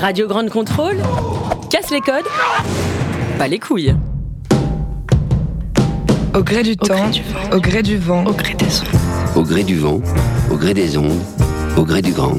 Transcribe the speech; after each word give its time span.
Radio 0.00 0.26
Grande 0.26 0.48
Contrôle 0.48 0.96
Casse 1.68 1.90
les 1.90 2.00
codes. 2.00 2.24
Pas 3.38 3.48
les 3.48 3.58
couilles. 3.58 3.94
Au 6.34 6.42
gré 6.42 6.62
du 6.62 6.76
temps, 6.76 7.10
au 7.52 7.60
gré 7.60 7.82
du 7.82 7.98
vent, 7.98 8.24
Au 8.24 8.32
gré 8.32 8.54
des 8.54 8.80
ondes. 8.80 9.36
Au 9.36 9.42
gré 9.42 9.62
du 9.62 9.76
vent, 9.76 10.00
au 10.50 10.56
gré 10.56 10.72
des 10.72 10.96
ondes, 10.96 11.20
au 11.76 11.82
gré 11.82 12.00
du 12.00 12.12
grand. 12.12 12.32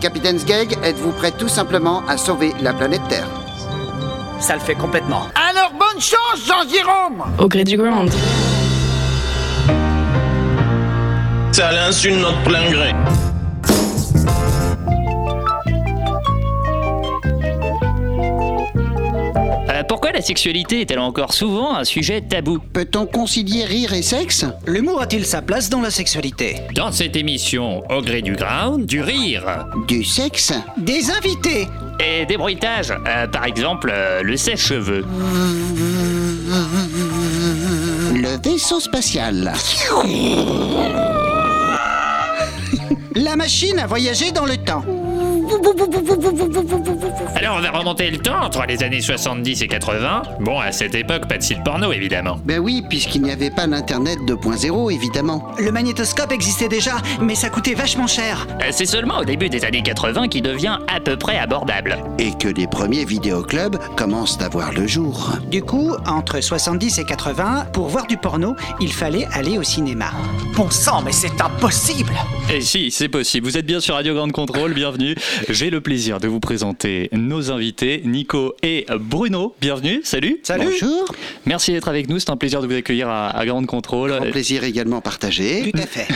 Capitaine 0.00 0.38
Sgeg, 0.38 0.76
êtes-vous 0.84 1.10
prêt 1.12 1.32
tout 1.32 1.48
simplement 1.48 2.02
à 2.06 2.16
sauver 2.16 2.52
la 2.62 2.72
planète 2.72 3.02
Terre? 3.08 3.28
Ça 4.38 4.54
le 4.54 4.60
fait 4.60 4.76
complètement. 4.76 5.22
Alors 5.34 5.72
bonne 5.72 6.00
chance, 6.00 6.46
Jean-Jérôme! 6.46 7.24
Au 7.38 7.48
gré 7.48 7.64
du 7.64 7.76
ground 7.76 8.10
Ça 11.52 11.72
l'insulte 11.72 12.20
notre 12.20 12.42
plein 12.44 12.70
gré. 12.70 12.92
La 20.18 20.22
sexualité 20.22 20.80
est-elle 20.80 20.98
encore 20.98 21.32
souvent 21.32 21.76
un 21.76 21.84
sujet 21.84 22.20
tabou 22.20 22.58
Peut-on 22.72 23.06
concilier 23.06 23.64
rire 23.64 23.92
et 23.92 24.02
sexe? 24.02 24.44
L'humour 24.66 25.00
a-t-il 25.00 25.24
sa 25.24 25.42
place 25.42 25.70
dans 25.70 25.80
la 25.80 25.92
sexualité? 25.92 26.56
Dans 26.74 26.90
cette 26.90 27.14
émission, 27.14 27.84
au 27.88 28.02
gré 28.02 28.20
du 28.20 28.34
ground, 28.34 28.84
du 28.84 29.00
rire. 29.00 29.68
Du 29.86 30.02
sexe? 30.02 30.52
Des 30.76 31.12
invités! 31.12 31.68
Et 32.04 32.26
des 32.26 32.36
bruitages, 32.36 32.92
euh, 33.06 33.28
par 33.28 33.44
exemple 33.44 33.92
euh, 33.94 34.24
le 34.24 34.36
sèche-cheveux. 34.36 35.04
Le 38.12 38.42
vaisseau 38.42 38.80
spatial. 38.80 39.52
La 43.14 43.36
machine 43.36 43.78
à 43.78 43.86
voyager 43.86 44.32
dans 44.32 44.46
le 44.46 44.56
temps 44.56 44.82
Alors 47.36 47.56
on 47.56 47.60
va 47.60 47.70
remonter 47.70 48.10
le 48.10 48.18
temps 48.18 48.40
entre 48.42 48.64
les 48.66 48.82
années 48.82 49.00
70 49.00 49.62
et 49.62 49.68
80. 49.68 50.22
Bon, 50.40 50.58
à 50.58 50.72
cette 50.72 50.94
époque, 50.94 51.28
pas 51.28 51.38
de 51.38 51.42
site 51.42 51.62
porno 51.64 51.92
évidemment. 51.92 52.38
Ben 52.44 52.58
oui, 52.58 52.82
puisqu'il 52.88 53.22
n'y 53.22 53.30
avait 53.30 53.50
pas 53.50 53.66
l'Internet 53.66 54.18
2.0, 54.26 54.92
évidemment. 54.92 55.52
Le 55.58 55.70
magnétoscope 55.70 56.32
existait 56.32 56.68
déjà, 56.68 56.96
mais 57.20 57.34
ça 57.34 57.50
coûtait 57.50 57.74
vachement 57.74 58.06
cher. 58.06 58.46
Euh, 58.60 58.68
C'est 58.70 58.86
seulement 58.86 59.18
au 59.18 59.24
début 59.24 59.48
des 59.48 59.64
années 59.64 59.82
80 59.82 60.28
qu'il 60.28 60.42
devient 60.42 60.78
à 60.88 61.00
peu 61.00 61.16
près 61.16 61.38
abordable. 61.38 61.98
Et 62.18 62.32
que 62.32 62.48
les 62.48 62.66
premiers 62.66 63.04
vidéoclubs 63.04 63.78
commencent 63.96 64.40
à 64.40 64.48
voir 64.48 64.72
le 64.72 64.86
jour. 64.86 65.32
Du 65.50 65.62
coup, 65.62 65.92
entre 66.06 66.40
70 66.40 66.98
et 66.98 67.04
80, 67.04 67.66
pour 67.72 67.88
voir 67.88 68.06
du 68.06 68.16
porno, 68.16 68.56
il 68.80 68.92
fallait 68.92 69.26
aller 69.32 69.58
au 69.58 69.62
cinéma. 69.62 70.10
Bon 70.56 70.70
sang, 70.70 71.02
mais 71.02 71.12
c'est 71.12 71.40
impossible 71.40 72.12
Et 72.52 72.60
si, 72.60 72.90
c'est 72.90 73.08
possible. 73.08 73.46
Vous 73.46 73.56
êtes 73.56 73.66
bien 73.66 73.80
sur 73.80 73.94
Radio 73.94 74.14
Grande 74.14 74.32
Contrôle, 74.32 74.74
bienvenue. 74.74 75.14
J'ai 75.48 75.70
le 75.70 75.80
plaisir 75.80 76.20
de 76.20 76.28
vous 76.28 76.40
présenter 76.40 77.08
nos 77.12 77.50
invités, 77.50 78.02
Nico 78.04 78.54
et 78.62 78.86
Bruno. 78.98 79.54
Bienvenue, 79.60 80.00
salut. 80.04 80.40
Bonjour, 80.56 81.14
Merci 81.46 81.72
d'être 81.72 81.88
avec 81.88 82.08
nous, 82.08 82.18
c'est 82.18 82.30
un 82.30 82.36
plaisir 82.36 82.60
de 82.60 82.66
vous 82.66 82.74
accueillir 82.74 83.08
à, 83.08 83.30
à 83.30 83.46
Grande 83.46 83.66
Contrôle. 83.66 84.10
grand 84.10 84.30
plaisir 84.30 84.64
également 84.64 85.00
partagé. 85.00 85.70
Tout 85.72 85.78
à 85.78 85.86
fait. 85.86 86.06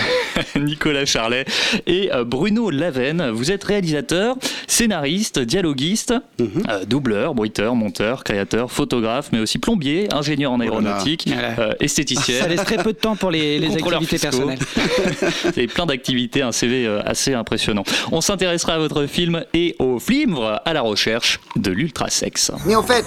Nicolas 0.58 1.04
Charlet 1.06 1.44
et 1.86 2.12
euh, 2.12 2.24
Bruno 2.24 2.70
Lavenne. 2.70 3.30
Vous 3.30 3.50
êtes 3.50 3.64
réalisateur, 3.64 4.36
scénariste, 4.66 5.38
dialoguiste, 5.38 6.14
euh, 6.40 6.84
doubleur, 6.86 7.34
bruiteur, 7.34 7.74
monteur, 7.74 8.24
créateur, 8.24 8.70
photographe, 8.70 9.30
mais 9.32 9.40
aussi 9.40 9.58
plombier, 9.58 10.12
ingénieur 10.12 10.52
en 10.52 10.60
aéronautique, 10.60 11.28
Voilà. 11.32 11.58
euh, 11.60 11.72
esthéticien. 11.80 12.40
Ça 12.40 12.48
laisse 12.48 12.64
très 12.64 12.82
peu 12.82 12.92
de 12.92 12.98
temps 12.98 13.16
pour 13.16 13.30
les, 13.30 13.56
activités 13.64 14.18
fiscaux. 14.18 14.46
personnelles. 14.46 14.58
Vous 15.42 15.48
avez 15.48 15.66
plein 15.66 15.86
d'activités, 15.86 16.42
un 16.42 16.52
CV 16.52 16.86
assez 17.04 17.34
impressionnant. 17.34 17.84
On 18.10 18.20
s'intéressera 18.20 18.74
à 18.74 18.78
votre 18.78 19.06
film 19.12 19.44
et 19.54 19.76
au 19.78 19.98
flimvre 19.98 20.60
à 20.64 20.72
la 20.72 20.80
recherche 20.80 21.38
de 21.56 21.70
l'ultrasexe. 21.70 22.50
Mais 22.66 22.74
en 22.74 22.82
fait, 22.82 23.04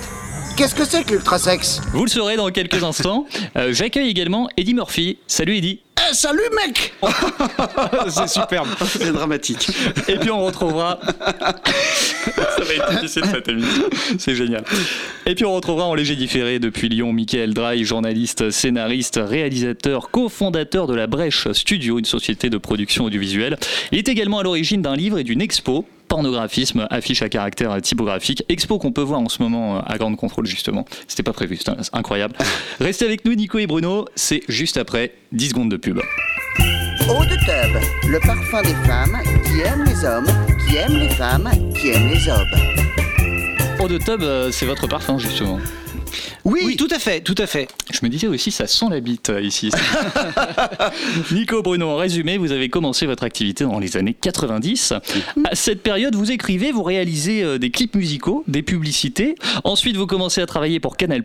qu'est-ce 0.55 0.75
que 0.75 0.85
c'est 0.85 1.03
que 1.03 1.13
l'ultrasexe 1.13 1.81
Vous 1.93 2.05
le 2.05 2.09
saurez 2.09 2.37
dans 2.37 2.49
quelques 2.51 2.83
instants. 2.91 3.25
Euh, 3.57 3.73
J'accueille 3.73 4.09
également 4.09 4.47
Eddie 4.55 4.73
Murphy. 4.75 5.17
Salut 5.27 5.57
Eddie. 5.57 5.79
Eh, 5.97 6.13
salut 6.13 6.41
mec 6.65 6.93
C'est 8.09 8.27
superbe. 8.27 8.67
C'est 8.85 9.13
dramatique. 9.13 9.69
Et 10.07 10.17
puis 10.17 10.29
on 10.29 10.45
retrouvera. 10.45 10.99
Ça 11.15 12.63
va 12.63 12.73
être 12.73 12.89
difficile 12.99 13.23
cette 13.31 13.47
émission. 13.47 13.83
C'est 14.19 14.35
génial. 14.35 14.63
Et 15.25 15.35
puis 15.35 15.45
on 15.45 15.53
retrouvera 15.55 15.85
en 15.87 15.95
léger 15.95 16.15
différé 16.15 16.59
depuis 16.59 16.89
Lyon 16.89 17.13
Michael 17.13 17.53
Draille, 17.53 17.85
journaliste, 17.85 18.51
scénariste, 18.51 19.19
réalisateur, 19.23 20.11
cofondateur 20.11 20.85
de 20.87 20.95
la 20.95 21.07
Brèche 21.07 21.47
Studio, 21.53 21.97
une 21.97 22.05
société 22.05 22.49
de 22.49 22.57
production 22.57 23.05
audiovisuelle. 23.05 23.57
Il 23.93 23.97
est 23.97 24.09
également 24.09 24.39
à 24.39 24.43
l'origine 24.43 24.81
d'un 24.81 24.95
livre 24.97 25.17
et 25.17 25.23
d'une 25.23 25.41
expo. 25.41 25.85
Pornographisme, 26.07 26.87
affiche 26.89 27.21
à 27.21 27.29
caractère 27.29 27.81
typographique, 27.81 28.43
expo 28.47 28.77
qu'on 28.77 28.91
peut 28.91 29.01
voir 29.01 29.19
en 29.19 29.29
ce 29.29 29.41
moment 29.41 29.79
à 29.79 29.97
Grande 29.97 30.17
Contrôle 30.17 30.45
justement. 30.45 30.85
C'était 31.07 31.23
pas 31.23 31.33
prévu, 31.33 31.57
c'est 31.57 31.71
incroyable. 31.93 32.35
Restez 32.79 33.05
avec 33.05 33.25
nous 33.25 33.33
Nico 33.33 33.57
et 33.57 33.67
Bruno, 33.67 34.05
c'est 34.15 34.41
juste 34.47 34.77
après 34.77 35.13
10 35.31 35.49
secondes 35.49 35.71
de 35.71 35.77
pub. 35.77 35.99
Eau 37.09 37.23
de 37.23 37.35
tub, 37.35 38.09
le 38.09 38.19
parfum 38.19 38.61
des 38.63 38.75
femmes 38.87 39.17
qui 39.45 39.61
aiment 39.61 39.83
les 39.83 40.05
hommes, 40.05 40.27
qui 40.67 40.77
aiment 40.77 40.97
les 40.97 41.09
femmes, 41.09 41.49
qui 41.75 41.89
aiment 41.89 42.09
les 42.09 42.29
hommes. 42.29 43.79
Eau 43.79 43.87
de 43.87 43.97
tub, 43.97 44.21
euh, 44.21 44.51
c'est 44.51 44.65
votre 44.65 44.87
parfum 44.87 45.17
justement. 45.17 45.59
Oui, 46.45 46.75
tout 46.77 46.87
à 46.91 46.99
fait, 46.99 47.21
tout 47.21 47.35
à 47.39 47.47
fait. 47.47 47.67
Je 47.91 47.99
me 48.03 48.09
disais 48.09 48.27
aussi, 48.27 48.51
ça 48.51 48.67
sent 48.67 48.85
la 48.91 48.99
bite 48.99 49.31
euh, 49.31 49.41
ici. 49.41 49.71
Nico 51.31 51.63
Bruno, 51.63 51.89
en 51.89 51.95
résumé, 51.95 52.37
vous 52.37 52.51
avez 52.51 52.69
commencé 52.69 53.07
votre 53.07 53.23
activité 53.23 53.63
dans 53.63 53.79
les 53.79 53.97
années 53.97 54.13
90. 54.13 54.93
À 55.43 55.55
cette 55.55 55.81
période, 55.81 56.13
vous 56.13 56.31
écrivez, 56.31 56.71
vous 56.71 56.83
réalisez 56.83 57.41
euh, 57.41 57.57
des 57.57 57.71
clips 57.71 57.95
musicaux, 57.95 58.43
des 58.47 58.61
publicités. 58.61 59.33
Ensuite, 59.63 59.97
vous 59.97 60.05
commencez 60.05 60.39
à 60.39 60.45
travailler 60.45 60.79
pour 60.79 60.97
Canal+. 60.97 61.23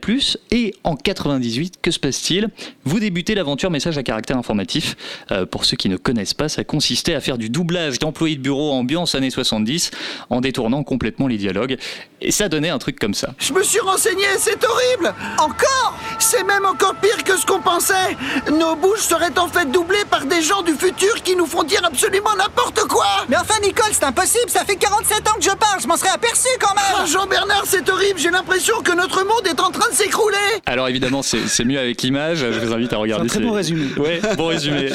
Et 0.53 0.75
en 0.85 0.97
98, 0.97 1.75
que 1.83 1.91
se 1.91 1.99
passe-t-il? 1.99 2.49
Vous 2.85 2.99
débutez 2.99 3.35
l'aventure 3.35 3.71
message 3.71 3.99
à 3.99 4.03
caractère 4.03 4.39
informatif. 4.39 4.97
Euh, 5.33 5.45
pour 5.45 5.67
ceux 5.67 5.77
qui 5.77 5.91
ne 5.91 5.99
connaissent 5.99 6.33
pas, 6.33 6.49
ça 6.49 6.65
consistait 6.65 7.13
à 7.13 7.21
faire 7.21 7.37
du 7.37 7.51
doublage 7.51 7.99
d'employés 7.99 8.37
de 8.37 8.43
bureau 8.43 8.73
ambiance 8.73 9.15
années 9.15 9.29
70 9.29 9.91
en 10.31 10.41
détournant 10.41 10.83
complètement 10.83 11.27
les 11.27 11.37
dialogues. 11.37 11.77
Et 12.23 12.31
ça 12.31 12.49
donnait 12.49 12.71
un 12.71 12.79
truc 12.79 12.99
comme 12.99 13.15
ça. 13.15 13.35
Je 13.39 13.53
me 13.53 13.63
suis 13.63 13.81
renseigné, 13.81 14.25
c'est 14.39 14.65
horrible 14.65 15.10
Encore 15.39 15.99
C'est 16.19 16.45
même 16.45 16.65
encore 16.67 16.95
pire 16.97 17.23
que 17.25 17.37
ce 17.37 17.47
qu'on 17.47 17.61
pensait 17.61 18.17
Nos 18.53 18.77
bouches 18.77 19.01
seraient 19.01 19.37
en 19.39 19.49
fait 19.49 19.71
doublées 19.71 20.05
par 20.11 20.25
des 20.27 20.43
gens 20.43 20.63
du 20.63 20.73
futur 20.75 21.23
qui 21.23 21.37
nous 21.37 21.47
font 21.47 21.63
dire 21.65 21.81
absolument 21.85 22.35
n'importe 22.37 22.81
quoi 22.89 23.07
Mais 23.29 23.37
enfin, 23.37 23.55
Nicole, 23.63 23.93
c'est 23.93 24.05
impossible, 24.05 24.49
ça 24.49 24.65
fait 24.65 24.77
47 24.77 25.29
ans 25.29 25.35
que 25.39 25.45
je 25.45 25.51
parle, 25.51 25.81
je 25.83 25.87
m'en 25.87 25.97
serais 25.97 26.11
aperçu 26.11 26.49
quand 26.61 26.75
même 26.75 27.07
Jean-Bernard, 27.07 27.65
c'est 27.67 27.89
horrible, 27.89 28.19
j'ai 28.19 28.31
l'impression 28.31 28.81
que 28.83 28.93
notre 28.95 29.25
monde 29.25 29.47
est 29.47 29.61
en 29.61 29.71
train 29.71 29.89
de 29.91 29.95
s'écrouler 29.95 30.37
Alors 30.67 30.89
évidemment, 30.89 31.23
c'est 31.23 31.65
mieux 31.65 31.79
avec 31.79 32.03
l'image. 32.03 32.39
Je 32.39 32.59
vous 32.61 32.73
invite 32.73 32.93
à 32.93 32.97
regarder. 32.99 33.29
C'est 33.29 33.37
un 33.37 33.41
très 33.41 33.41
ces- 33.41 33.45
bon 33.47 33.53
résumé. 33.53 33.87
Ouais, 33.97 34.21
bon 34.37 34.47
résumé. 34.47 34.91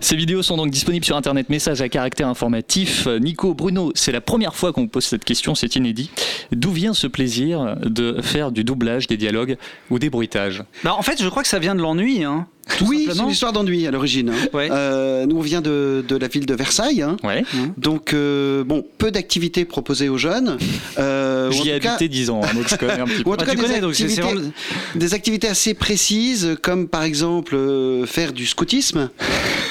Ces 0.00 0.16
vidéos 0.16 0.42
sont 0.42 0.56
donc 0.56 0.70
disponibles 0.70 1.04
sur 1.04 1.16
Internet. 1.16 1.48
Message 1.48 1.80
à 1.80 1.88
caractère 1.88 2.28
informatif. 2.28 3.06
Nico, 3.20 3.54
Bruno, 3.54 3.92
c'est 3.94 4.12
la 4.12 4.20
première 4.20 4.54
fois 4.54 4.72
qu'on 4.72 4.82
me 4.82 4.88
pose 4.88 5.04
cette 5.04 5.24
question. 5.24 5.54
C'est 5.54 5.76
inédit. 5.76 6.10
D'où 6.52 6.70
vient 6.70 6.94
ce 6.94 7.06
plaisir 7.06 7.76
de 7.82 8.20
faire 8.22 8.50
du 8.52 8.64
doublage, 8.64 9.06
des 9.06 9.16
dialogues 9.16 9.55
ou 9.90 9.98
des 9.98 10.10
bruitages 10.10 10.64
Bah, 10.84 10.94
en 10.94 11.02
fait, 11.02 11.22
je 11.22 11.28
crois 11.28 11.42
que 11.42 11.48
ça 11.48 11.58
vient 11.58 11.74
de 11.74 11.82
l'ennui, 11.82 12.24
hein. 12.24 12.46
Tout 12.78 12.84
Oui, 12.88 13.08
c'est 13.10 13.18
une 13.20 13.28
histoire 13.30 13.52
d'ennui 13.52 13.86
à 13.86 13.90
l'origine. 13.90 14.30
hein. 14.30 14.48
Ouais. 14.52 14.68
Euh, 14.70 15.24
nous, 15.26 15.36
on 15.36 15.40
vient 15.40 15.60
de, 15.60 16.04
de 16.06 16.16
la 16.16 16.26
ville 16.28 16.46
de 16.46 16.54
Versailles. 16.54 17.00
hein. 17.02 17.16
Ouais. 17.22 17.44
Donc, 17.76 18.12
euh, 18.12 18.64
bon, 18.64 18.84
peu 18.98 19.10
d'activités 19.10 19.64
proposées 19.64 20.08
aux 20.08 20.18
jeunes. 20.18 20.58
Euh, 20.98 21.50
J'y 21.52 21.68
ai 21.70 21.74
habité 21.74 22.08
10 22.08 22.30
ans, 22.30 22.40
hein, 22.44 22.48
donc 22.54 22.68
je 22.68 22.74
connais 22.76 22.98
un 23.00 23.06
petit 23.06 23.22
peu. 23.22 23.30
ou 23.30 23.32
en 23.32 23.36
tout 23.36 23.44
Ah, 23.44 23.50
cas, 23.50 23.54
des, 23.54 23.62
connais, 23.62 23.80
donc 23.80 23.90
activités, 23.92 24.20
vraiment- 24.20 24.40
des 24.96 25.14
activités 25.14 25.48
assez 25.48 25.74
précises, 25.74 26.56
comme 26.60 26.88
par 26.88 27.02
exemple 27.04 27.56
faire 28.06 28.32
du 28.32 28.46
scoutisme, 28.46 29.10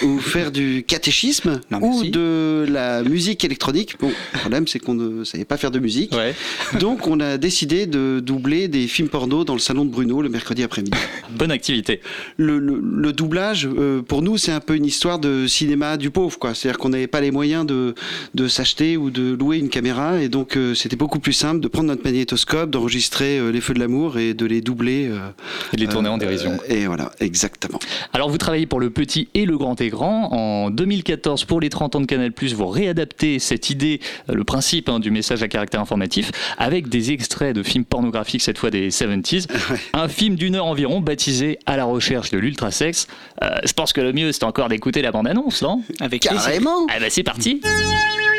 ou 0.04 0.18
faire 0.20 0.52
du 0.52 0.84
catéchisme, 0.88 1.60
Non, 1.72 1.80
ou 1.82 2.04
de 2.06 2.66
la 2.70 3.04
musique 3.04 3.44
électronique. 3.44 3.96
Bon, 4.00 4.12
le 4.34 4.40
problème, 4.40 4.68
c'est 4.68 4.80
qu'on 4.80 4.94
ne 4.94 5.24
savait 5.26 5.46
pas 5.46 5.58
faire 5.58 5.72
de 5.72 5.80
musique. 5.80 6.14
Ouais. 6.14 6.34
Donc, 6.80 7.08
on 7.08 7.20
a 7.20 7.38
décidé 7.38 7.88
de 7.88 8.22
doubler 8.22 8.68
des 8.70 8.88
films 8.88 9.10
porno 9.10 9.44
dans 9.44 9.54
le 9.54 9.60
salon 9.60 9.84
de 9.86 9.90
Bruno 9.92 10.22
le 10.22 10.30
mercredi 10.30 10.64
après-midi. 10.64 10.98
Bonne 11.32 11.52
activité. 11.52 12.00
le, 12.38 12.58
le- 12.60 12.82
le 12.88 13.14
doublage, 13.14 13.68
euh, 13.68 14.02
pour 14.02 14.22
nous, 14.22 14.38
c'est 14.38 14.52
un 14.52 14.60
peu 14.60 14.76
une 14.76 14.86
histoire 14.86 15.20
de 15.20 15.48
cinéma 15.48 15.98
du 15.98 16.10
pauvre, 16.12 16.38
quoi. 16.38 16.54
C'est-à-dire 16.54 16.78
qu'on 16.78 16.90
n'avait 16.90 17.08
pas 17.08 17.22
les 17.22 17.32
moyens 17.32 17.66
de, 17.66 17.96
de 18.34 18.48
s'acheter 18.48 18.98
ou 18.98 19.10
de 19.10 19.36
louer 19.40 19.58
une 19.58 19.70
caméra, 19.70 20.22
et 20.22 20.30
donc 20.30 20.56
euh, 20.58 20.74
c'était 20.76 20.96
beaucoup 20.96 21.20
plus 21.20 21.34
simple 21.34 21.60
de 21.62 21.68
prendre 21.68 21.88
notre 21.88 22.04
magnétoscope, 22.04 22.70
d'enregistrer 22.70 23.38
euh, 23.40 23.52
les 23.52 23.62
feux 23.62 23.74
de 23.74 23.80
l'amour 23.80 24.18
et 24.18 24.34
de 24.34 24.46
les 24.46 24.62
doubler. 24.62 25.08
euh, 25.10 25.30
Et 25.74 25.78
de 25.78 25.82
les 25.82 25.88
tourner 25.88 26.10
en 26.10 26.16
euh, 26.16 26.20
dérision. 26.20 26.58
et 26.68 26.86
voilà, 26.86 27.12
exactement. 27.20 27.80
Alors 28.14 28.30
vous 28.30 28.38
travaillez 28.38 28.66
pour 28.66 28.80
le 28.80 28.90
petit 28.90 29.30
et 29.34 29.46
le 29.46 29.58
grand 29.58 29.80
écran. 29.82 30.30
En 30.32 30.70
2014, 30.70 31.46
pour 31.46 31.60
les 31.62 31.70
30 31.70 31.96
ans 31.96 32.02
de 32.02 32.06
Canal+, 32.06 32.32
vous 32.56 32.68
réadaptez 32.68 33.40
cette 33.40 33.70
idée, 33.70 34.00
le 34.32 34.44
principe 34.44 34.90
hein, 34.90 35.00
du 35.00 35.12
message 35.12 35.42
à 35.44 35.48
caractère 35.48 35.82
informatif, 35.82 36.32
avec 36.58 36.88
des 36.90 37.12
extraits 37.12 37.56
de 37.56 37.64
films 37.64 37.86
pornographiques, 37.86 38.42
cette 38.42 38.58
fois 38.58 38.70
des 38.70 38.90
70s. 38.90 39.48
Un 39.94 40.08
film 40.08 40.36
d'une 40.36 40.56
heure 40.56 40.66
environ, 40.66 41.02
baptisé 41.02 41.60
À 41.66 41.78
la 41.78 41.86
recherche 41.86 42.32
de 42.32 42.38
l'ultrasexe. 42.76 43.08
Euh, 43.44 43.50
je 43.64 43.74
pense 43.74 43.94
que 43.94 44.02
le 44.02 44.14
mieux, 44.14 44.32
c'est 44.32 44.44
encore 44.44 44.70
d'écouter 44.70 45.02
la 45.02 45.12
bande-annonce, 45.12 45.62
non? 45.62 45.82
Avec. 46.00 46.24
Carrément 46.24 46.88
Ah 46.90 47.00
bah 47.00 47.08
c'est 47.10 47.24
parti 47.24 47.62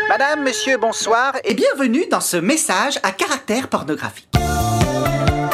Madame, 0.09 0.45
monsieur, 0.45 0.79
bonsoir 0.79 1.35
et 1.45 1.55
bienvenue 1.55 2.05
dans 2.11 2.21
ce 2.21 2.37
message 2.37 2.99
à 3.03 3.11
caractère 3.11 3.69
pornographique. 3.69 4.29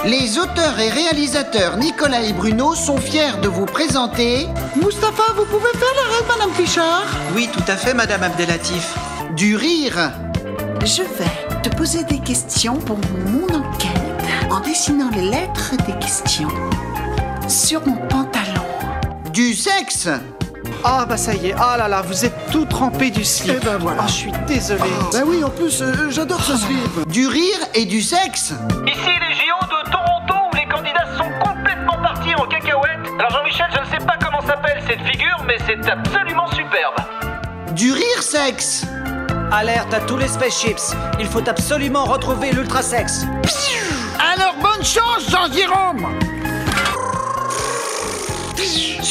Les 0.04 0.36
auteurs 0.38 0.78
et 0.80 0.90
réalisateurs 0.90 1.76
Nicolas 1.76 2.22
et 2.22 2.32
Bruno 2.32 2.74
sont 2.74 2.98
fiers 2.98 3.38
de 3.40 3.48
vous 3.48 3.66
présenter. 3.66 4.46
Mustapha, 4.76 5.32
vous 5.36 5.46
pouvez 5.46 5.70
faire 5.70 5.94
la 5.96 6.16
rêve, 6.16 6.28
Madame 6.28 6.52
Fichard 6.54 7.06
Oui, 7.34 7.48
tout 7.52 7.62
à 7.66 7.76
fait, 7.76 7.94
Madame 7.94 8.22
Abdelatif. 8.22 8.94
Du 9.36 9.56
rire. 9.56 10.12
Je 10.84 11.02
vais 11.02 11.60
te 11.62 11.74
poser 11.74 12.02
des 12.04 12.18
questions 12.18 12.76
pour 12.76 12.98
mon 13.26 13.46
enquête 13.54 14.50
en 14.50 14.60
dessinant 14.60 15.10
les 15.14 15.30
lettres 15.30 15.76
des 15.86 15.98
questions 16.04 16.48
sur 17.48 17.86
mon 17.86 17.96
pantalon. 18.08 18.31
Du 19.32 19.54
sexe. 19.54 20.08
Ah 20.84 21.06
bah 21.08 21.16
ça 21.16 21.32
y 21.32 21.48
est, 21.48 21.54
ah 21.58 21.76
là 21.78 21.88
là, 21.88 22.02
vous 22.02 22.24
êtes 22.24 22.50
tout 22.50 22.66
trempé 22.66 23.10
du 23.10 23.24
slip. 23.24 23.54
Eh 23.62 23.64
ben 23.64 23.78
voilà. 23.78 24.02
Ah, 24.04 24.06
je 24.06 24.12
suis 24.12 24.32
désolé. 24.46 24.82
Bah 25.10 25.20
oui, 25.24 25.42
en 25.42 25.48
plus, 25.48 25.80
euh, 25.80 26.10
j'adore 26.10 26.42
ce 26.42 26.54
slip. 26.56 27.08
Du 27.08 27.26
rire 27.26 27.58
et 27.74 27.86
du 27.86 28.02
sexe. 28.02 28.52
Ici 28.86 29.10
les 29.20 29.34
JO 29.34 29.66
de 29.66 29.90
Toronto 29.90 30.34
où 30.52 30.56
les 30.56 30.66
candidats 30.66 31.16
sont 31.16 31.30
complètement 31.42 31.96
partis 32.02 32.34
en 32.34 32.46
cacahuète. 32.46 33.00
Alors 33.18 33.30
Jean-Michel, 33.30 33.66
je 33.74 33.80
ne 33.80 33.86
sais 34.00 34.06
pas 34.06 34.16
comment 34.22 34.46
s'appelle 34.46 34.82
cette 34.86 35.00
figure, 35.00 35.42
mais 35.46 35.56
c'est 35.66 35.88
absolument 35.88 36.48
superbe. 36.48 36.96
Du 37.74 37.92
rire 37.92 38.22
sexe. 38.22 38.84
Alerte 39.50 39.94
à 39.94 40.00
tous 40.00 40.18
les 40.18 40.28
spaceships. 40.28 40.94
Il 41.18 41.26
faut 41.26 41.48
absolument 41.48 42.04
retrouver 42.04 42.52
l'ultrasex. 42.52 43.24
Alors 44.18 44.56
bonne 44.60 44.84
chance, 44.84 45.30
Jean-Jérôme 45.30 46.06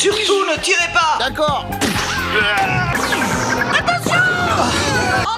Surtout 0.02 0.44
ne 0.52 0.60
tirez 0.60 0.92
pas 0.96 1.20
D'accord. 1.20 1.68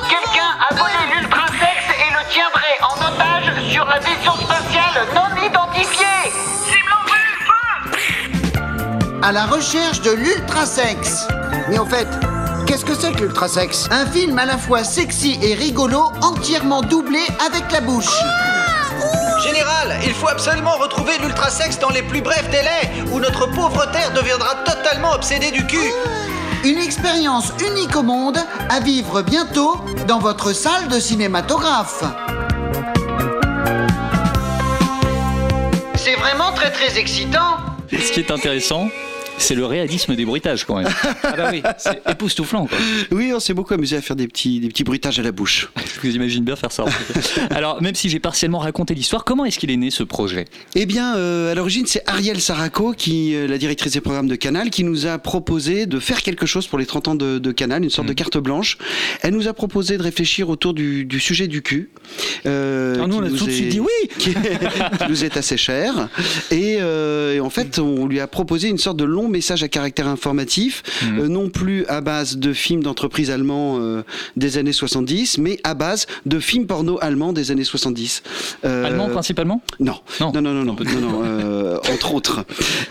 Quelqu'un 0.08 0.52
a 0.70 0.74
volé 0.74 0.94
l'ultrasex 1.14 1.84
et 2.00 2.14
le 2.14 2.24
tiendrait 2.32 2.80
en 2.82 2.96
otage 2.96 3.52
sur 3.70 3.84
la 3.84 4.00
vaisseau 4.00 4.32
spatiale 4.42 5.06
non 5.14 5.36
identifiée. 5.46 6.32
Cible 6.66 6.94
en 6.98 7.04
vue, 7.12 7.36
feu 7.46 9.20
À 9.22 9.34
la 9.34 9.48
recherche 9.48 10.00
de 10.00 10.12
l'ultrasex. 10.12 11.28
Mais 11.68 11.78
en 11.78 11.86
fait, 11.86 12.08
qu'est-ce 12.66 12.86
que 12.86 12.96
c'est 12.96 13.12
que 13.12 13.20
l'ultrasex? 13.20 13.90
Un 13.92 14.06
film 14.06 14.40
à 14.40 14.46
la 14.46 14.58
fois 14.58 14.86
sexy 14.86 15.38
et 15.42 15.56
rigolo, 15.56 16.14
entièrement 16.22 16.82
doublé 16.82 17.20
avec 17.46 17.70
la 17.74 17.82
bouche. 17.82 18.18
Général, 19.44 20.00
il 20.06 20.14
faut 20.14 20.30
absolument 20.30 20.78
retrouver 20.78 21.18
l'ultrasex 21.18 21.78
dans 21.78 21.90
les 21.90 22.02
plus 22.02 22.22
brefs 22.22 22.50
délais, 22.50 23.04
ou 23.12 23.20
notre 23.20 23.46
pauvre 23.48 23.86
Terre 23.92 24.14
deviendra 24.14 24.56
totalement 24.64 25.12
obsédée 25.12 25.52
du 25.52 25.66
cul. 25.68 25.92
Une 26.64 26.78
expérience 26.78 27.52
unique 27.60 27.94
au 27.98 28.04
monde 28.04 28.38
à 28.70 28.80
vivre 28.80 29.22
bientôt 29.22 29.76
dans 30.08 30.20
votre 30.20 30.54
salle 30.54 30.88
de 30.88 30.98
cinématographe. 30.98 32.04
C'est 35.96 36.16
vraiment 36.16 36.54
très 36.54 36.72
très 36.72 36.98
excitant. 36.98 37.58
Ce 37.92 38.12
qui 38.14 38.22
est 38.22 38.32
intéressant, 38.32 38.88
c'est 39.44 39.56
le 39.56 39.66
réalisme 39.66 40.16
des 40.16 40.26
bruitages 40.26 40.66
quand 40.66 40.78
même. 40.78 40.88
Ah 41.24 41.34
bah 41.38 41.50
oui, 41.52 41.62
c'est 41.78 42.02
époustouflant 42.10 42.68
quoi. 42.68 42.78
Oui, 43.12 43.32
on 43.34 43.40
s'est 43.40 43.54
beaucoup 43.54 43.74
amusé 43.74 43.96
à 43.96 44.02
faire 44.02 44.16
des 44.16 44.28
petits, 44.28 44.60
des 44.60 44.68
petits 44.68 44.84
bruitages 44.84 45.20
à 45.20 45.24
la 45.24 45.32
bouche. 45.32 45.70
Je 45.96 46.00
vous 46.08 46.16
imagine 46.16 46.44
bien 46.44 46.56
faire 46.56 46.72
ça. 46.72 46.84
en 46.84 46.88
fait. 46.88 47.42
Alors, 47.54 47.82
même 47.82 47.96
si 47.96 48.10
j'ai 48.10 48.20
partiellement 48.20 48.60
raconté 48.60 48.94
l'histoire, 48.94 49.24
comment 49.24 49.46
est-ce 49.46 49.58
qu'il 49.60 49.72
est 49.72 49.78
né 49.78 49.90
ce 49.90 50.04
projet? 50.04 50.46
Eh 50.76 50.86
bien, 50.86 51.16
euh, 51.16 51.52
à 51.52 51.56
l'origine, 51.56 51.86
c'est 51.88 52.04
Ariel 52.08 52.40
Saraco, 52.42 52.94
qui, 52.94 53.36
euh, 53.36 53.48
la 53.48 53.58
directrice 53.58 53.94
des 53.94 54.02
programmes 54.02 54.28
de 54.28 54.36
Canal, 54.36 54.70
qui 54.70 54.84
nous 54.84 55.06
a 55.08 55.18
proposé 55.18 55.86
de 55.86 56.00
faire 56.00 56.22
quelque 56.22 56.46
chose 56.46 56.68
pour 56.68 56.78
les 56.80 56.86
30 56.86 57.08
ans 57.10 57.16
de, 57.16 57.40
de 57.40 57.52
Canal, 57.52 57.84
une 57.84 57.90
sorte 57.90 58.08
de 58.08 58.14
carte 58.14 58.38
blanche. 58.38 58.78
Elle 59.22 59.34
nous 59.34 59.48
a 59.48 59.54
proposé 59.54 59.98
de 59.98 60.04
réfléchir 60.04 60.50
autour 60.50 60.74
du, 60.74 61.06
du 61.06 61.20
sujet 61.20 61.48
du 61.48 61.62
cul. 61.62 61.90
euh, 62.46 62.96
Alors 62.96 63.08
nous, 63.08 63.18
on 63.18 63.24
a 63.24 63.30
nous 63.30 63.38
tout 63.38 63.46
de 63.48 63.52
suite 63.52 63.70
dit 63.70 63.80
oui. 63.80 63.88
qui, 64.20 64.34
qui 64.34 65.10
nous 65.10 65.24
est 65.24 65.38
assez 65.38 65.58
cher. 65.58 66.10
Et, 66.52 66.74
et 66.78 67.40
en 67.40 67.50
fait, 67.50 67.80
on 67.80 68.06
lui 68.08 68.20
a 68.20 68.28
proposé 68.28 68.68
une 68.70 68.78
sorte 68.78 68.98
de 68.98 69.04
long 69.06 69.28
message 69.34 69.64
à 69.64 69.68
caractère 69.68 70.08
informatif, 70.08 70.82
euh, 71.04 71.28
non 71.28 71.50
plus 71.50 71.86
à 71.88 72.00
base 72.02 72.38
de 72.38 72.54
films 72.54 72.84
d'entreprise 72.84 73.30
allemands 73.30 73.78
euh, 73.82 74.04
des 74.38 74.58
années 74.58 74.72
70, 74.74 75.38
mais 75.40 75.60
à 75.66 75.74
base 75.74 76.06
de 76.26 76.40
films 76.40 76.66
porno 76.68 76.98
allemands 77.02 77.34
des 77.34 77.52
années 77.52 77.64
70. 77.66 78.24
Euh, 78.64 78.86
Allemand 78.86 79.10
principalement? 79.10 79.62
Non. 79.80 79.96
Non. 80.22 80.32
non, 80.34 80.42
non, 80.42 80.54
non, 80.54 80.64
non, 80.64 80.76
non, 80.76 81.00
non, 81.02 81.22
euh, 81.26 81.78
entre 81.94 82.14
autres. 82.14 82.46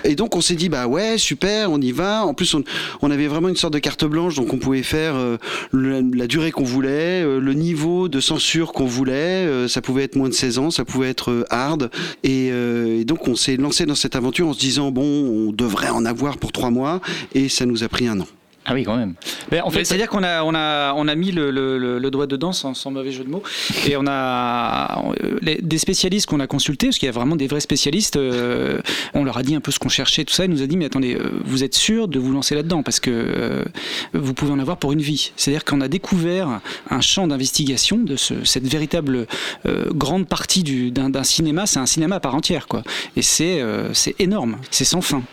Et 0.04 0.14
donc 0.14 0.36
on 0.36 0.40
s'est 0.40 0.54
dit 0.56 0.68
bah 0.68 0.86
ouais 0.86 1.16
super, 1.16 1.70
on 1.72 1.80
y 1.80 1.92
va. 1.92 2.24
En 2.26 2.34
plus 2.34 2.52
on, 2.54 2.62
on 3.00 3.10
avait 3.10 3.26
vraiment 3.28 3.48
une 3.48 3.56
sorte 3.56 3.72
de 3.72 3.78
carte 3.78 4.04
blanche, 4.04 4.34
donc 4.34 4.52
on 4.52 4.58
pouvait 4.58 4.82
faire 4.82 5.14
euh, 5.14 5.36
le- 5.70 6.02
la 6.14 6.26
durée 6.26 6.50
qu'on 6.50 6.64
voulait, 6.64 7.22
euh, 7.22 7.38
le 7.40 7.54
niveau 7.54 8.08
de 8.08 8.20
censure 8.20 8.72
qu'on 8.72 8.86
voulait. 8.86 9.68
ça 9.68 9.80
pouvait 9.80 10.02
être 10.04 10.16
moins 10.16 10.28
de 10.28 10.34
16 10.34 10.58
ans, 10.58 10.70
ça 10.70 10.84
pouvait 10.84 11.08
être 11.08 11.46
hard. 11.50 11.90
Et, 12.24 12.48
et 12.48 13.04
donc 13.04 13.28
on 13.28 13.34
s'est 13.36 13.56
lancé 13.56 13.86
dans 13.86 13.94
cette 13.94 14.16
aventure 14.16 14.48
en 14.48 14.52
se 14.52 14.58
disant 14.58 14.90
bon 14.90 15.02
on 15.48 15.52
devrait 15.52 15.88
en 15.90 16.04
avoir 16.04 16.21
pour 16.38 16.52
trois 16.52 16.70
mois, 16.70 17.00
et 17.34 17.48
ça 17.48 17.66
nous 17.66 17.82
a 17.84 17.88
pris 17.88 18.06
un 18.06 18.20
an. 18.20 18.26
Ah 18.64 18.74
oui, 18.74 18.84
quand 18.84 18.96
même. 18.96 19.14
Ben, 19.50 19.60
en 19.64 19.70
fait, 19.70 19.84
c'est-à-dire 19.84 20.08
qu'on 20.08 20.22
a, 20.22 20.44
on 20.44 20.54
a, 20.54 20.94
on 20.94 21.08
a 21.08 21.14
mis 21.16 21.32
le, 21.32 21.50
le- 21.50 21.78
le- 21.78 21.98
le 21.98 22.10
doigt 22.12 22.28
dedans, 22.28 22.52
sans, 22.52 22.74
sans 22.74 22.92
mauvais 22.92 23.10
jeu 23.10 23.24
de 23.24 23.28
mots, 23.28 23.42
et 23.88 23.96
on 23.96 24.06
a 24.06 25.02
les- 25.40 25.60
des 25.60 25.78
spécialistes 25.78 26.26
qu'on 26.26 26.38
a 26.38 26.46
consultés, 26.46 26.86
parce 26.86 26.98
qu'il 26.98 27.06
y 27.06 27.08
a 27.08 27.12
vraiment 27.12 27.34
des 27.34 27.48
vrais 27.48 27.58
spécialistes. 27.58 28.14
euh, 28.14 28.78
on 29.14 29.24
leur 29.24 29.36
a 29.36 29.42
dit 29.42 29.56
un 29.56 29.60
peu 29.60 29.72
ce 29.72 29.80
qu'on 29.80 29.88
cherchait, 29.88 30.24
tout 30.24 30.32
ça. 30.32 30.44
Ils 30.44 30.50
nous 30.52 30.62
a 30.62 30.66
dit, 30.68 30.76
mais 30.76 30.84
attendez, 30.84 31.16
euh, 31.16 31.40
vous 31.44 31.64
êtes 31.64 31.74
sûr 31.74 32.06
de 32.06 32.20
vous 32.20 32.30
lancer 32.32 32.54
là-dedans, 32.54 32.84
parce 32.84 33.00
que 33.00 33.10
euh, 33.10 33.64
vous 34.14 34.32
pouvez 34.32 34.52
en 34.52 34.60
avoir 34.60 34.76
pour 34.76 34.92
une 34.92 35.02
vie. 35.02 35.32
C'est-à-dire 35.36 35.64
qu'on 35.64 35.80
a 35.80 35.88
découvert 35.88 36.60
un 36.88 37.00
champ 37.00 37.26
d'investigation 37.26 37.96
de 37.98 38.14
ce- 38.14 38.44
cette 38.44 38.68
véritable 38.68 39.26
euh, 39.66 39.86
grande 39.92 40.28
partie 40.28 40.62
du- 40.62 40.92
d'un 40.92 41.24
cinéma. 41.24 41.66
C'est 41.66 41.80
un 41.80 41.86
cinéma 41.86 42.14
à 42.16 42.20
part 42.20 42.36
entière, 42.36 42.68
quoi. 42.68 42.84
Et 43.16 43.22
c'est 43.22 43.60
euh, 43.60 43.92
c'est 43.92 44.14
énorme, 44.20 44.58
c'est 44.70 44.84
sans 44.84 45.00
fin. 45.00 45.24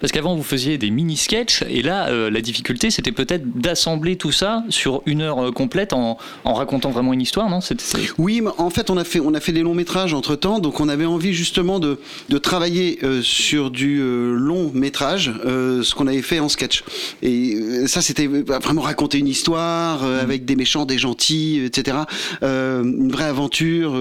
Parce 0.00 0.12
qu'avant, 0.12 0.34
vous 0.36 0.42
faisiez 0.42 0.78
des 0.78 0.90
mini-sketchs, 0.90 1.62
et 1.68 1.82
là, 1.82 2.08
euh, 2.08 2.30
la 2.30 2.40
difficulté, 2.40 2.90
c'était 2.90 3.12
peut-être 3.12 3.58
d'assembler 3.58 4.16
tout 4.16 4.32
ça 4.32 4.64
sur 4.68 5.02
une 5.06 5.20
heure 5.22 5.46
euh, 5.46 5.52
complète 5.52 5.92
en, 5.92 6.18
en 6.44 6.54
racontant 6.54 6.90
vraiment 6.90 7.12
une 7.12 7.20
histoire, 7.22 7.48
non? 7.50 7.60
C'est- 7.60 7.80
Oui, 8.18 8.40
mais 8.40 8.50
en 8.58 8.70
fait, 8.70 8.90
on 8.90 8.96
a 8.96 9.04
fait, 9.04 9.20
on 9.20 9.34
a 9.34 9.40
fait 9.40 9.52
des 9.52 9.62
longs 9.62 9.74
métrages 9.74 10.14
entre 10.14 10.36
temps, 10.36 10.58
donc 10.58 10.80
on 10.80 10.88
avait 10.88 11.04
envie 11.06 11.32
justement 11.34 11.78
de, 11.78 11.98
de 12.28 12.38
travailler 12.38 12.98
euh, 13.02 13.22
sur 13.22 13.70
du 13.70 14.00
long 14.00 14.70
métrage, 14.74 15.32
ce 15.44 15.94
qu'on 15.94 16.06
avait 16.06 16.22
fait 16.22 16.40
en 16.40 16.48
sketch. 16.48 16.82
Et 17.22 17.86
ça, 17.86 18.00
c'était 18.02 18.26
euh, 18.28 18.42
vraiment 18.62 18.82
raconter 18.82 19.18
une 19.18 19.28
histoire 19.28 20.02
avec 20.04 20.44
des 20.44 20.56
méchants, 20.56 20.84
des 20.84 20.98
gentils, 20.98 21.60
etc. 21.64 21.98
Une 22.42 23.10
vraie 23.10 23.24
aventure, 23.24 23.94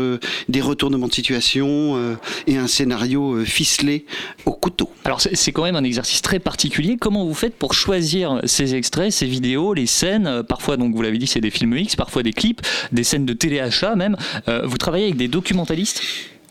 des 0.49 0.61
retournements 0.61 1.07
de 1.07 1.13
situation 1.13 2.15
et 2.47 2.57
un 2.57 2.67
scénario 2.67 3.43
ficelé 3.45 4.05
au 4.45 4.51
couteau. 4.53 4.89
Alors, 5.03 5.21
c'est 5.21 5.35
c'est 5.35 5.51
quand 5.51 5.63
un 5.73 5.83
exercice 5.83 6.21
très 6.21 6.39
particulier. 6.39 6.97
Comment 6.97 7.25
vous 7.25 7.33
faites 7.33 7.55
pour 7.55 7.73
choisir 7.73 8.41
ces 8.43 8.75
extraits, 8.75 9.11
ces 9.11 9.25
vidéos, 9.25 9.73
les 9.73 9.87
scènes 9.87 10.27
euh, 10.27 10.43
Parfois, 10.43 10.77
donc, 10.77 10.93
vous 10.93 11.01
l'avez 11.01 11.17
dit, 11.17 11.27
c'est 11.27 11.41
des 11.41 11.49
films 11.49 11.75
X, 11.77 11.95
parfois 11.95 12.21
des 12.21 12.33
clips, 12.33 12.61
des 12.91 13.03
scènes 13.03 13.25
de 13.25 13.33
téléachat 13.33 13.95
même. 13.95 14.17
Euh, 14.47 14.61
vous 14.65 14.77
travaillez 14.77 15.05
avec 15.05 15.17
des 15.17 15.27
documentalistes? 15.27 16.01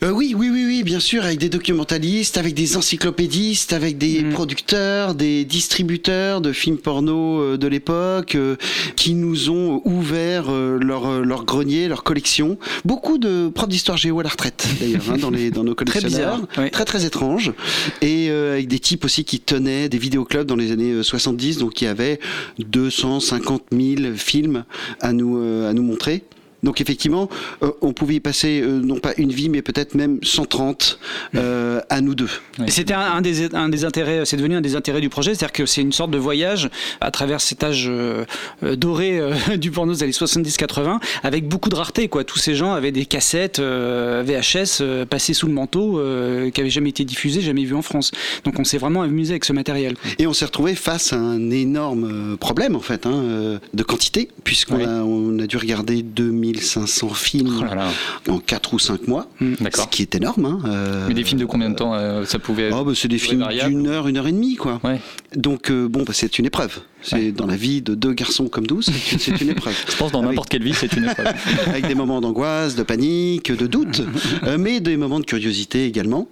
Euh, 0.03 0.11
oui, 0.11 0.35
oui, 0.37 0.49
oui, 0.51 0.65
oui, 0.65 0.83
bien 0.83 0.99
sûr, 0.99 1.23
avec 1.23 1.39
des 1.39 1.49
documentalistes, 1.49 2.37
avec 2.37 2.53
des 2.53 2.75
encyclopédistes, 2.77 3.73
avec 3.73 3.97
des 3.97 4.23
producteurs, 4.23 5.15
des 5.15 5.45
distributeurs 5.45 6.41
de 6.41 6.51
films 6.51 6.77
porno 6.77 7.39
euh, 7.39 7.57
de 7.57 7.67
l'époque, 7.67 8.35
euh, 8.35 8.57
qui 8.95 9.13
nous 9.13 9.49
ont 9.49 9.81
ouvert 9.85 10.45
euh, 10.49 10.77
leur, 10.79 11.21
leur 11.23 11.45
grenier, 11.45 11.87
leur 11.87 12.03
collection. 12.03 12.57
Beaucoup 12.83 13.17
de 13.17 13.47
profs 13.47 13.69
d'histoire 13.69 13.97
géo 13.97 14.19
à 14.19 14.23
la 14.23 14.29
retraite, 14.29 14.67
d'ailleurs, 14.79 15.09
hein, 15.09 15.17
dans, 15.17 15.29
les, 15.31 15.49
dans 15.49 15.63
nos 15.63 15.73
Très 15.75 15.85
collectionneurs. 15.85 16.41
bizarre, 16.41 16.71
Très, 16.71 16.85
très 16.85 17.05
étrange. 17.05 17.53
Et 18.01 18.29
avec 18.29 18.67
des 18.67 18.79
types 18.79 19.05
aussi 19.05 19.23
qui 19.23 19.39
tenaient 19.39 19.89
des 19.89 19.97
vidéoclubs 19.97 20.45
dans 20.45 20.55
les 20.55 20.71
années 20.71 20.91
euh, 20.91 21.03
70, 21.03 21.57
donc 21.59 21.73
qui 21.73 21.85
avaient 21.87 22.19
250 22.59 23.63
000 23.71 24.13
films 24.15 24.65
à 24.99 25.13
nous, 25.13 25.37
à 25.37 25.73
nous 25.73 25.83
montrer. 25.83 26.23
Donc 26.65 26.81
effectivement, 26.81 27.29
euh, 27.63 27.71
on 27.81 27.93
pouvait 27.93 28.15
y 28.15 28.19
passer 28.19 28.59
euh, 28.61 28.79
non 28.81 28.97
pas 28.97 29.13
une 29.17 29.31
vie, 29.31 29.47
mais 29.49 29.61
peut-être 29.61 29.95
même 29.95 30.19
130 30.23 30.99
euh, 31.35 31.79
à 31.89 32.01
nous 32.01 32.15
deux. 32.15 32.29
Et 32.65 32.71
C'était 32.71 32.93
un, 32.95 32.99
un 32.99 33.21
des, 33.21 33.53
un 33.55 33.69
des 33.69 33.85
intérêts, 33.85 34.25
c'est 34.25 34.35
devenu 34.35 34.55
un 34.55 34.61
des 34.61 34.75
intérêts 34.75 34.99
du 34.99 35.09
projet, 35.09 35.35
c'est-à-dire 35.35 35.53
que 35.53 35.65
c'est 35.65 35.81
une 35.81 35.91
sorte 35.93 36.11
de 36.11 36.17
voyage 36.17 36.69
à 37.01 37.11
travers 37.11 37.39
cet 37.39 37.63
âge 37.63 37.85
euh, 37.87 38.25
doré 38.75 39.21
du 39.57 39.69
porno 39.71 39.93
des 39.93 40.03
années 40.03 40.11
70-80, 40.11 40.99
avec 41.23 41.47
beaucoup 41.47 41.69
de 41.69 41.75
rareté. 41.75 42.07
Quoi. 42.07 42.23
Tous 42.23 42.39
ces 42.39 42.55
gens 42.55 42.73
avaient 42.73 42.91
des 42.91 43.05
cassettes 43.05 43.59
VHS 43.59 45.05
passées 45.09 45.33
sous 45.33 45.47
le 45.47 45.53
manteau, 45.53 46.01
qui 46.51 46.59
n'avaient 46.59 46.69
jamais 46.69 46.89
été 46.89 47.05
diffusées, 47.05 47.41
jamais 47.41 47.63
vues 47.63 47.75
en 47.75 47.81
France. 47.81 48.11
Donc 48.43 48.59
on 48.59 48.63
s'est 48.63 48.77
vraiment 48.77 49.01
amusé 49.01 49.31
avec 49.33 49.45
ce 49.45 49.53
matériel. 49.53 49.95
quoi. 49.95 50.09
Et 50.19 50.27
on 50.27 50.33
s'est 50.33 50.45
retrouvé 50.45 50.75
face 50.75 51.13
à 51.13 51.17
un 51.17 51.51
énorme 51.51 52.37
problème 52.37 52.75
en 52.75 52.79
fait 52.81 53.05
hein, 53.05 53.59
de 53.73 53.83
quantité, 53.83 54.29
puisqu'on 54.43 54.75
Ouais. 54.75 54.85
a, 54.85 55.03
on 55.05 55.39
a 55.39 55.47
dû 55.47 55.55
regarder 55.57 56.01
2000 56.01 56.54
3500 56.59 57.09
films 57.13 57.67
en 58.29 58.39
4 58.39 58.73
ou 58.73 58.79
5 58.79 59.07
mois, 59.07 59.27
ce 59.39 59.87
qui 59.89 60.01
est 60.01 60.15
énorme. 60.15 60.45
hein, 60.45 60.59
euh, 60.65 61.05
Mais 61.07 61.13
des 61.13 61.23
films 61.23 61.39
de 61.39 61.45
combien 61.45 61.69
de 61.69 61.75
temps 61.75 61.93
euh, 61.93 62.25
ça 62.25 62.39
pouvait 62.39 62.69
Oh, 62.73 62.83
bah, 62.83 62.93
c'est 62.95 63.07
des 63.07 63.17
films 63.17 63.47
d'une 63.65 63.87
heure, 63.87 64.07
une 64.07 64.17
heure 64.17 64.27
et 64.27 64.31
demie, 64.31 64.55
quoi. 64.55 64.81
Donc, 65.35 65.69
euh, 65.69 65.87
bon, 65.87 66.03
bah, 66.03 66.13
c'est 66.13 66.39
une 66.39 66.45
épreuve. 66.45 66.79
C'est 67.01 67.31
dans 67.31 67.45
la 67.45 67.55
vie 67.55 67.83
de 67.83 67.93
deux 67.93 68.13
garçons 68.13 68.47
comme 68.47 68.65
nous, 68.67 68.81
c'est 68.81 69.39
une 69.39 69.49
épreuve. 69.49 69.75
Je 69.89 69.95
pense 69.95 70.11
dans 70.11 70.23
n'importe 70.23 70.49
quelle 70.49 70.63
vie, 70.63 70.73
c'est 70.73 70.91
une 70.93 71.05
épreuve. 71.05 71.27
Avec 71.67 71.87
des 71.87 71.93
moments 71.93 72.19
d'angoisse, 72.19 72.75
de 72.75 72.81
panique, 72.81 73.51
de 73.51 73.67
doute, 73.67 74.01
euh, 74.43 74.57
mais 74.57 74.79
des 74.79 74.97
moments 74.97 75.19
de 75.19 75.25
curiosité 75.25 75.85
également. 75.85 76.27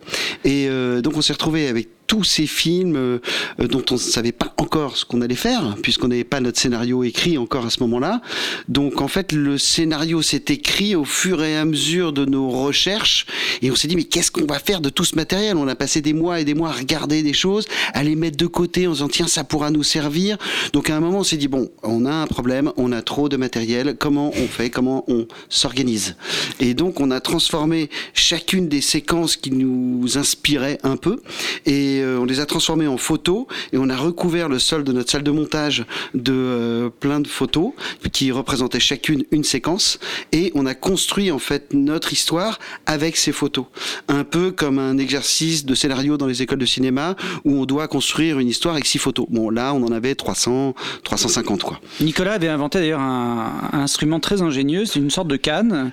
Et 0.46 0.68
donc, 1.02 1.16
on 1.16 1.22
s'est 1.22 1.34
retrouvé 1.34 1.68
avec 1.68 1.90
tous 2.08 2.24
ces 2.24 2.48
films 2.48 2.96
euh, 2.96 3.20
euh, 3.60 3.68
dont 3.68 3.84
on 3.92 3.96
ne 3.96 4.00
savait 4.00 4.32
pas 4.32 4.54
encore 4.58 4.98
ce 4.98 5.06
qu'on 5.06 5.22
allait 5.22 5.36
faire, 5.36 5.76
puisqu'on 5.82 6.08
n'avait 6.08 6.24
pas 6.24 6.40
notre 6.40 6.60
scénario 6.60 7.04
écrit 7.04 7.38
encore 7.38 7.66
à 7.66 7.70
ce 7.70 7.80
moment-là. 7.82 8.22
Donc 8.68 9.02
en 9.02 9.08
fait, 9.08 9.32
le 9.32 9.58
scénario 9.58 10.22
s'est 10.22 10.46
écrit 10.50 10.96
au 10.96 11.06
fur 11.06 11.44
et 11.44 11.58
à 11.58 11.66
mesure 11.66 12.14
de 12.14 12.26
nos 12.26 12.50
recherches, 12.50 13.26
et 13.62 13.72
on 13.72 13.76
s'est 13.76 13.88
dit 13.88 13.96
mais 13.96 14.04
qu'est-ce 14.04 14.32
qu'on 14.32 14.46
va 14.46 14.60
faire 14.60 14.82
de 14.82 14.90
tout 14.90 15.06
ce 15.06 15.16
matériel? 15.16 15.58
On 15.58 15.68
a 15.68 15.76
passé 15.76 16.02
des 16.02 16.14
mois 16.14 16.40
et 16.40 16.46
des 16.46 16.54
mois 16.54 16.70
à 16.70 16.74
regarder 16.74 17.24
des 17.24 17.34
choses, 17.34 17.66
à 17.94 18.04
les 18.04 18.16
mettre 18.16 18.38
de 18.38 18.48
côté 18.48 18.88
en 18.88 18.92
se 18.92 18.98
disant 18.98 19.10
tiens 19.10 19.28
ça 19.28 19.44
pourra 19.44 19.72
nous 19.72 19.84
servir. 19.84 20.38
Donc 20.74 20.90
à 20.90 20.98
un 20.98 21.00
moment 21.00 21.20
on 21.20 21.24
s'est 21.24 21.38
dit 21.38 21.48
bon, 21.48 21.70
on 21.84 22.06
a 22.06 22.14
un 22.14 22.28
problème, 22.28 22.72
on 22.78 22.92
a 22.92 23.02
trop 23.02 23.30
de 23.30 23.38
matériel, 23.38 23.96
comment 23.98 24.32
on 24.36 24.48
fait, 24.48 24.70
comment 24.70 25.04
on 25.08 25.28
s'organise? 25.50 26.16
Et 26.60 26.74
donc 26.74 27.00
on 27.00 27.12
a 27.12 27.20
transformé 27.20 27.90
chacune 28.14 28.68
des 28.68 28.82
séquences 28.82 29.36
qui 29.36 29.52
nous 29.52 30.18
inspiraient 30.18 30.80
un 30.84 30.98
peu, 30.98 31.22
et 31.66 31.93
euh, 32.02 32.20
on 32.20 32.26
les 32.26 32.40
a 32.40 32.46
transformées 32.46 32.88
en 32.88 32.98
photos, 32.98 33.46
et 33.72 33.78
on 33.78 33.90
a 33.90 33.96
recouvert 33.98 34.50
le 34.50 34.60
sol 34.60 34.84
de 34.84 34.92
notre 34.92 35.10
salle 35.12 35.24
de 35.24 35.32
montage 35.32 35.86
de 36.14 36.34
euh, 36.34 36.90
plein 36.90 37.20
de 37.20 37.28
photos 37.28 37.72
qui 38.12 38.32
représentaient 38.32 38.80
chacune 38.80 39.24
une 39.32 39.44
séquence, 39.44 40.00
et 40.32 40.52
on 40.56 40.66
a 40.66 40.74
construit 40.76 41.32
en 41.32 41.40
fait 41.40 41.74
notre 41.74 42.14
histoire 42.14 42.60
avec 42.86 43.18
ces 43.18 43.32
photos. 43.32 43.66
Un 44.08 44.24
peu 44.24 44.52
comme 44.52 44.80
un 44.80 44.98
exercice 44.98 45.66
de 45.66 45.76
scénario 45.76 46.18
dans 46.18 46.28
les 46.28 46.42
écoles 46.42 46.60
de 46.60 46.66
cinéma 46.66 47.16
où 47.46 47.56
on 47.60 47.66
doit 47.66 47.88
construire 47.88 48.40
une 48.40 48.48
histoire 48.48 48.74
avec 48.76 48.86
six 48.86 48.98
photos. 49.00 49.26
Bon 49.30 49.50
là 49.50 49.74
on 49.74 49.84
en 49.84 49.92
avait 49.92 50.16
300, 50.16 50.74
350 51.04 51.64
quoi. 51.64 51.80
Nicolas 52.02 52.34
avait 52.34 52.48
inventé 52.50 52.80
d'ailleurs 52.80 53.00
un, 53.00 53.70
un 53.74 53.80
instrument 53.80 54.20
très 54.20 54.42
ingénieux, 54.42 54.86
c'est 54.86 55.00
une 55.00 55.10
sorte 55.12 55.28
de 55.28 55.36
canne 55.38 55.92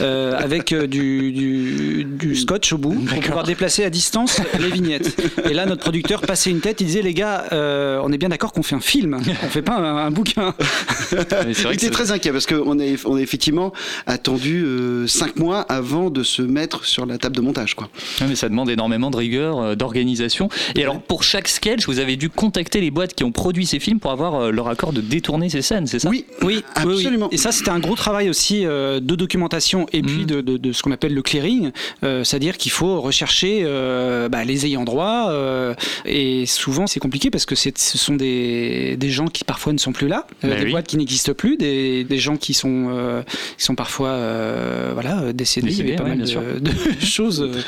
euh, 0.00 0.36
avec 0.38 0.72
euh, 0.72 0.86
du, 0.86 1.32
du- 1.32 2.04
du 2.04 2.36
scotch 2.36 2.72
au 2.72 2.78
bout 2.78 2.94
pour 2.94 3.20
pouvoir 3.20 3.44
déplacer 3.44 3.84
à 3.84 3.90
distance 3.90 4.40
les 4.58 4.70
vignettes. 4.70 5.16
Et 5.48 5.54
là, 5.54 5.66
notre 5.66 5.82
producteur 5.82 6.20
passait 6.22 6.50
une 6.50 6.60
tête, 6.60 6.80
il 6.80 6.86
disait 6.86 7.02
les 7.02 7.14
gars, 7.14 7.44
euh, 7.52 8.00
on 8.04 8.12
est 8.12 8.18
bien 8.18 8.28
d'accord 8.28 8.52
qu'on 8.52 8.62
fait 8.62 8.74
un 8.76 8.80
film, 8.80 9.18
on 9.42 9.48
fait 9.48 9.62
pas 9.62 9.76
un, 9.76 9.96
un 10.06 10.10
bouquin. 10.10 10.54
Il 11.46 11.74
était 11.74 11.90
très 11.90 12.10
inquiet 12.12 12.32
parce 12.32 12.46
qu'on 12.46 12.78
a, 12.80 12.84
on 13.04 13.16
a 13.16 13.20
effectivement 13.20 13.72
attendu 14.06 14.64
5 15.06 15.36
mois 15.36 15.60
avant 15.60 16.10
de 16.10 16.22
se 16.22 16.42
mettre 16.42 16.84
sur 16.84 17.06
la 17.06 17.18
table 17.18 17.36
de 17.36 17.40
montage. 17.40 17.74
Quoi. 17.74 17.88
Ouais, 18.20 18.26
mais 18.28 18.34
ça 18.36 18.48
demande 18.48 18.70
énormément 18.70 19.10
de 19.10 19.16
rigueur, 19.16 19.58
euh, 19.60 19.74
d'organisation. 19.74 20.48
Et 20.74 20.82
alors, 20.82 21.00
pour 21.00 21.22
chaque 21.22 21.48
sketch, 21.48 21.86
vous 21.86 21.98
avez 21.98 22.16
dû 22.16 22.30
contacter 22.30 22.80
les 22.80 22.90
boîtes 22.90 23.14
qui 23.14 23.24
ont 23.24 23.32
produit 23.32 23.66
ces 23.66 23.78
films 23.80 24.00
pour 24.00 24.10
avoir 24.10 24.34
euh, 24.36 24.50
leur 24.50 24.68
accord 24.68 24.92
de 24.92 25.00
détourner 25.00 25.48
ces 25.50 25.62
scènes, 25.62 25.86
c'est 25.86 25.98
ça? 25.98 26.08
Oui, 26.08 26.24
Oui, 26.42 26.62
absolument. 26.74 27.28
Et 27.30 27.36
ça, 27.36 27.52
c'était 27.52 27.70
un 27.70 27.78
gros 27.80 27.96
travail 27.96 28.28
aussi 28.30 28.64
euh, 28.66 29.00
de 29.00 29.14
documentation 29.14 29.86
et 29.92 30.02
puis 30.02 30.24
de, 30.26 30.40
de- 30.40 30.56
de 30.56 30.72
ce 30.72 30.82
qu'on 30.82 30.92
appelle 30.92 31.14
le 31.14 31.22
clearing, 31.22 31.70
euh, 32.04 32.24
c'est-à-dire 32.24 32.56
qu'il 32.56 32.72
faut 32.72 33.00
rechercher 33.00 33.62
euh, 33.64 34.28
bah, 34.28 34.44
les 34.44 34.66
ayants 34.66 34.84
droit. 34.84 35.28
Euh, 35.32 35.74
et 36.04 36.46
souvent, 36.46 36.86
c'est 36.86 37.00
compliqué 37.00 37.30
parce 37.30 37.46
que 37.46 37.54
c'est- 37.54 37.76
ce 37.78 37.98
sont 37.98 38.14
des, 38.14 38.96
des 38.96 39.10
gens 39.10 39.26
qui 39.26 39.44
parfois 39.44 39.72
ne 39.72 39.78
sont 39.78 39.92
plus 39.92 40.08
là, 40.08 40.26
euh, 40.44 40.48
Bah 40.50 40.56
des 40.56 40.64
oui. 40.64 40.70
boîtes 40.70 40.86
qui 40.86 40.96
n'existent 40.96 41.34
plus, 41.34 41.56
des, 41.56 42.04
des 42.04 42.18
gens 42.18 42.36
qui 42.36 42.54
sont, 42.54 42.88
euh, 42.90 43.22
qui 43.58 43.64
sont 43.64 43.74
parfois 43.74 44.08
euh, 44.10 44.90
voilà, 44.94 45.32
décédés. 45.32 45.70
Il 45.72 45.78
y 45.78 45.80
avait 45.82 45.96
pas 45.96 46.04
ouais, 46.04 46.16
mal 46.16 46.20
de, 46.60 46.70
choses. 47.04 47.42
euh, 47.42 47.60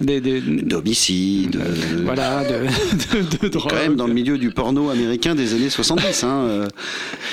des, 0.00 0.20
des- 0.20 0.40
D'homicide. 0.40 1.56
euh, 1.56 2.02
voilà, 2.04 2.42
de, 2.44 2.66
de, 3.22 3.38
de 3.42 3.48
drogue. 3.48 3.70
Quand 3.70 3.76
même 3.76 3.96
dans 3.96 4.06
le 4.06 4.14
milieu 4.14 4.38
du 4.38 4.50
porno 4.50 4.90
américain 4.90 5.34
des 5.34 5.54
années 5.54 5.70
70. 5.70 6.24
Hein, 6.24 6.28
euh, 6.48 6.68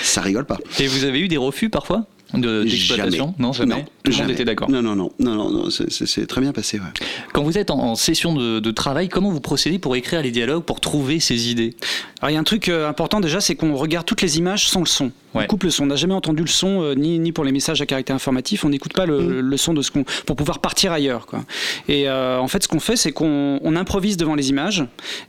ça 0.04 0.22
rigole 0.22 0.46
pas. 0.46 0.58
Et 0.80 0.88
vous 0.88 1.04
avez 1.06 1.20
eu 1.20 1.28
des 1.28 1.38
refus 1.38 1.70
parfois? 1.70 2.06
De- 2.34 2.64
d'exploitation 2.64 3.34
Non, 3.40 3.54
jamais. 3.54 3.86
Tout 4.04 4.12
le 4.12 4.18
monde 4.20 4.32
était 4.32 4.46
d'accord. 4.46 4.70
Non, 4.70 4.82
non, 4.82 4.96
non, 4.96 5.12
non, 5.20 5.36
non, 5.36 5.52
non, 5.52 5.70
c'est- 5.70 6.26
très 6.28 6.42
bien 6.42 6.52
passé. 6.54 6.78
Ouais. 6.80 6.86
Quand 7.34 7.44
vous 7.44 7.58
êtes 7.58 7.72
en, 7.72 7.80
en 7.80 7.96
session 7.96 8.34
de, 8.36 8.60
de 8.60 8.72
travail, 8.72 9.10
comment 9.10 9.30
vous 9.32 9.40
procédez 9.42 9.80
pour 9.80 9.96
écrire 9.96 10.22
les 10.22 10.32
dialogues, 10.32 10.64
pour 10.64 10.80
trouver 10.82 11.20
ces 11.20 11.50
idées? 11.50 11.76
Alors 12.22 12.32
il 12.32 12.34
y 12.34 12.38
a 12.38 12.40
un 12.40 12.44
truc 12.44 12.70
euh, 12.70 12.88
important 12.90 13.20
déjà, 13.20 13.40
c'est 13.42 13.56
qu'on 13.56 13.76
regarde 13.76 14.06
toutes 14.06 14.22
les 14.22 14.38
images 14.38 14.68
sans 14.70 14.80
le 14.80 14.86
son. 14.88 15.12
On 15.36 15.44
coupe 15.46 15.64
le 15.66 15.70
son. 15.70 15.84
On 15.84 15.88
n'a 15.88 15.96
jamais 15.96 16.16
entendu 16.16 16.42
le 16.42 16.48
son 16.48 16.82
euh, 16.82 16.96
ni, 16.96 17.20
ni 17.20 17.32
pour 17.32 17.44
les 17.44 17.52
messages 17.52 17.80
à 17.82 17.86
caractère 17.86 18.16
informatif. 18.16 18.66
On 18.66 18.70
n'écoute 18.70 18.94
pas 18.94 19.06
le, 19.06 19.40
le 19.40 19.58
son 19.58 19.76
de 19.76 19.84
ce 19.84 19.92
qu'on 19.92 20.04
pour 20.26 20.36
pouvoir 20.36 20.58
partir 20.60 20.92
ailleurs. 20.92 21.28
Quoi. 21.28 21.44
Et 21.88 22.10
euh, 22.10 22.40
en 22.40 22.48
fait, 22.48 22.64
ce 22.64 22.68
qu'on 22.68 22.80
fait, 22.80 22.96
c'est 22.96 23.12
qu'on 23.12 23.60
on 23.64 23.76
improvise 23.76 24.18
devant 24.18 24.34
les 24.34 24.50
images 24.50 24.84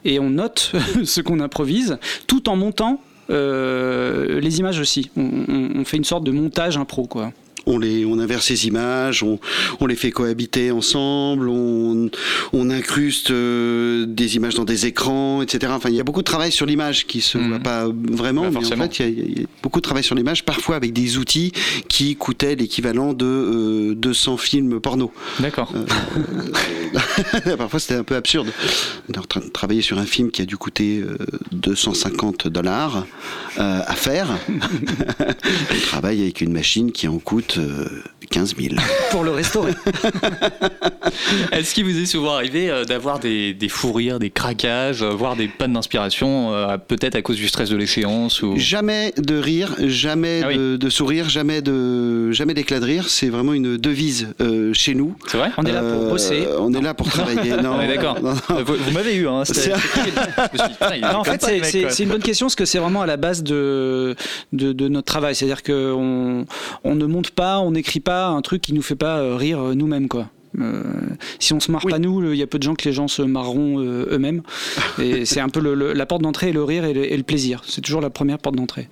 et 0.06 0.18
on 0.18 0.30
note 0.30 0.72
ce 1.04 1.20
qu'on 1.20 1.40
improvise, 1.40 1.98
tout 2.26 2.48
en 2.48 2.56
montant 2.56 3.02
les 3.28 4.58
images 4.58 4.80
aussi. 4.80 5.10
On, 5.16 5.22
on- 5.48 5.80
on 5.80 5.84
fait 5.84 5.96
une 5.96 6.04
sorte 6.04 6.24
de 6.24 6.30
montage 6.30 6.76
impro, 6.76 7.06
quoi. 7.06 7.32
On, 7.70 7.78
les, 7.78 8.04
on 8.06 8.18
inverse 8.18 8.48
les 8.50 8.66
images, 8.66 9.22
on, 9.22 9.38
on 9.80 9.86
les 9.86 9.94
fait 9.94 10.10
cohabiter 10.10 10.70
ensemble, 10.70 11.48
on, 11.48 12.10
on 12.52 12.70
incruste 12.70 13.30
euh, 13.30 14.06
des 14.06 14.36
images 14.36 14.54
dans 14.54 14.64
des 14.64 14.86
écrans, 14.86 15.42
etc. 15.42 15.72
Enfin, 15.76 15.90
il 15.90 15.94
y 15.96 16.00
a 16.00 16.04
beaucoup 16.04 16.22
de 16.22 16.24
travail 16.26 16.50
sur 16.50 16.64
l'image 16.66 17.06
qui 17.06 17.20
se 17.20 17.36
voit 17.38 17.58
pas 17.58 17.86
vraiment, 18.10 18.42
Bah, 18.50 18.60
mais 18.62 18.66
en 18.66 18.88
fait, 18.88 18.98
il 19.00 19.02
y, 19.02 19.08
a- 19.08 19.08
il 19.26 19.40
y 19.40 19.44
a 19.44 19.46
beaucoup 19.62 19.80
de 19.80 19.84
travail 19.84 20.02
sur 20.02 20.14
l'image, 20.14 20.44
parfois 20.44 20.76
avec 20.76 20.92
des 20.94 21.18
outils 21.18 21.52
qui 21.88 22.16
coûtaient 22.16 22.54
l'équivalent 22.56 23.12
de 23.12 23.26
euh, 23.26 23.94
200 23.94 24.36
films 24.38 24.80
porno. 24.80 25.12
D'accord. 25.40 25.72
Parfois, 27.58 27.80
c'était 27.80 27.94
un 27.96 28.04
peu 28.04 28.16
absurde. 28.16 28.50
On 29.08 29.12
est 29.12 29.18
en 29.18 29.22
train 29.22 29.40
de 29.40 29.48
travailler 29.48 29.82
sur 29.82 29.98
un 29.98 30.04
film 30.06 30.30
qui 30.30 30.42
a 30.42 30.44
dû 30.46 30.56
coûter 30.56 31.00
euh, 31.00 31.16
250 31.52 32.48
dollars 32.48 33.06
euh, 33.58 33.80
à 33.86 33.94
faire. 33.94 34.28
On 35.20 35.80
travaille 35.86 36.22
avec 36.22 36.40
une 36.40 36.52
machine 36.52 36.92
qui 36.92 37.08
en 37.08 37.18
coûte 37.18 37.57
euh, 37.58 37.86
15 38.30 38.54
000. 38.56 38.74
Pour 39.10 39.24
le 39.24 39.30
restaurer. 39.30 39.72
Est-ce 41.52 41.74
qu'il 41.74 41.84
vous 41.84 41.98
est 41.98 42.06
souvent 42.06 42.34
arrivé 42.34 42.70
euh, 42.70 42.84
d'avoir 42.84 43.18
des, 43.18 43.54
des 43.54 43.68
fous 43.68 43.92
rires, 43.92 44.18
des 44.18 44.30
craquages, 44.30 45.02
euh, 45.02 45.10
voire 45.10 45.36
des 45.36 45.48
pannes 45.48 45.72
d'inspiration, 45.72 46.54
euh, 46.54 46.76
peut-être 46.78 47.14
à 47.16 47.22
cause 47.22 47.36
du 47.36 47.48
stress 47.48 47.70
de 47.70 47.76
l'échéance 47.76 48.42
ou... 48.42 48.54
Jamais 48.56 49.12
de 49.16 49.38
rire, 49.38 49.74
jamais 49.86 50.42
Ah 50.44 50.48
oui. 50.48 50.56
de, 50.58 50.76
de 50.76 50.90
sourire, 50.90 51.28
jamais 51.28 51.62
de 51.62 52.30
jamais 52.32 52.54
d'éclat 52.54 52.80
de 52.80 52.84
rire. 52.84 53.08
C'est 53.08 53.28
vraiment 53.28 53.52
une 53.54 53.76
devise 53.76 54.28
euh, 54.40 54.72
chez 54.74 54.94
nous. 54.94 55.14
C'est 55.26 55.38
vrai? 55.38 55.50
On 55.56 55.64
est 55.64 55.72
là 55.72 55.80
pour 55.80 56.02
Euh, 56.02 56.10
bosser. 56.10 56.46
On 56.58 56.72
est 56.74 56.80
là 56.80 56.94
pour 56.94 57.08
travailler. 57.08 57.52
Non, 57.62 57.78
Ouais, 57.78 57.88
d'accord. 57.88 58.20
non, 58.22 58.34
non. 58.34 58.62
Vous, 58.64 58.74
vous 58.74 58.90
m'avez 58.92 59.14
eu, 59.16 59.26
hein. 59.28 59.42
Non, 61.02 61.18
en 61.18 61.24
fait, 61.24 61.42
c'est- 61.42 62.02
une 62.02 62.08
bonne 62.10 62.22
question 62.22 62.46
parce 62.46 62.54
que 62.54 62.64
c'est 62.64 62.78
vraiment 62.78 63.02
à 63.02 63.06
la 63.06 63.16
base 63.16 63.42
de, 63.42 64.14
de, 64.52 64.72
de 64.72 64.88
notre 64.88 65.06
travail. 65.06 65.34
C'est-à-dire 65.34 65.62
qu'on 65.62 66.44
on 66.84 66.94
ne 66.94 67.06
monte 67.06 67.30
pas, 67.30 67.47
on 67.60 67.70
n'écrit 67.72 68.00
pas 68.00 68.28
un 68.28 68.42
truc 68.42 68.62
qui 68.62 68.72
nous 68.72 68.82
fait 68.82 68.94
pas 68.96 69.18
euh, 69.18 69.36
rire 69.36 69.60
euh, 69.60 69.74
nous-mêmes, 69.74 70.08
quoi. 70.08 70.28
Euh, 70.58 70.82
si 71.38 71.52
on 71.52 71.60
se 71.60 71.70
marre 71.70 71.84
pas 71.86 71.98
nous, 71.98 72.32
il 72.32 72.38
y 72.38 72.42
a 72.42 72.46
peu 72.46 72.58
de 72.58 72.62
gens 72.62 72.74
que 72.74 72.84
les 72.88 72.92
gens 72.94 73.06
se 73.06 73.20
marreront 73.20 73.80
euh, 73.80 74.06
eux-mêmes. 74.10 74.42
Et 74.98 75.24
c'est 75.26 75.40
un 75.40 75.50
peu 75.50 75.60
le- 75.60 75.74
le- 75.74 75.92
la 75.92 76.06
porte 76.06 76.22
d'entrée 76.22 76.48
et 76.48 76.52
le 76.52 76.64
rire 76.64 76.84
et 76.86 76.94
le, 76.94 77.04
et 77.12 77.16
le 77.16 77.22
plaisir. 77.22 77.62
C'est 77.66 77.82
toujours 77.82 78.00
la 78.00 78.08
première 78.10 78.38
porte 78.38 78.56
d'entrée. 78.56 78.88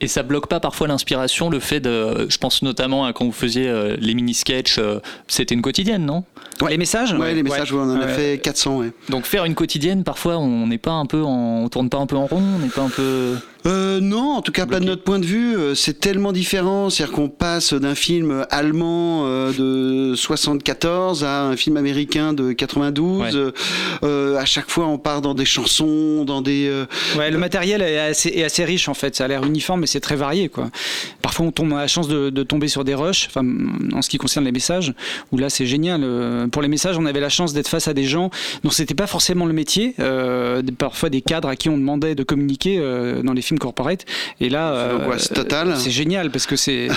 Et 0.00 0.08
ça 0.08 0.22
bloque 0.24 0.48
pas 0.48 0.58
parfois 0.60 0.88
l'inspiration, 0.88 1.48
le 1.48 1.60
fait 1.60 1.78
de. 1.80 2.26
Je 2.28 2.36
pense 2.38 2.60
notamment 2.62 3.06
à 3.06 3.12
quand 3.12 3.24
vous 3.24 3.32
faisiez 3.32 3.68
euh, 3.68 3.96
les 4.00 4.14
mini-sketchs, 4.14 4.78
euh, 4.78 4.98
c'était 5.28 5.54
une 5.54 5.62
quotidienne, 5.62 6.04
non? 6.04 6.24
Les 6.68 6.76
messages? 6.76 7.12
Ouais, 7.14 7.34
les 7.34 7.42
messages, 7.42 7.72
ouais, 7.72 7.80
on 7.80 7.90
en 7.92 8.00
a 8.00 8.06
Ouais. 8.06 8.12
fait 8.12 8.38
400. 8.42 8.78
Ouais. 8.80 8.90
Donc 9.08 9.26
faire 9.26 9.44
une 9.44 9.54
quotidienne, 9.54 10.02
parfois 10.04 10.38
on 10.38 10.66
n'est 10.66 10.76
pas 10.78 10.90
un 10.92 11.06
peu 11.06 11.22
en. 11.22 11.62
On 11.64 11.68
tourne 11.68 11.88
pas 11.88 11.98
un 11.98 12.06
peu 12.06 12.16
en 12.16 12.26
rond, 12.26 12.42
on 12.56 12.58
n'est 12.58 12.68
pas 12.68 12.82
un 12.82 12.90
peu. 12.90 13.36
Euh, 13.66 14.00
non, 14.00 14.34
en 14.36 14.42
tout 14.42 14.52
cas 14.52 14.64
pas 14.66 14.78
de 14.80 14.84
notre 14.84 15.02
point 15.02 15.18
de 15.18 15.26
vue. 15.26 15.56
euh, 15.56 15.74
C'est 15.74 15.98
tellement 15.98 16.30
différent, 16.32 16.88
c'est-à-dire 16.88 17.14
qu'on 17.14 17.28
passe 17.28 17.74
d'un 17.74 17.94
film 17.96 18.46
allemand 18.50 19.24
euh, 19.26 19.52
de 20.12 20.14
74 20.14 21.24
à 21.24 21.42
un 21.44 21.56
film 21.56 21.76
américain 21.76 22.32
de 22.32 22.52
92. 22.52 23.20
Ouais. 23.22 23.34
euh, 23.34 23.50
euh, 24.04 24.36
à 24.38 24.44
chaque 24.44 24.70
fois, 24.70 24.86
on 24.86 24.98
part 24.98 25.20
dans 25.20 25.34
des 25.34 25.44
chansons, 25.44 26.24
dans 26.24 26.42
des. 26.42 26.70
Ouais, 27.16 27.30
le 27.30 27.38
matériel 27.38 27.82
est 27.82 27.98
assez, 27.98 28.28
est 28.28 28.44
assez 28.44 28.64
riche 28.64 28.88
en 28.88 28.94
fait. 28.94 29.16
Ça 29.16 29.24
a 29.24 29.28
l'air 29.28 29.44
uniforme, 29.44 29.80
mais 29.80 29.86
c'est 29.86 30.00
très 30.00 30.16
varié 30.16 30.48
quoi. 30.48 30.70
Parfois, 31.22 31.46
on 31.46 31.50
tombe 31.52 31.72
a 31.72 31.76
la 31.78 31.88
chance 31.88 32.06
de, 32.08 32.30
de 32.30 32.42
tomber 32.44 32.68
sur 32.68 32.84
des 32.84 32.94
rushs. 32.94 33.26
Enfin, 33.28 33.44
en 33.92 34.00
ce 34.02 34.08
qui 34.08 34.18
concerne 34.18 34.44
les 34.44 34.52
messages, 34.52 34.94
où 35.32 35.38
là, 35.38 35.50
c'est 35.50 35.66
génial. 35.66 36.48
Pour 36.52 36.62
les 36.62 36.68
messages, 36.68 36.98
on 36.98 37.06
avait 37.06 37.20
la 37.20 37.28
chance 37.28 37.52
d'être 37.52 37.68
face 37.68 37.88
à 37.88 37.94
des 37.94 38.04
gens 38.04 38.30
dont 38.62 38.70
c'était 38.70 38.94
pas 38.94 39.06
forcément 39.08 39.46
le 39.46 39.52
métier. 39.52 39.94
euh, 39.98 40.62
parfois 40.78 41.10
des 41.10 41.20
cadres 41.20 41.48
à 41.48 41.56
qui 41.56 41.68
on 41.68 41.76
demandait 41.78 42.14
de 42.14 42.22
communiquer 42.22 42.78
euh, 42.78 43.22
dans 43.22 43.32
les 43.32 43.42
films 43.42 43.55
corporate. 43.58 44.04
Et 44.40 44.48
là, 44.48 44.72
euh. 44.72 45.76
C'est 45.76 45.90
génial 45.90 46.30
parce 46.30 46.46
que 46.46 46.56
c'est, 46.56 46.88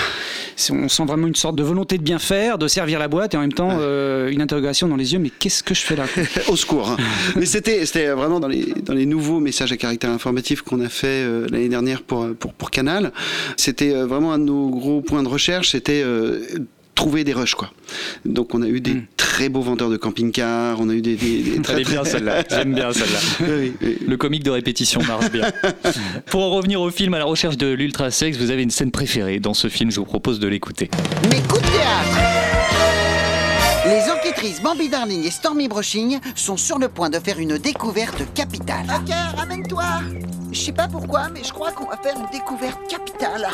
on 0.72 0.90
sent 0.90 1.06
vraiment 1.06 1.28
une 1.28 1.36
sorte 1.36 1.56
de 1.56 1.64
volonté 1.64 1.98
de 1.98 2.04
bien 2.04 2.20
faire, 2.20 2.58
de 2.58 2.68
servir 2.68 3.00
la 3.00 3.08
boîte 3.08 3.34
et 3.34 3.38
en 3.38 3.42
même 3.42 3.54
temps 3.54 3.78
euh, 3.80 4.30
une 4.30 4.42
interrogation 4.42 4.88
dans 4.88 4.96
les 4.96 5.14
yeux. 5.14 5.20
Mais 5.20 5.30
qu'est-ce 5.30 5.64
que 5.64 5.74
je 5.74 5.82
fais 5.82 5.96
là 5.96 6.06
Au 6.48 6.56
secours. 6.56 6.96
Mais 7.36 7.46
c'était 7.46 7.86
c'était 7.86 8.08
vraiment 8.10 8.40
dans 8.40 8.48
les, 8.48 8.74
dans 8.86 8.94
les 8.94 9.06
nouveaux 9.06 9.40
messages 9.40 9.72
à 9.72 9.78
caractère 9.78 10.12
informatif 10.12 10.62
qu'on 10.62 10.82
a 10.82 10.90
fait 10.90 11.08
euh, 11.08 11.48
l'année 11.52 11.70
dernière 11.70 12.02
pour, 12.02 12.28
pour, 12.36 12.54
pour 12.54 12.72
Canal. 12.72 13.12
C'était 13.58 13.94
vraiment 13.94 14.34
un 14.34 14.40
de 14.40 14.46
nos 14.46 14.70
gros 14.70 15.02
points 15.02 15.24
de 15.24 15.28
recherche, 15.28 15.70
c'était 15.72 16.04
trouver 17.00 17.24
des 17.24 17.32
rushs 17.34 17.56
quoi. 17.56 17.72
Donc 18.26 18.54
on 18.54 18.62
a 18.62 18.68
eu 18.68 18.82
des 18.82 18.90
Hmm. 18.96 19.06
très 19.16 19.48
beaux 19.48 19.62
vendeurs 19.62 19.90
de 19.90 19.96
camping-cars, 19.96 20.78
on 20.82 20.90
a 20.90 20.94
eu 20.94 21.02
des, 21.02 21.16
des, 21.16 21.44
des 21.44 21.62
très, 21.62 21.84
bien 21.86 22.04
celle-là, 22.04 22.44
j'aime 22.50 22.74
bien 22.74 22.92
celle-là. 22.92 23.20
Oui, 23.40 23.74
oui. 23.82 23.98
Le 24.06 24.18
comique 24.18 24.44
de 24.44 24.50
répétition 24.52 25.02
marche 25.08 25.32
bien. 25.32 25.50
Pour 26.26 26.42
en 26.44 26.50
revenir 26.50 26.82
au 26.82 26.90
film 26.92 27.14
à 27.14 27.20
la 27.20 27.24
recherche 27.26 27.56
de 27.56 27.68
l'ultra 27.68 28.12
sexe, 28.12 28.38
vous 28.38 28.52
avez 28.52 28.64
une 28.64 28.70
scène 28.72 28.92
préférée 28.92 29.40
dans 29.40 29.54
ce 29.54 29.70
film, 29.70 29.92
je 29.92 30.00
vous 30.02 30.06
propose 30.06 30.40
de 30.42 30.48
l'écouter. 30.50 30.90
Mes 31.32 31.40
coups 31.44 31.62
de 31.62 31.68
théâtre 31.68 32.18
Les 33.86 34.12
enquêtrices 34.12 34.62
Bambi 34.62 34.90
Darling 34.90 35.24
et 35.26 35.32
Stormy 35.32 35.70
Brushing 35.70 36.20
sont 36.36 36.58
sur 36.58 36.80
le 36.80 36.90
point 36.90 37.10
de 37.10 37.20
faire 37.20 37.40
une 37.40 37.58
découverte 37.58 38.22
capitale. 38.34 38.86
Ok, 38.90 39.14
ramène-toi. 39.38 39.86
Je 40.52 40.60
sais 40.60 40.74
pas 40.74 40.90
pourquoi, 40.90 41.30
mais 41.34 41.42
je 41.48 41.54
crois 41.54 41.72
qu'on 41.72 41.86
va 41.90 41.96
faire 41.98 42.16
une 42.18 42.30
découverte 42.38 42.80
capitale. 42.90 43.48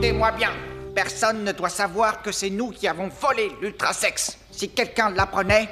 Écoutez-moi 0.00 0.30
bien. 0.30 0.52
Personne 0.94 1.44
ne 1.44 1.52
doit 1.52 1.68
savoir 1.68 2.22
que 2.22 2.32
c'est 2.32 2.48
nous 2.48 2.70
qui 2.70 2.88
avons 2.88 3.10
volé 3.20 3.52
l'ultrasex. 3.60 4.38
Si 4.50 4.70
quelqu'un 4.70 5.10
l'apprenait, 5.10 5.68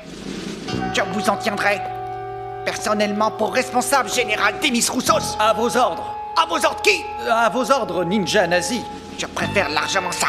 je 0.94 1.00
vous 1.00 1.30
en 1.30 1.38
tiendrai 1.38 1.80
personnellement 2.62 3.30
pour 3.30 3.54
responsable 3.54 4.10
général 4.10 4.56
Denis 4.62 4.84
Roussos. 4.90 5.38
À 5.38 5.54
vos 5.54 5.74
ordres. 5.78 6.14
À 6.36 6.44
vos 6.44 6.62
ordres 6.62 6.82
qui? 6.82 7.00
À 7.26 7.48
vos 7.48 7.72
ordres, 7.72 8.04
ninja 8.04 8.46
nazi. 8.46 8.82
Je 9.16 9.24
préfère 9.24 9.70
largement 9.70 10.12
ça. 10.12 10.28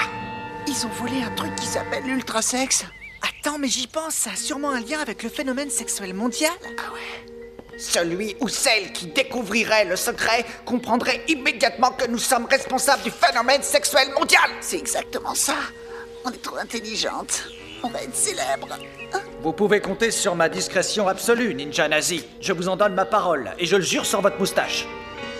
Ils 0.66 0.86
ont 0.86 0.92
volé 0.92 1.22
un 1.22 1.36
truc 1.36 1.54
qui 1.56 1.66
s'appelle 1.66 2.06
l'ultrasex. 2.06 2.86
Attends, 3.22 3.58
mais 3.60 3.68
j'y 3.68 3.88
pense, 3.88 4.14
ça 4.14 4.30
a 4.32 4.38
sûrement 4.38 4.70
un 4.70 4.80
lien 4.80 5.00
avec 5.02 5.24
le 5.24 5.30
phénomène 5.30 5.70
sexuel 5.70 6.14
mondial. 6.14 6.54
Ah 6.78 6.94
ouais 6.94 7.39
Celui 7.80 8.36
ou 8.42 8.50
celle 8.50 8.92
qui 8.92 9.08
découvrirait 9.08 9.86
le 9.86 9.96
secret 9.96 10.46
comprendrait 10.66 11.24
immédiatement 11.30 11.92
que 11.92 12.08
nous 12.08 12.18
sommes 12.18 12.46
responsables 12.46 13.04
du 13.04 13.12
phénomène 13.12 13.64
sexuel 13.64 14.10
mondial. 14.20 14.50
C'est 14.60 14.78
exactement 14.78 15.34
ça. 15.34 15.56
On 16.26 16.32
est 16.32 16.42
trop 16.42 16.58
intelligente. 16.58 17.46
On 17.82 17.88
va 17.88 18.04
être 18.04 18.16
célèbre. 18.16 18.68
Vous 19.42 19.54
pouvez 19.54 19.80
compter 19.80 20.12
sur 20.12 20.36
ma 20.36 20.50
discrétion 20.50 21.08
absolue, 21.08 21.56
ninja 21.56 21.88
nazi. 21.88 22.26
Je 22.42 22.52
vous 22.52 22.68
en 22.68 22.76
donne 22.76 22.94
ma 22.94 23.06
parole, 23.06 23.52
et 23.58 23.66
je 23.66 23.78
le 23.78 23.82
jure 23.82 24.06
sur 24.06 24.20
votre 24.20 24.38
moustache. 24.38 24.86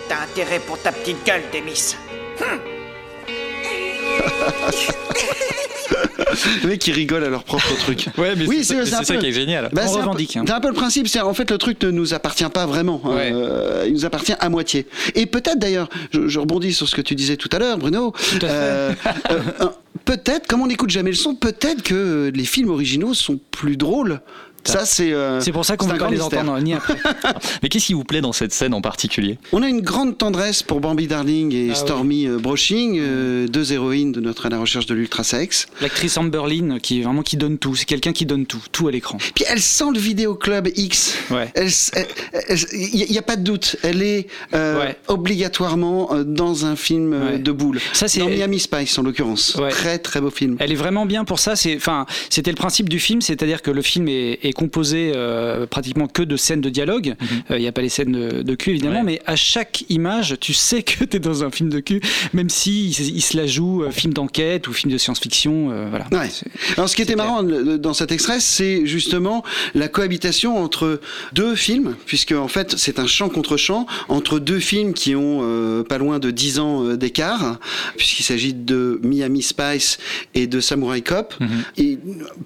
T'as 0.08 0.22
intérêt 0.22 0.60
pour 0.60 0.80
ta 0.80 0.92
petite 0.92 1.22
gueule, 1.24 1.42
Demis. 1.52 1.94
Les 6.62 6.68
mecs 6.68 6.80
qui 6.80 6.92
rigolent 6.92 7.24
à 7.24 7.28
leur 7.28 7.44
propre 7.44 7.76
truc. 7.78 8.06
Ouais, 8.18 8.34
mais 8.36 8.46
oui, 8.46 8.64
c'est 8.64 8.84
ça- 8.86 9.00
peu- 9.06 9.18
qui 9.18 9.26
est 9.26 9.32
génial. 9.32 9.68
Bah, 9.72 9.82
On 9.84 9.88
c'est 9.88 9.92
un 9.92 9.94
peu- 9.96 10.00
revendique, 10.08 10.36
hein. 10.36 10.44
C'est 10.46 10.52
un 10.52 10.60
peu 10.60 10.68
le 10.68 10.74
principe. 10.74 11.08
C'est 11.08 11.20
en 11.20 11.34
fait 11.34 11.50
le 11.50 11.58
truc 11.58 11.82
ne 11.82 11.90
nous 11.90 12.14
appartient 12.14 12.44
pas 12.52 12.66
vraiment. 12.66 13.00
hein. 13.04 13.14
Ouais. 13.14 13.30
Euh, 13.32 13.84
il 13.86 13.92
nous 13.92 14.04
appartient 14.04 14.34
à 14.38 14.48
moitié. 14.48 14.86
Et 15.14 15.26
peut-être 15.26 15.58
d'ailleurs, 15.58 15.88
je, 16.12 16.28
je 16.28 16.38
rebondis 16.38 16.72
sur 16.72 16.88
ce 16.88 16.94
que 16.94 17.02
tu 17.02 17.14
disais 17.14 17.36
tout 17.36 17.48
à 17.52 17.58
l'heure, 17.58 17.78
Bruno. 17.78 18.12
à 18.16 18.18
fait. 18.18 18.38
Euh, 18.44 18.92
euh, 19.30 19.66
peut-être, 20.04 20.46
comme 20.46 20.62
on 20.62 20.66
n'écoute 20.66 20.90
jamais 20.90 21.10
le 21.10 21.16
son, 21.16 21.34
peut-être 21.34 21.82
que 21.82 22.30
les 22.34 22.44
films 22.44 22.70
originaux 22.70 23.14
sont 23.14 23.38
plus 23.50 23.76
drôles. 23.76 24.20
Ça, 24.64 24.84
c'est. 24.84 25.12
euh, 25.12 25.40
C'est 25.40 25.52
pour 25.52 25.64
ça 25.64 25.76
qu'on 25.76 25.86
ne 25.86 25.92
veut 25.92 25.98
pas 25.98 26.10
les 26.10 26.18
mystère. 26.18 26.40
entendre 26.40 26.60
ni 26.60 26.74
après. 26.74 26.96
Mais 27.62 27.68
qu'est-ce 27.68 27.86
qui 27.86 27.94
vous 27.94 28.04
plaît 28.04 28.20
dans 28.20 28.32
cette 28.32 28.52
scène 28.52 28.74
en 28.74 28.80
particulier? 28.80 29.38
On 29.52 29.62
a 29.62 29.68
une 29.68 29.80
grande 29.80 30.18
tendresse 30.18 30.62
pour 30.62 30.80
Bambi 30.80 31.06
Darling 31.06 31.52
et 31.54 31.66
Ah 31.70 31.72
oui. 31.72 31.76
Stormy 31.76 32.26
euh, 32.26 32.38
Broching, 32.38 32.98
euh, 33.00 33.48
deux 33.48 33.72
héroïnes 33.72 34.12
de 34.12 34.20
notre 34.20 34.46
à 34.46 34.48
la 34.48 34.58
recherche 34.58 34.86
de 34.86 34.94
l'ultrasex. 34.94 35.66
L'actrice 35.80 36.16
Amber 36.18 36.42
Lynn, 36.48 36.78
qui 36.80 37.00
est 37.00 37.02
vraiment 37.02 37.22
qui 37.22 37.36
donne 37.36 37.58
tout. 37.58 37.74
C'est 37.74 37.84
quelqu'un 37.86 38.12
qui 38.12 38.26
donne 38.26 38.46
tout, 38.46 38.62
tout 38.72 38.86
à 38.88 38.90
l'écran. 38.90 39.18
Puis 39.34 39.44
elle 39.48 39.60
sent 39.60 39.84
le 39.94 39.98
vidéoclub 40.00 40.68
X. 40.76 41.14
Ouais. 41.30 41.50
Elle 41.54 41.66
s- 41.66 41.90
elle- 41.94 42.06
elle- 42.48 42.58
Il 42.72 43.10
n'y 43.10 43.18
a 43.18 43.22
pas 43.22 43.36
de 43.36 43.42
doute. 43.42 43.76
Elle 43.82 44.02
est 44.02 44.26
euh, 44.54 44.78
Ouais. 44.80 44.96
obligatoirement 45.08 46.10
dans 46.24 46.66
un 46.66 46.76
film 46.76 47.12
Ouais. 47.12 47.38
de 47.38 47.52
boule. 47.52 47.80
Ça, 47.92 48.08
c'est- 48.08 48.20
dans 48.20 48.28
Miami 48.28 48.58
Spice 48.60 48.98
en 48.98 49.02
l'occurrence. 49.02 49.54
Ouais. 49.56 49.70
Très 49.70 49.98
très 49.98 50.20
beau 50.20 50.30
film. 50.30 50.56
Elle 50.60 50.72
est 50.72 50.76
vraiment 50.76 51.06
bien 51.06 51.24
pour 51.24 51.38
ça. 51.38 51.56
C'est, 51.56 51.76
enfin, 51.76 52.06
c'était 52.28 52.50
le 52.50 52.56
principe 52.56 52.88
du 52.88 52.98
film, 52.98 53.20
c'est-à-dire 53.22 53.62
que 53.62 53.70
le 53.70 53.82
film 53.82 54.08
est, 54.08 54.38
est 54.42 54.49
composé 54.52 55.12
euh, 55.14 55.66
pratiquement 55.66 56.06
que 56.06 56.22
de 56.22 56.36
scènes 56.36 56.60
de 56.60 56.70
dialogue. 56.70 57.14
Euh, 57.50 57.56
Il 57.58 57.60
n'y 57.62 57.68
a 57.68 57.72
pas 57.72 57.82
les 57.82 57.88
scènes 57.88 58.12
de, 58.12 58.42
de 58.42 58.54
cul 58.54 58.70
évidemment, 58.70 58.96
Ouais. 59.00 59.02
mais 59.04 59.20
à 59.26 59.36
chaque 59.36 59.84
image, 59.88 60.36
tu 60.40 60.52
sais 60.54 60.82
que 60.82 61.04
tu 61.04 61.16
es 61.16 61.20
dans 61.20 61.44
un 61.44 61.50
film 61.50 61.68
de 61.68 61.80
cul, 61.80 62.00
même 62.32 62.48
si 62.50 62.88
il, 62.90 63.16
il 63.16 63.20
se 63.22 63.36
la 63.36 63.46
joue 63.46 63.84
euh, 63.84 63.90
film 63.90 64.12
d'enquête 64.12 64.66
ou 64.68 64.72
film 64.72 64.92
de 64.92 64.98
science-fiction. 64.98 65.88
voilà. 65.90 66.06
Ouais. 66.12 66.28
C'est- 66.30 66.46
Alors 66.76 66.88
ce 66.88 66.96
qui 66.96 67.02
était 67.02 67.16
marrant 67.16 67.42
dans 67.42 67.94
cet 67.94 68.12
extrait, 68.12 68.40
c'est 68.40 68.86
justement 68.86 69.42
la 69.74 69.88
cohabitation 69.88 70.62
entre 70.62 71.00
deux 71.32 71.54
films, 71.54 71.94
puisque 72.06 72.32
en 72.32 72.48
fait 72.48 72.74
c'est 72.76 72.98
un 72.98 73.06
champ 73.06 73.28
contre 73.28 73.56
champ 73.56 73.86
entre 74.08 74.38
deux 74.38 74.58
films 74.60 74.92
qui 74.94 75.14
ont 75.14 75.84
pas 75.88 75.98
loin 75.98 76.18
de 76.18 76.30
10 76.30 76.58
ans 76.58 76.84
d'écart, 76.96 77.58
puisqu'il 77.96 78.22
s'agit 78.22 78.54
de 78.54 79.00
Miami 79.02 79.42
Spice 79.42 79.98
et 80.34 80.46
de 80.46 80.60
Samurai 80.60 81.02
Cop. 81.02 81.34
Et 81.76 81.98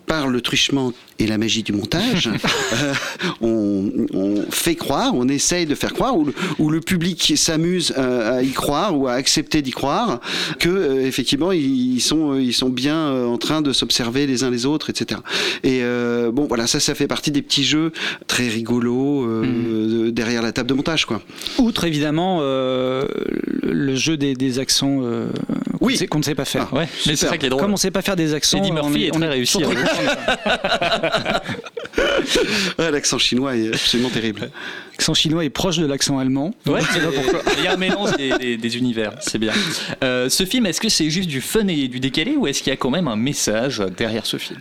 par 0.07 0.29
le 0.29 0.41
truchement 0.41 0.93
et 1.19 1.27
la 1.27 1.39
magie 1.39 1.63
du 1.63 1.73
montage, 1.73 2.29
euh, 2.73 2.93
on, 3.41 3.91
on 4.13 4.43
fait 4.51 4.75
croire, 4.75 5.13
on 5.15 5.29
essaye 5.29 5.67
de 5.67 5.75
faire 5.75 5.93
croire, 5.93 6.17
ou 6.17 6.25
le, 6.25 6.35
ou 6.59 6.71
le 6.71 6.81
public 6.81 7.35
s'amuse 7.37 7.93
euh, 7.97 8.39
à 8.39 8.43
y 8.43 8.51
croire 8.51 8.99
ou 8.99 9.07
à 9.07 9.13
accepter 9.13 9.63
d'y 9.63 9.71
croire, 9.71 10.21
que 10.59 10.69
euh, 10.69 11.07
effectivement 11.07 11.53
ils 11.53 12.01
sont, 12.01 12.37
ils 12.39 12.53
sont 12.53 12.69
bien 12.69 13.13
en 13.27 13.39
train 13.39 13.63
de 13.63 13.73
s'observer 13.73 14.27
les 14.27 14.43
uns 14.45 14.51
les 14.51 14.67
autres, 14.67 14.91
etc. 14.91 15.21
Et 15.63 15.81
euh, 15.83 16.31
bon, 16.33 16.47
voilà, 16.47 16.67
ça, 16.67 16.81
ça 16.81 16.95
fait 16.95 17.07
partie 17.07 17.31
des 17.31 17.43
petits 17.43 17.65
jeux 17.65 17.93
très 18.27 18.49
rigolos 18.49 19.27
de- 19.45 20.11
derrière 20.11 20.43
la 20.43 20.53
table 20.53 20.69
de 20.69 20.75
montage, 20.75 21.07
quoi. 21.07 21.23
Outre 21.59 21.85
évidemment 21.85 22.41
le, 22.43 23.95
jeu 23.95 24.17
des, 24.17 24.35
des 24.35 24.59
accents 24.59 25.01
Oui. 25.81 26.07
qu'on 26.09 26.19
ne 26.19 26.25
sait 26.25 26.35
pas 26.35 26.45
faire. 26.45 26.73
Ouais, 26.73 26.89
mais 27.07 27.17
c'est 27.17 27.27
ça 27.27 27.37
qui 27.39 27.47
est 27.47 27.49
drôle. 27.49 27.63
Comme 27.63 27.71
on 27.71 27.75
ne 27.75 27.79
sait 27.79 27.91
pas 27.91 28.03
faire 28.03 28.17
des 28.17 28.35
accents, 28.35 28.59
Eddie 28.59 28.71
on 28.71 28.75
Murphy 28.75 29.05
est 29.07 29.15
on 29.15 29.19
très 29.21 29.29
réussi, 29.29 29.63
hein. 29.63 29.69
Ouais, 32.79 32.91
L'accent 32.91 33.19
chinois 33.19 33.57
est 33.57 33.69
absolument 33.69 34.11
terrible. 34.11 34.51
L'accent 34.93 35.15
chinois 35.15 35.45
est 35.45 35.51
proche 35.51 35.77
de 35.79 35.87
l'accent 35.87 36.19
allemand. 36.19 36.55
Ouais, 36.67 36.81
il 37.59 37.65
y 37.65 37.67
a 37.67 37.73
un 37.73 37.77
mélange 37.77 38.17
des, 38.17 38.37
des- 38.39 38.57
des 38.57 38.77
univers, 38.77 39.13
c'est 39.21 39.39
bien. 39.39 39.53
Euh, 40.03 40.29
ce 40.29 40.45
film, 40.45 40.67
est-ce 40.67 40.81
que 40.81 40.89
c'est 40.89 41.11
juste 41.11 41.29
du 41.29 41.41
fun 41.41 41.67
et 41.69 41.89
du 41.89 42.01
décalé 42.01 42.37
ou 42.37 42.47
est-ce 42.47 42.63
qu'il 42.63 42.71
y 42.71 42.75
a 42.75 42.77
quand 42.77 42.91
même 42.91 43.09
un 43.09 43.17
message 43.17 43.83
derrière 43.97 44.27
ce 44.27 44.37
film? 44.39 44.61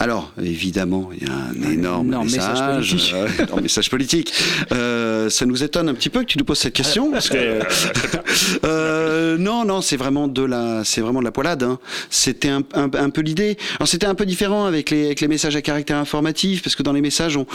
Alors, 0.00 0.32
évidemment, 0.40 1.10
il 1.12 1.26
y 1.26 1.30
a 1.30 1.34
un 1.34 1.72
énorme 1.72 2.14
message, 2.24 2.94
message 2.94 3.10
politique. 3.10 3.12
euh, 3.14 3.42
énorme 3.44 3.62
message 3.62 3.90
politique. 3.90 4.32
Euh, 4.70 5.28
ça 5.28 5.44
nous 5.44 5.64
étonne 5.64 5.88
un 5.88 5.94
petit 5.94 6.08
peu 6.08 6.20
que 6.20 6.26
tu 6.26 6.38
nous 6.38 6.44
poses 6.44 6.58
cette 6.60 6.72
question, 6.74 7.10
parce 7.10 7.28
que 7.28 7.36
euh, 8.64 9.36
non, 9.38 9.64
non, 9.64 9.80
c'est 9.80 9.96
vraiment 9.96 10.28
de 10.28 10.42
la, 10.42 10.82
c'est 10.84 11.00
vraiment 11.00 11.18
de 11.18 11.24
la 11.24 11.32
poilade. 11.32 11.64
hein. 11.64 11.78
C'était 12.10 12.48
un, 12.48 12.62
un- 12.74 12.90
un 12.94 13.10
peu 13.10 13.22
l'idée. 13.22 13.56
Alors 13.80 13.88
c'était 13.88 14.06
un 14.06 14.14
peu 14.14 14.24
différent 14.24 14.66
avec 14.66 14.90
les, 14.90 15.06
avec 15.06 15.20
les 15.20 15.28
messages 15.28 15.56
à 15.56 15.62
caractère 15.62 15.96
informatif, 15.96 16.62
parce 16.62 16.76
que 16.76 16.82
dans 16.84 16.92
les 16.92 17.00
messages 17.02 17.36
on 17.36 17.46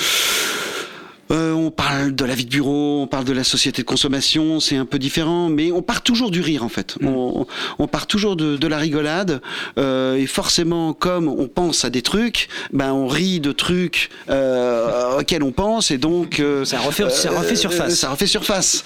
euh, 1.34 1.52
on 1.54 1.72
parle 1.72 2.14
de 2.16 2.24
la 2.26 2.36
vie 2.36 2.46
de 2.46 2.50
bureau, 2.50 3.02
on 3.02 3.08
parle 3.08 3.26
de 3.26 3.34
la 3.34 3.44
société 3.44 3.82
de 3.82 3.88
consommation, 3.88 4.60
c'est 4.60 4.78
un 4.78 4.86
peu 4.86 5.00
différent, 5.00 5.50
mais 5.50 5.72
on 5.72 5.82
part 5.82 6.02
toujours 6.04 6.32
du 6.32 6.42
rire 6.42 6.64
en 6.64 6.70
fait. 6.70 6.96
On, 7.04 7.46
on 7.80 7.88
part 7.88 8.08
toujours 8.08 8.36
de, 8.36 8.56
de 8.56 8.68
la 8.68 8.78
rigolade, 8.78 9.42
euh, 9.78 10.16
et 10.16 10.26
forcément, 10.28 10.94
comme 10.94 11.28
on 11.28 11.48
pense 11.48 11.84
à 11.86 11.90
des 11.90 12.02
trucs, 12.02 12.48
ben 12.72 12.94
on 12.94 13.08
rit 13.08 13.40
de 13.40 13.52
trucs 13.52 14.10
euh, 14.30 15.20
auxquels 15.20 15.44
on 15.44 15.52
pense, 15.52 15.92
et 15.92 15.98
donc 15.98 16.42
Ça 16.64 16.80
refait- 16.80 17.10
ça 17.10 17.32
refait 17.32 17.56
surface. 17.56 17.96
ça 17.96 18.10
refait 18.10 18.28
surface. 18.28 18.84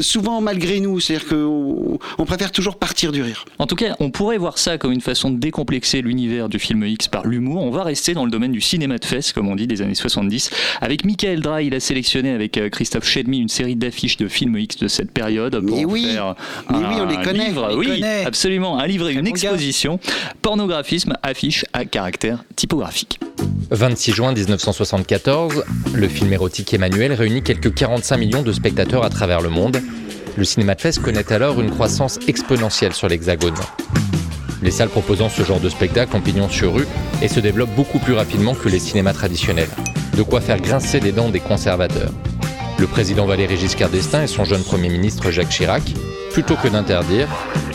Souvent 0.00 0.40
malgré 0.40 0.80
nous, 0.80 1.00
c'est-à-dire 1.00 1.28
qu'on 1.28 1.98
on 2.18 2.24
préfère 2.24 2.52
toujours 2.52 2.76
partir 2.76 3.12
du 3.12 3.22
rire. 3.22 3.44
En 3.58 3.66
tout 3.66 3.76
cas, 3.76 3.94
on 4.00 4.10
pourrait 4.10 4.38
voir 4.38 4.58
ça 4.58 4.78
comme 4.78 4.92
une 4.92 5.00
façon 5.00 5.30
de 5.30 5.38
décomplexer 5.38 6.02
l'univers 6.02 6.48
du 6.48 6.58
film 6.58 6.84
X 6.84 7.08
par 7.08 7.26
l'humour. 7.26 7.62
On 7.62 7.70
va 7.70 7.84
rester 7.84 8.14
dans 8.14 8.24
le 8.24 8.30
domaine 8.30 8.52
du 8.52 8.60
cinéma 8.60 8.98
de 8.98 9.04
fesses, 9.04 9.32
comme 9.32 9.48
on 9.48 9.54
dit, 9.56 9.66
des 9.66 9.82
années 9.82 9.94
70. 9.94 10.50
Avec 10.80 11.04
Michael 11.04 11.40
Il 11.60 11.74
a 11.74 11.80
sélectionné 11.80 12.30
avec 12.30 12.56
euh, 12.56 12.68
Christophe 12.70 13.04
Chedmy 13.06 13.38
une 13.40 13.48
série 13.48 13.76
d'affiches 13.76 14.16
de 14.16 14.28
films 14.28 14.56
X 14.58 14.76
de 14.76 14.88
cette 14.88 15.10
période 15.10 15.60
pour 15.66 15.76
Mais 15.76 15.84
oui. 15.84 16.04
faire 16.14 16.34
Mais 16.70 16.76
un 16.76 16.80
oui, 16.88 16.96
on 17.00 17.06
les 17.06 17.16
connaît. 17.24 17.48
livre. 17.48 17.64
On 17.64 17.68
les 17.68 17.76
oui, 17.76 17.86
connaît. 18.00 18.24
absolument, 18.24 18.78
un 18.78 18.86
livre 18.86 19.08
et 19.08 19.12
une 19.12 19.18
bon 19.20 19.24
gars. 19.26 19.30
exposition. 19.30 19.98
Pornographisme, 20.40 21.14
affiche 21.22 21.64
à 21.72 21.84
caractère 21.84 22.44
typographique. 22.56 23.20
26 23.70 24.12
juin 24.12 24.32
1974, 24.32 25.64
le 25.94 26.08
film 26.08 26.32
érotique 26.32 26.72
Emmanuel 26.72 27.12
réunit 27.12 27.42
quelques 27.42 27.74
45 27.74 28.16
millions 28.16 28.42
de 28.42 28.52
spectateurs 28.52 29.04
à 29.04 29.10
travers 29.10 29.40
le 29.40 29.48
monde. 29.50 29.80
Le 30.36 30.44
cinéma 30.44 30.74
de 30.74 30.80
fesses 30.80 30.98
connaît 30.98 31.30
alors 31.32 31.60
une 31.60 31.70
croissance 31.70 32.18
exponentielle 32.28 32.92
sur 32.94 33.08
l'Hexagone. 33.08 33.54
Les 34.62 34.70
salles 34.70 34.88
proposant 34.90 35.28
ce 35.28 35.42
genre 35.42 35.58
de 35.60 35.68
spectacle 35.68 36.14
ont 36.16 36.20
pignon 36.20 36.48
sur 36.48 36.74
rue 36.74 36.86
et 37.20 37.28
se 37.28 37.40
développent 37.40 37.74
beaucoup 37.74 37.98
plus 37.98 38.14
rapidement 38.14 38.54
que 38.54 38.68
les 38.68 38.78
cinémas 38.78 39.12
traditionnels. 39.12 39.68
De 40.16 40.22
quoi 40.22 40.40
faire 40.40 40.60
grincer 40.60 41.00
les 41.00 41.12
dents 41.12 41.30
des 41.30 41.40
conservateurs. 41.40 42.10
Le 42.78 42.86
président 42.86 43.26
Valéry 43.26 43.56
Giscard 43.56 43.88
d'Estaing 43.88 44.24
et 44.24 44.26
son 44.26 44.44
jeune 44.44 44.62
Premier 44.62 44.88
ministre 44.88 45.30
Jacques 45.30 45.48
Chirac, 45.48 45.82
plutôt 46.32 46.56
que 46.56 46.68
d'interdire, 46.68 47.28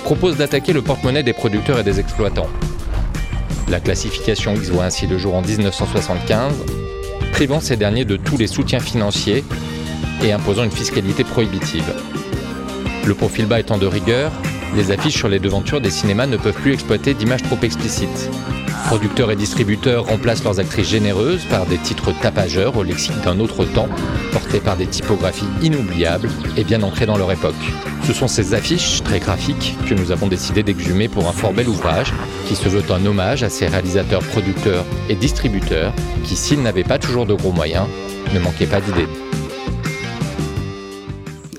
proposent 0.03 0.37
d'attaquer 0.37 0.73
le 0.73 0.81
porte-monnaie 0.81 1.23
des 1.23 1.33
producteurs 1.33 1.79
et 1.79 1.83
des 1.83 1.99
exploitants. 1.99 2.49
La 3.69 3.79
classification 3.79 4.53
X 4.53 4.69
voit 4.69 4.85
ainsi 4.85 5.07
le 5.07 5.17
jour 5.17 5.33
en 5.33 5.41
1975, 5.41 6.53
privant 7.31 7.59
ces 7.59 7.75
derniers 7.75 8.05
de 8.05 8.17
tous 8.17 8.37
les 8.37 8.47
soutiens 8.47 8.79
financiers 8.79 9.43
et 10.23 10.31
imposant 10.31 10.63
une 10.63 10.71
fiscalité 10.71 11.23
prohibitive. 11.23 11.91
Le 13.05 13.13
profil 13.13 13.45
bas 13.45 13.59
étant 13.59 13.77
de 13.77 13.87
rigueur, 13.87 14.31
les 14.75 14.91
affiches 14.91 15.17
sur 15.17 15.29
les 15.29 15.39
devantures 15.39 15.81
des 15.81 15.89
cinémas 15.89 16.27
ne 16.27 16.37
peuvent 16.37 16.53
plus 16.53 16.73
exploiter 16.73 17.13
d'images 17.13 17.43
trop 17.43 17.57
explicites. 17.61 18.29
Producteurs 18.87 19.31
et 19.31 19.35
distributeurs 19.35 20.05
remplacent 20.05 20.45
leurs 20.45 20.61
actrices 20.61 20.87
généreuses 20.87 21.43
par 21.49 21.65
des 21.65 21.77
titres 21.77 22.13
tapageurs 22.21 22.77
au 22.77 22.83
lexique 22.83 23.19
d'un 23.21 23.41
autre 23.41 23.65
temps, 23.65 23.89
portés 24.31 24.61
par 24.61 24.77
des 24.77 24.87
typographies 24.87 25.49
inoubliables 25.61 26.29
et 26.55 26.63
bien 26.63 26.81
ancrées 26.83 27.05
dans 27.05 27.17
leur 27.17 27.29
époque. 27.33 27.53
Ce 28.05 28.13
sont 28.13 28.29
ces 28.29 28.53
affiches 28.53 29.03
très 29.03 29.19
graphiques 29.19 29.75
que 29.89 29.93
nous 29.93 30.11
avons 30.11 30.27
décidé 30.27 30.63
d'exhumer 30.63 31.09
pour 31.09 31.27
un 31.27 31.33
fort 31.33 31.51
bel 31.51 31.67
ouvrage 31.67 32.13
qui 32.47 32.55
se 32.55 32.69
veut 32.69 32.83
un 32.89 33.05
hommage 33.05 33.43
à 33.43 33.49
ces 33.49 33.67
réalisateurs, 33.67 34.23
producteurs 34.23 34.85
et 35.09 35.15
distributeurs 35.15 35.91
qui, 36.23 36.37
s'ils 36.37 36.61
n'avaient 36.61 36.85
pas 36.85 36.97
toujours 36.97 37.25
de 37.25 37.33
gros 37.33 37.51
moyens, 37.51 37.87
ne 38.33 38.39
manquaient 38.39 38.67
pas 38.67 38.79
d'idées. 38.79 39.07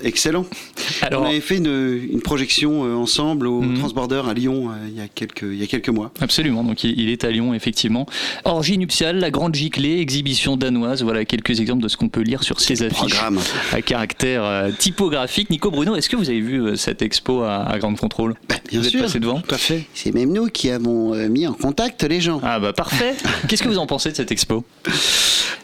Excellent. 0.03 0.45
Alors- 1.01 1.23
on 1.23 1.25
avait 1.25 1.41
fait 1.41 1.57
une, 1.57 1.99
une 2.11 2.21
projection 2.21 2.85
euh, 2.85 2.93
ensemble 2.95 3.47
au 3.47 3.61
Mhm. 3.61 3.79
Transborder 3.79 4.21
à 4.29 4.33
Lyon 4.33 4.69
euh, 4.71 4.87
il, 4.87 4.97
y 4.97 5.01
a 5.01 5.07
quelques, 5.07 5.43
il 5.43 5.55
y 5.55 5.63
a 5.63 5.67
quelques 5.67 5.89
mois. 5.89 6.11
Absolument, 6.21 6.63
donc 6.63 6.83
il 6.83 6.99
il 6.99 7.09
est 7.09 7.23
à 7.23 7.31
Lyon, 7.31 7.53
effectivement. 7.53 8.05
Orgie 8.45 8.77
nuptiale, 8.77 9.19
la 9.19 9.31
grande 9.31 9.55
giclée, 9.55 9.99
exhibition 9.99 10.57
danoise, 10.57 11.03
voilà 11.03 11.23
quelques 11.25 11.59
exemples 11.59 11.83
de 11.83 11.87
ce 11.87 11.97
qu'on 11.97 12.09
peut 12.09 12.21
lire 12.21 12.43
sur 12.43 12.59
ces 12.59 12.83
affiches 12.83 12.97
Programme. 13.15 13.39
à 13.71 13.81
caractère 13.81 14.43
euh, 14.43 14.71
typographique. 14.77 15.49
Nico 15.49 15.71
Bruno, 15.71 15.95
est-ce 15.95 16.09
que 16.09 16.15
vous 16.15 16.29
avez 16.29 16.41
vu 16.41 16.75
cette 16.77 17.01
expo 17.01 17.41
à, 17.43 17.63
à 17.69 17.77
Grande 17.79 17.97
Contrôle? 17.97 18.35
Bien 18.69 18.79
Vous 18.79 18.85
êtes 18.85 18.91
sûr. 18.91 19.01
passé 19.01 19.19
devant? 19.19 19.39
Tout 19.41 19.55
à 19.55 19.57
fait. 19.57 19.83
C'est 19.93 20.13
même 20.13 20.31
nous 20.33 20.47
qui 20.47 20.69
avons 20.69 21.15
mis 21.29 21.47
en 21.47 21.53
contact 21.53 22.03
les 22.03 22.21
gens. 22.21 22.39
Ah 22.43 22.59
bah 22.59 22.73
parfait 22.73 23.15
Qu'est-ce 23.47 23.63
que 23.63 23.67
vous 23.69 23.77
en 23.79 23.87
pensez 23.87 24.11
de 24.11 24.15
cette 24.15 24.31
expo? 24.31 24.63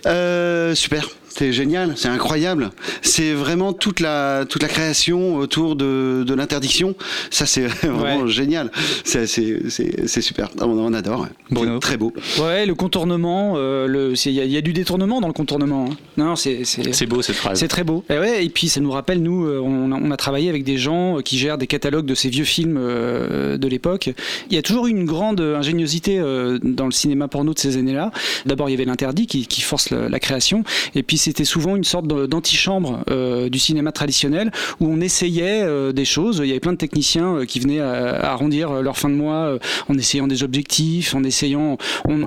Super. 0.04 1.08
C'est 1.38 1.52
génial, 1.52 1.94
c'est 1.98 2.08
incroyable. 2.08 2.70
C'est 3.02 3.34
vraiment 3.34 3.74
toute 3.74 4.00
la 4.00 4.46
toute 4.48 4.62
la 4.62 4.70
création 4.70 5.36
autour 5.36 5.76
de, 5.76 6.24
de 6.26 6.34
l'interdiction. 6.34 6.96
Ça 7.30 7.46
c'est 7.46 7.68
vraiment 7.84 8.26
génial. 8.28 8.72
C'est 9.04 9.26
super. 10.22 10.50
On, 10.62 10.66
on 10.70 10.94
adore. 10.94 11.28
C'est 11.54 11.80
Très 11.80 11.98
beau. 11.98 12.14
Ouais, 12.40 12.66
le 12.66 12.74
contournement, 12.74 13.56
euh, 13.58 14.14
il 14.26 14.32
y, 14.32 14.40
a- 14.40 14.46
il 14.46 14.52
y 14.52 14.58
a 14.58 14.62
du 14.62 14.74
détournement 14.74 15.20
dans 15.22 15.28
le 15.28 15.34
contournement. 15.34 15.88
hein. 15.92 15.96
Non, 16.18 16.36
c'est 16.36 16.64
C'est 16.66 17.06
beau 17.06 17.22
cette 17.22 17.36
phrase. 17.36 17.60
C'est 17.60 17.68
très 17.68 17.84
beau. 17.84 18.04
Et, 18.10 18.18
ouais, 18.18 18.46
et 18.46 18.50
puis 18.50 18.70
ça 18.70 18.80
nous 18.80 18.92
rappelle, 18.92 19.22
nous, 19.22 19.46
euh, 19.46 19.60
on 19.64 19.92
a, 19.92 19.96
on 19.96 20.12
a 20.12 20.18
travaillé 20.18 20.50
avec 20.50 20.64
des 20.64 20.78
gens 20.78 21.18
euh, 21.18 21.22
qui 21.22 21.38
gèrent 21.38 21.58
des 21.58 21.68
catalogues 21.68 22.06
de 22.06 22.16
ces 22.16 22.30
vieux 22.30 22.44
films 22.46 22.78
euh, 22.80 23.58
de 23.58 23.68
l'époque. 23.68 24.10
Il 24.50 24.56
y 24.56 24.58
a 24.58 24.62
toujours 24.62 24.88
eu 24.88 24.92
une 24.92 25.06
grande 25.06 25.42
ingéniosité 25.42 26.18
euh, 26.20 26.60
dans 26.64 26.86
le 26.86 26.92
cinéma 26.92 27.28
porno 27.28 27.54
de 27.54 27.60
ces 27.60 27.78
années-là. 27.78 28.12
D'abord, 28.46 28.70
il 28.70 28.72
y 28.72 28.76
avait 28.76 28.86
l'interdit 28.86 29.28
qui, 29.28 29.48
qui 29.48 29.62
force 29.62 29.90
la, 29.90 30.08
la 30.10 30.20
création. 30.20 30.64
Et 30.96 31.04
puis, 31.04 31.18
c'était 31.26 31.44
souvent 31.44 31.76
une 31.76 31.84
sorte 31.84 32.06
d'antichambre 32.06 33.00
euh, 33.10 33.50
du 33.50 33.58
cinéma 33.58 33.92
traditionnel 33.92 34.52
où 34.80 34.88
on 34.88 35.02
essayait 35.02 35.64
euh, 35.64 35.92
des 35.92 36.06
choses. 36.06 36.40
Il 36.44 36.48
y 36.48 36.52
avait 36.52 36.60
plein 36.60 36.74
de 36.74 36.78
techniciens 36.78 37.38
euh, 37.38 37.46
qui 37.46 37.60
venaient 37.60 37.80
à, 37.80 38.16
à 38.18 38.32
arrondir 38.34 38.84
leur 38.84 38.96
fin 38.96 39.10
de 39.10 39.16
mois 39.16 39.58
en 39.90 39.98
essayant 39.98 40.28
des 40.28 40.44
objectifs, 40.44 41.16
en 41.16 41.24
essayant. 41.24 41.78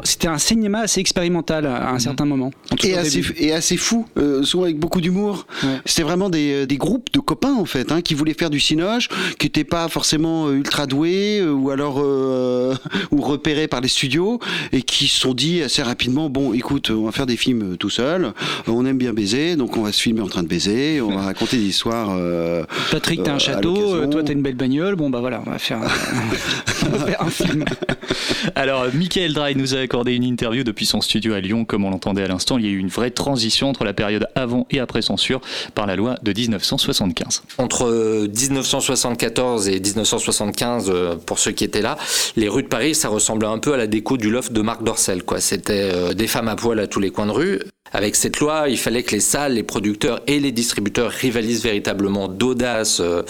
C'était 0.02 0.26
un 0.26 0.38
cinéma 0.38 0.80
assez 0.80 1.00
expérimental 1.00 1.66
à, 1.66 1.92
un 1.92 1.98
certain 2.00 2.24
moment. 2.24 2.50
Et 2.82 2.96
assez, 2.96 3.22
et 3.36 3.52
assez 3.52 3.76
fou, 3.76 4.06
souvent 4.42 4.64
avec 4.64 4.78
beaucoup 4.78 5.00
d'humour. 5.00 5.46
C'était 5.84 6.02
vraiment 6.02 6.28
des, 6.28 6.66
des 6.66 6.76
groupes 6.76 7.12
de 7.12 7.20
copains 7.20 7.54
en 7.54 7.64
fait, 7.64 7.92
hein, 7.92 8.00
qui 8.00 8.14
voulaient 8.14 8.34
faire 8.34 8.50
du 8.50 8.58
cinoche, 8.58 9.08
qui 9.38 9.46
n'étaient 9.46 9.64
pas 9.64 9.88
forcément 9.88 10.50
ultra 10.50 10.86
doués 10.86 11.42
ou 11.42 11.70
alors 11.70 11.98
ou 13.10 13.20
repérés 13.20 13.68
par 13.68 13.80
les 13.80 13.88
studios 13.88 14.40
et 14.72 14.82
qui 14.82 15.06
se 15.06 15.20
sont 15.20 15.34
dit 15.34 15.62
assez 15.62 15.82
rapidement 15.82 16.28
bon, 16.30 16.52
écoute, 16.52 16.90
on 16.90 17.04
va 17.04 17.12
faire 17.12 17.26
des 17.26 17.36
films 17.36 17.76
tout 17.76 17.90
seul, 17.90 18.32
on 18.66 18.86
aime 18.88 18.98
bien 18.98 19.12
baiser, 19.12 19.56
donc 19.56 19.76
on 19.76 19.82
va 19.82 19.92
se 19.92 20.00
filmer 20.00 20.20
en 20.20 20.28
train 20.28 20.42
de 20.42 20.48
baiser, 20.48 21.00
on 21.00 21.14
va 21.14 21.22
raconter 21.26 21.56
des 21.56 21.64
histoires. 21.64 22.10
euh, 22.10 22.64
Patrick, 22.90 23.22
t'as 23.22 23.30
euh, 23.30 23.34
un 23.34 23.36
à 23.36 23.38
château, 23.38 23.94
euh, 23.94 24.06
toi 24.06 24.22
t'as 24.22 24.32
une 24.32 24.42
belle 24.42 24.56
bagnole, 24.56 24.96
bon 24.96 25.10
bah 25.10 25.20
voilà, 25.20 25.42
on 25.46 25.50
va 25.50 25.58
faire, 25.58 25.78
on 26.86 26.96
va 26.96 27.06
faire 27.06 27.22
un 27.22 27.30
film. 27.30 27.64
Alors, 28.54 28.86
Michael 28.94 29.32
Dry 29.32 29.54
nous 29.56 29.74
a 29.74 29.78
accordé 29.78 30.14
une 30.14 30.24
interview 30.24 30.64
depuis 30.64 30.86
son 30.86 31.00
studio 31.00 31.34
à 31.34 31.40
Lyon, 31.40 31.64
comme 31.64 31.84
on 31.84 31.90
l'entendait 31.90 32.22
à 32.22 32.28
l'instant. 32.28 32.58
Il 32.58 32.64
y 32.64 32.68
a 32.68 32.70
eu 32.70 32.78
une 32.78 32.88
vraie 32.88 33.10
transition 33.10 33.68
entre 33.68 33.84
la 33.84 33.92
période 33.92 34.26
avant 34.34 34.66
et 34.70 34.80
après 34.80 35.02
censure 35.02 35.40
par 35.74 35.86
la 35.86 35.96
loi 35.96 36.16
de 36.22 36.32
1975. 36.32 37.42
Entre 37.58 37.86
euh, 37.86 38.28
1974 38.28 39.68
et 39.68 39.80
1975, 39.80 40.86
euh, 40.88 41.16
pour 41.16 41.38
ceux 41.38 41.52
qui 41.52 41.64
étaient 41.64 41.82
là, 41.82 41.96
les 42.36 42.48
rues 42.48 42.62
de 42.62 42.68
Paris, 42.68 42.94
ça 42.94 43.08
ressemblait 43.08 43.48
un 43.48 43.58
peu 43.58 43.74
à 43.74 43.76
la 43.76 43.86
déco 43.86 44.16
du 44.16 44.30
loft 44.30 44.52
de 44.52 44.62
Marc 44.62 44.82
Dorcel. 44.82 45.22
Quoi. 45.24 45.40
C'était 45.40 45.90
euh, 45.92 46.14
des 46.14 46.26
femmes 46.26 46.48
à 46.48 46.56
poil 46.56 46.78
à 46.80 46.86
tous 46.86 47.00
les 47.00 47.10
coins 47.10 47.26
de 47.26 47.32
rue. 47.32 47.60
Avec 47.92 48.16
cette 48.16 48.40
loi, 48.40 48.68
il 48.68 48.78
fallait 48.78 49.02
que 49.02 49.12
les 49.12 49.20
salles, 49.20 49.54
les 49.54 49.62
producteurs 49.62 50.20
et 50.26 50.40
les 50.40 50.52
distributeurs 50.52 51.10
rivalisent 51.10 51.62
véritablement 51.62 52.28
d'audace 52.28 53.00
euh, 53.00 53.22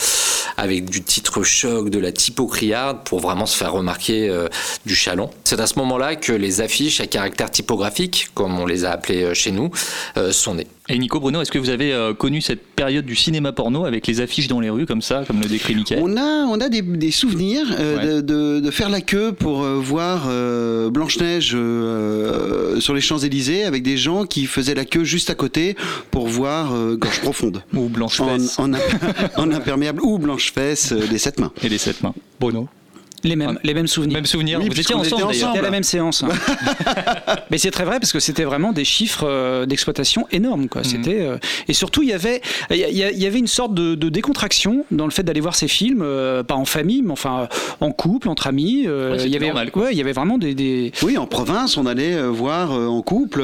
avec 0.56 0.86
du 0.86 1.02
titre 1.02 1.42
choc, 1.42 1.90
de 1.90 1.98
la 1.98 2.12
typo 2.12 2.46
criarde 2.46 2.98
pour 3.04 3.20
vraiment 3.20 3.46
se 3.46 3.56
faire 3.56 3.72
remarquer 3.72 4.28
euh, 4.28 4.48
du 4.86 4.94
chalon. 4.94 5.30
C'est 5.44 5.60
à 5.60 5.66
ce 5.66 5.78
moment-là 5.78 6.16
que 6.16 6.32
les 6.32 6.60
affiches 6.60 7.00
à 7.00 7.06
caractère 7.06 7.50
typographique, 7.50 8.30
comme 8.34 8.58
on 8.58 8.66
les 8.66 8.84
a 8.84 8.90
appelées 8.90 9.22
euh, 9.22 9.34
chez 9.34 9.52
nous, 9.52 9.70
sont 10.32 10.54
nées. 10.54 10.66
Et 10.90 10.98
Nico 10.98 11.20
Bruno, 11.20 11.42
est-ce 11.42 11.52
que 11.52 11.58
vous 11.58 11.68
avez 11.68 11.92
euh, 11.92 12.14
connu 12.14 12.40
cette 12.40 12.62
période 12.64 13.04
du 13.04 13.14
cinéma 13.14 13.52
porno 13.52 13.84
avec 13.84 14.06
les 14.06 14.22
affiches 14.22 14.48
dans 14.48 14.58
les 14.60 14.70
rues, 14.70 14.86
comme 14.86 15.02
ça, 15.02 15.22
comme 15.26 15.38
le 15.40 15.46
décrit 15.46 15.74
Michael? 15.74 16.00
On 16.02 16.16
a, 16.16 16.46
on 16.46 16.58
a 16.62 16.70
des, 16.70 16.80
des 16.80 17.10
souvenirs 17.10 17.66
euh, 17.78 17.96
Ouais. 17.98 18.06
de, 18.06 18.20
de- 18.22 18.60
de 18.60 18.70
faire 18.70 18.88
la 18.88 19.00
queue 19.02 19.32
pour 19.32 19.62
euh, 19.64 19.74
voir 19.76 20.28
Blanche-Neige 20.90 21.50
sur 22.80 22.94
les 22.94 23.00
Champs-Élysées 23.00 23.64
avec 23.64 23.82
des 23.82 23.96
gens 23.98 24.24
qui 24.24 24.46
faisaient 24.46 24.74
la 24.74 24.84
queue 24.86 25.04
juste 25.04 25.28
à 25.30 25.34
côté 25.34 25.76
pour 26.10 26.26
voir 26.26 26.72
Gorge 26.96 27.20
Profonde. 27.20 27.62
Ou 27.74 27.88
Blanche 27.88 28.20
en, 28.20 28.28
Fesse. 28.38 28.58
en, 28.58 28.72
en 29.36 29.50
imperméable 29.52 30.00
ou 30.02 30.18
Blanche-Fesse 30.18 30.92
des 30.92 31.18
sept 31.18 31.38
mains. 31.38 31.52
Et 31.62 31.68
les 31.68 31.78
sept 31.78 32.02
mains. 32.02 32.14
Bruno? 32.40 32.66
Les 33.24 33.36
mêmes, 33.36 33.58
les 33.64 33.74
mêmes 33.74 33.86
souvenirs. 33.86 34.14
Même 34.14 34.26
souvenir, 34.26 34.58
Oui, 34.60 34.68
vous 34.68 34.78
étiez 34.80 34.94
ensemble. 34.94 35.34
C'était 35.34 35.58
à 35.58 35.62
la 35.62 35.70
même 35.70 35.82
séance. 35.82 36.22
hein. 36.22 36.28
Mais 37.50 37.58
c'est 37.58 37.70
très 37.70 37.84
vrai 37.84 37.98
parce 37.98 38.12
que 38.12 38.20
c'était 38.20 38.44
vraiment 38.44 38.72
des 38.72 38.84
chiffres 38.84 39.26
euh, 39.26 39.66
d'exploitation 39.66 40.26
énormes. 40.30 40.68
Quoi. 40.68 40.84
C'était, 40.84 41.20
euh, 41.22 41.36
et 41.66 41.72
surtout, 41.72 42.02
il 42.02 42.10
y 42.10 42.12
avait, 42.12 42.40
il 42.70 42.76
y, 42.76 42.84
a- 43.02 43.10
il 43.10 43.18
y 43.18 43.26
avait 43.26 43.38
une 43.38 43.46
sorte 43.46 43.74
de, 43.74 43.94
de 43.94 44.08
décontraction 44.08 44.84
dans 44.90 45.04
le 45.04 45.10
fait 45.10 45.22
d'aller 45.22 45.40
voir 45.40 45.54
ces 45.56 45.68
films, 45.68 46.00
euh, 46.02 46.42
pas 46.42 46.54
en 46.54 46.64
famille, 46.64 47.02
mais 47.02 47.12
enfin 47.12 47.48
en 47.80 47.90
couple, 47.90 48.28
entre 48.28 48.46
amis. 48.46 48.84
euh, 48.86 49.10
Ouais, 49.10 49.16
il 49.16 49.20
c'était 49.20 49.30
y 49.32 49.36
avait, 49.36 49.46
normal, 49.46 49.70
ouais, 49.74 49.88
il 49.92 49.98
y 49.98 50.00
avait 50.00 50.12
vraiment 50.12 50.38
des, 50.38 50.54
des- 50.54 50.92
Oui, 51.02 51.16
en 51.18 51.26
province, 51.26 51.76
on 51.76 51.86
allait 51.86 52.20
voir 52.28 52.72
euh, 52.72 52.86
en 52.86 53.02
couple 53.02 53.42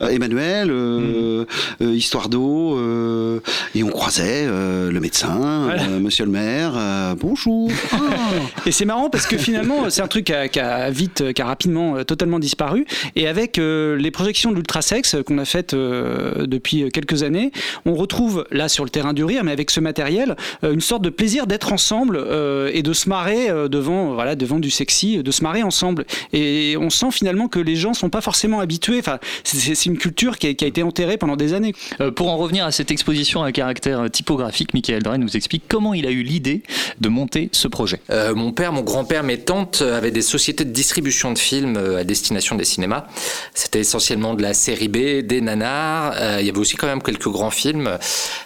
Emmanuel, 0.00 0.70
euh, 0.70 1.44
euh, 1.82 1.94
Histoire 1.94 2.28
d'eau, 2.28 2.76
euh, 2.78 3.40
et 3.74 3.82
on 3.82 3.90
croisait 3.90 4.44
euh, 4.46 4.90
le 4.90 5.00
médecin, 5.00 5.62
Voilà. 5.64 5.82
euh, 5.84 6.00
Monsieur 6.00 6.24
le 6.24 6.30
maire. 6.30 6.72
euh, 6.76 7.14
bonjour. 7.18 7.70
Ah. 7.92 7.96
Et 8.66 8.72
c'est 8.80 8.86
marrant 8.86 9.10
parce 9.10 9.26
que 9.26 9.36
finalement, 9.36 9.90
c'est 9.90 10.00
un 10.00 10.08
truc 10.08 10.24
qui 10.24 10.32
a, 10.32 10.48
qui 10.48 10.58
a 10.58 10.88
vite, 10.88 11.34
qui 11.34 11.42
a 11.42 11.44
rapidement 11.44 11.96
euh, 11.96 12.02
totalement 12.02 12.38
disparu. 12.38 12.86
Et 13.14 13.28
avec 13.28 13.58
euh, 13.58 13.94
les 13.98 14.10
projections 14.10 14.52
de 14.52 14.56
l'ultrasex 14.56 15.16
qu'on 15.26 15.36
a 15.36 15.44
faites 15.44 15.74
euh, 15.74 16.46
depuis 16.46 16.88
quelques 16.90 17.22
années, 17.22 17.52
on 17.84 17.92
retrouve 17.94 18.46
là 18.50 18.70
sur 18.70 18.84
le 18.84 18.88
terrain 18.88 19.12
du 19.12 19.22
rire, 19.22 19.44
mais 19.44 19.52
avec 19.52 19.70
ce 19.70 19.80
matériel, 19.80 20.34
euh, 20.64 20.72
une 20.72 20.80
sorte 20.80 21.02
de 21.02 21.10
plaisir 21.10 21.46
d'être 21.46 21.74
ensemble 21.74 22.16
euh, 22.16 22.70
et 22.72 22.82
de 22.82 22.94
se 22.94 23.10
marrer 23.10 23.50
euh, 23.50 23.68
devant, 23.68 24.14
voilà, 24.14 24.34
devant 24.34 24.58
du 24.58 24.70
sexy, 24.70 25.22
de 25.22 25.30
se 25.30 25.42
marrer 25.42 25.62
ensemble. 25.62 26.06
Et 26.32 26.78
on 26.80 26.88
sent 26.88 27.10
finalement 27.10 27.48
que 27.48 27.58
les 27.58 27.76
gens 27.76 27.92
sont 27.92 28.08
pas 28.08 28.22
forcément 28.22 28.60
habitués. 28.60 29.00
Enfin, 29.00 29.18
c'est 29.44 29.74
c'est 29.74 29.90
une 29.90 29.98
culture 29.98 30.38
qui 30.38 30.46
a, 30.46 30.54
qui 30.54 30.64
a 30.64 30.68
été 30.68 30.82
enterrée 30.82 31.18
pendant 31.18 31.36
des 31.36 31.52
années. 31.52 31.74
Euh, 32.00 32.10
pour 32.10 32.30
en 32.30 32.38
revenir 32.38 32.64
à 32.64 32.70
cette 32.70 32.90
exposition 32.90 33.42
à 33.42 33.52
caractère 33.52 34.10
typographique, 34.10 34.72
Michael 34.72 35.02
Dray 35.02 35.18
nous 35.18 35.36
explique 35.36 35.64
comment 35.68 35.92
il 35.92 36.06
a 36.06 36.10
eu 36.10 36.22
l'idée 36.22 36.62
de 36.98 37.10
monter 37.10 37.50
ce 37.52 37.68
projet. 37.68 38.00
Euh, 38.08 38.34
mon 38.34 38.52
père, 38.52 38.69
mon 38.72 38.82
grand-père, 38.82 39.22
mes 39.22 39.38
tantes 39.38 39.80
euh, 39.82 39.96
avaient 39.96 40.10
des 40.10 40.22
sociétés 40.22 40.64
de 40.64 40.70
distribution 40.70 41.32
de 41.32 41.38
films 41.38 41.76
euh, 41.76 41.98
à 41.98 42.04
destination 42.04 42.56
des 42.56 42.64
cinémas. 42.64 43.06
C'était 43.54 43.80
essentiellement 43.80 44.34
de 44.34 44.42
la 44.42 44.54
série 44.54 44.88
B, 44.88 45.20
des 45.26 45.40
nanars. 45.40 46.14
Euh, 46.16 46.36
il 46.40 46.46
y 46.46 46.50
avait 46.50 46.58
aussi 46.58 46.76
quand 46.76 46.86
même 46.86 47.02
quelques 47.02 47.28
grands 47.28 47.50
films. 47.50 47.98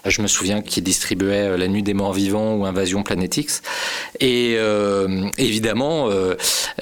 Je 0.05 0.23
me 0.23 0.27
souviens 0.27 0.63
qu'ils 0.63 0.85
distribuaient 0.85 1.57
La 1.57 1.69
Nuit 1.69 1.83
des 1.83 1.95
Morts 1.95 2.13
Vivants 2.13 2.55
ou 2.55 2.65
Invasion 2.67 3.03
Planet 3.03 3.37
X. 3.37 3.63
Et 4.21 4.57
évidemment, 5.39 6.11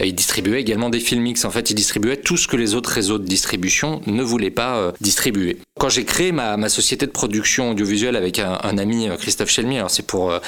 ils 0.00 0.14
distribuaient 0.14 0.61
également 0.61 0.90
des 0.90 1.00
films 1.00 1.26
X. 1.26 1.44
En 1.44 1.50
fait, 1.50 1.70
ils 1.70 1.74
distribuaient 1.74 2.16
tout 2.16 2.37
ce 2.37 2.48
que 2.48 2.57
les 2.57 2.74
autres 2.74 2.90
réseaux 2.90 3.18
de 3.18 3.24
distribution 3.24 4.00
ne 4.07 4.22
voulaient 4.22 4.50
pas 4.50 4.92
distribuer. 5.00 5.59
Quand 5.82 5.88
j'ai 5.88 6.04
créé 6.04 6.30
ma, 6.30 6.56
ma 6.56 6.68
société 6.68 7.06
de 7.06 7.10
production 7.10 7.72
audiovisuelle 7.72 8.14
avec 8.14 8.38
un, 8.38 8.56
un 8.62 8.78
ami, 8.78 9.08
euh, 9.08 9.16
Christophe 9.16 9.50
Chelmy, 9.50 9.78
alors 9.78 9.90
c'est 9.90 10.06
pour 10.06 10.30
euh, 10.30 10.38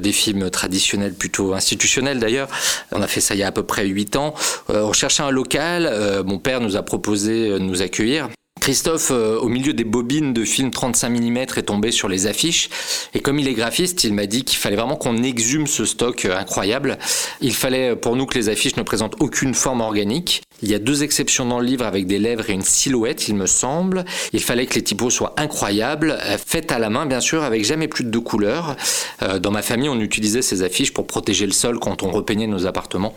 des 0.00 0.12
films 0.12 0.48
traditionnels, 0.48 1.12
plutôt 1.12 1.52
institutionnels 1.52 2.18
d'ailleurs, 2.18 2.48
on 2.90 3.02
a 3.02 3.06
fait 3.06 3.20
ça 3.20 3.34
il 3.34 3.40
y 3.40 3.42
a 3.42 3.48
à 3.48 3.52
peu 3.52 3.64
près 3.64 3.86
8 3.86 4.16
ans, 4.16 4.34
Euh, 4.70 4.84
on 4.84 4.94
cherchait 4.94 5.22
un 5.22 5.30
local, 5.30 5.86
euh, 5.92 6.24
mon 6.24 6.38
père 6.38 6.62
nous 6.62 6.74
a 6.76 6.82
proposé 6.82 7.50
euh, 7.50 7.58
de 7.58 7.64
nous 7.64 7.82
accueillir. 7.82 8.30
Christophe, 8.68 9.10
euh, 9.12 9.38
au 9.38 9.48
milieu 9.48 9.72
des 9.72 9.84
bobines 9.84 10.32
de 10.32 10.44
films 10.44 10.70
35 10.70 11.08
mm, 11.08 11.36
est 11.36 11.62
tombé 11.62 11.90
sur 11.90 12.08
les 12.08 12.26
affiches. 12.26 12.68
Et 13.14 13.20
comme 13.20 13.38
il 13.38 13.48
est 13.48 13.54
graphiste, 13.54 14.04
il 14.04 14.12
m'a 14.12 14.26
dit 14.26 14.44
qu'il 14.44 14.58
fallait 14.58 14.76
vraiment 14.76 14.96
qu'on 14.96 15.22
exhume 15.22 15.66
ce 15.66 15.84
stock 15.84 16.24
euh, 16.24 16.36
incroyable. 16.36 16.98
Il 17.40 17.54
fallait 17.54 17.92
euh, 17.92 17.96
pour 17.96 18.16
nous 18.16 18.26
que 18.26 18.34
les 18.34 18.48
affiches 18.48 18.76
ne 18.76 18.82
présentent 18.82 19.16
aucune 19.20 19.54
forme 19.54 19.80
organique. 19.80 20.42
Il 20.60 20.68
y 20.68 20.74
a 20.74 20.78
deux 20.78 21.04
exceptions 21.04 21.46
dans 21.46 21.60
le 21.60 21.66
livre 21.66 21.84
avec 21.84 22.06
des 22.06 22.18
lèvres 22.18 22.50
et 22.50 22.52
une 22.52 22.62
silhouette, 22.62 23.28
il 23.28 23.36
me 23.36 23.46
semble. 23.46 24.04
Il 24.32 24.42
fallait 24.42 24.66
que 24.66 24.74
les 24.74 24.82
typos 24.82 25.10
soient 25.10 25.34
incroyables, 25.36 26.18
euh, 26.20 26.36
faites 26.44 26.72
à 26.72 26.78
la 26.78 26.90
main 26.90 27.06
bien 27.06 27.20
sûr, 27.20 27.44
avec 27.44 27.64
jamais 27.64 27.86
plus 27.86 28.04
de 28.04 28.10
deux 28.10 28.20
couleurs. 28.20 28.76
Euh, 29.22 29.38
dans 29.38 29.52
ma 29.52 29.62
famille, 29.62 29.88
on 29.88 30.00
utilisait 30.00 30.42
ces 30.42 30.62
affiches 30.62 30.92
pour 30.92 31.06
protéger 31.06 31.46
le 31.46 31.52
sol 31.52 31.78
quand 31.78 32.02
on 32.02 32.10
repeignait 32.10 32.46
nos 32.46 32.66
appartements. 32.66 33.14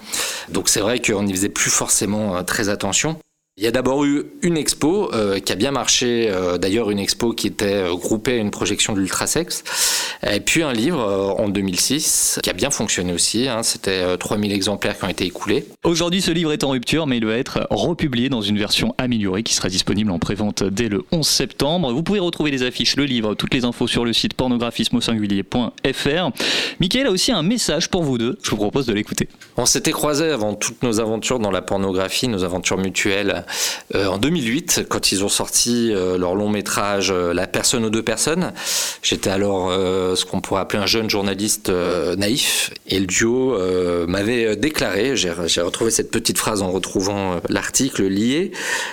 Donc 0.49 0.69
c'est 0.69 0.82
vrai 0.82 0.99
qu'on 0.99 1.23
n'y 1.23 1.34
faisait 1.34 1.49
plus 1.49 1.71
forcément 1.71 2.38
euh, 2.38 2.43
très 2.43 2.69
attention. 2.69 3.17
Il 3.58 3.66
y 3.66 3.68
a 3.68 3.72
d'abord 3.72 4.06
eu 4.06 4.24
une 4.44 4.56
expo 4.56 5.14
euh, 5.14 5.40
qui 5.40 5.52
a 5.52 5.56
bien 5.56 5.72
marché, 5.72 6.30
euh, 6.30 6.58
d'ailleurs 6.58 6.90
une 6.90 7.00
expo 7.00 7.34
qui 7.34 7.48
était 7.48 7.84
euh, 7.84 7.96
groupée 7.96 8.36
à 8.36 8.38
une 8.38 8.50
projection 8.50 8.94
de 8.94 9.00
l'ultrasex, 9.00 9.66
et 10.24 10.40
puis 10.40 10.62
un 10.62 10.72
livre 10.72 11.02
euh, 11.02 11.32
en 11.32 11.50
2006 11.50 12.40
qui 12.44 12.50
a 12.50 12.54
bien 12.54 12.70
fonctionné 12.70 13.12
aussi, 13.12 13.48
hein. 13.48 13.64
c'était 13.64 14.04
euh, 14.04 14.18
3000 14.18 14.54
exemplaires 14.54 14.98
qui 14.98 15.04
ont 15.04 15.10
été 15.10 15.26
écoulés. 15.26 15.66
Aujourd'hui, 15.84 16.22
ce 16.22 16.30
livre 16.32 16.54
est 16.54 16.64
en 16.64 16.70
rupture, 16.70 17.08
mais 17.08 17.18
il 17.18 17.26
va 17.26 17.38
être 17.38 17.68
republié 17.72 18.30
dans 18.30 18.42
une 18.42 18.58
version 18.60 18.94
améliorée 18.98 19.42
qui 19.44 19.56
sera 19.56 19.68
disponible 19.68 20.12
en 20.12 20.20
prévente 20.20 20.64
dès 20.64 20.90
le 20.90 21.04
11 21.12 21.28
septembre. 21.28 21.92
Vous 21.92 22.04
pouvez 22.04 22.20
retrouver 22.20 22.52
les 22.52 22.62
affiches, 22.64 22.96
le 22.98 23.06
livre, 23.06 23.34
toutes 23.34 23.54
les 23.54 23.66
infos 23.66 23.88
sur 23.88 24.06
le 24.06 24.14
site 24.14 24.36
pornographisme-au-singulier.fr. 24.36 26.30
Michael 26.80 27.08
a 27.08 27.12
aussi 27.12 27.32
un 27.32 27.44
message 27.44 27.90
pour 27.90 28.04
vous 28.04 28.20
deux. 28.20 28.38
Je 28.44 28.52
vous 28.52 28.58
propose 28.58 28.86
de 28.86 28.94
l'écouter. 28.94 29.28
On 29.58 29.66
s'était 29.66 29.92
croisés 29.92 30.30
avant 30.30 30.54
toutes 30.54 30.84
nos 30.84 31.00
aventures 31.00 31.40
dans 31.40 31.52
la 31.52 31.64
pornographie, 31.64 32.28
nos 32.28 32.44
aventures 32.44 32.78
mutuelles, 32.78 33.40
en 33.93 34.17
2008, 34.17 34.86
quand 34.89 35.12
ils 35.12 35.23
ont 35.23 35.30
sorti 35.30 35.91
euh, 35.91 36.17
leur 36.17 36.36
long 36.36 36.49
métrage 36.49 37.12
euh, 37.12 37.34
La 37.34 37.47
personne 37.47 37.86
aux 37.86 37.89
deux 37.89 38.04
personnes. 38.04 38.54
J'étais 39.01 39.30
alors 39.30 39.69
euh, 39.69 40.15
ce 40.15 40.25
qu'on 40.25 40.41
pourrait 40.41 40.62
appeler 40.62 40.82
un 40.82 40.86
jeune 40.86 41.10
journaliste 41.10 41.69
euh, 41.69 42.15
naïf, 42.15 42.71
et 42.88 42.99
le 42.99 43.06
duo 43.06 43.56
euh, 43.56 44.06
m'avait 44.08 44.56
déclaré, 44.56 45.15
j'ai 45.15 45.62
retrouvé 45.62 45.91
cette 45.91 46.12
petite 46.12 46.38
phrase 46.38 46.62
en 46.62 46.71
retrouvant 46.71 47.34
euh, 47.34 47.39
l'article 47.49 48.04
lié, 48.04 48.51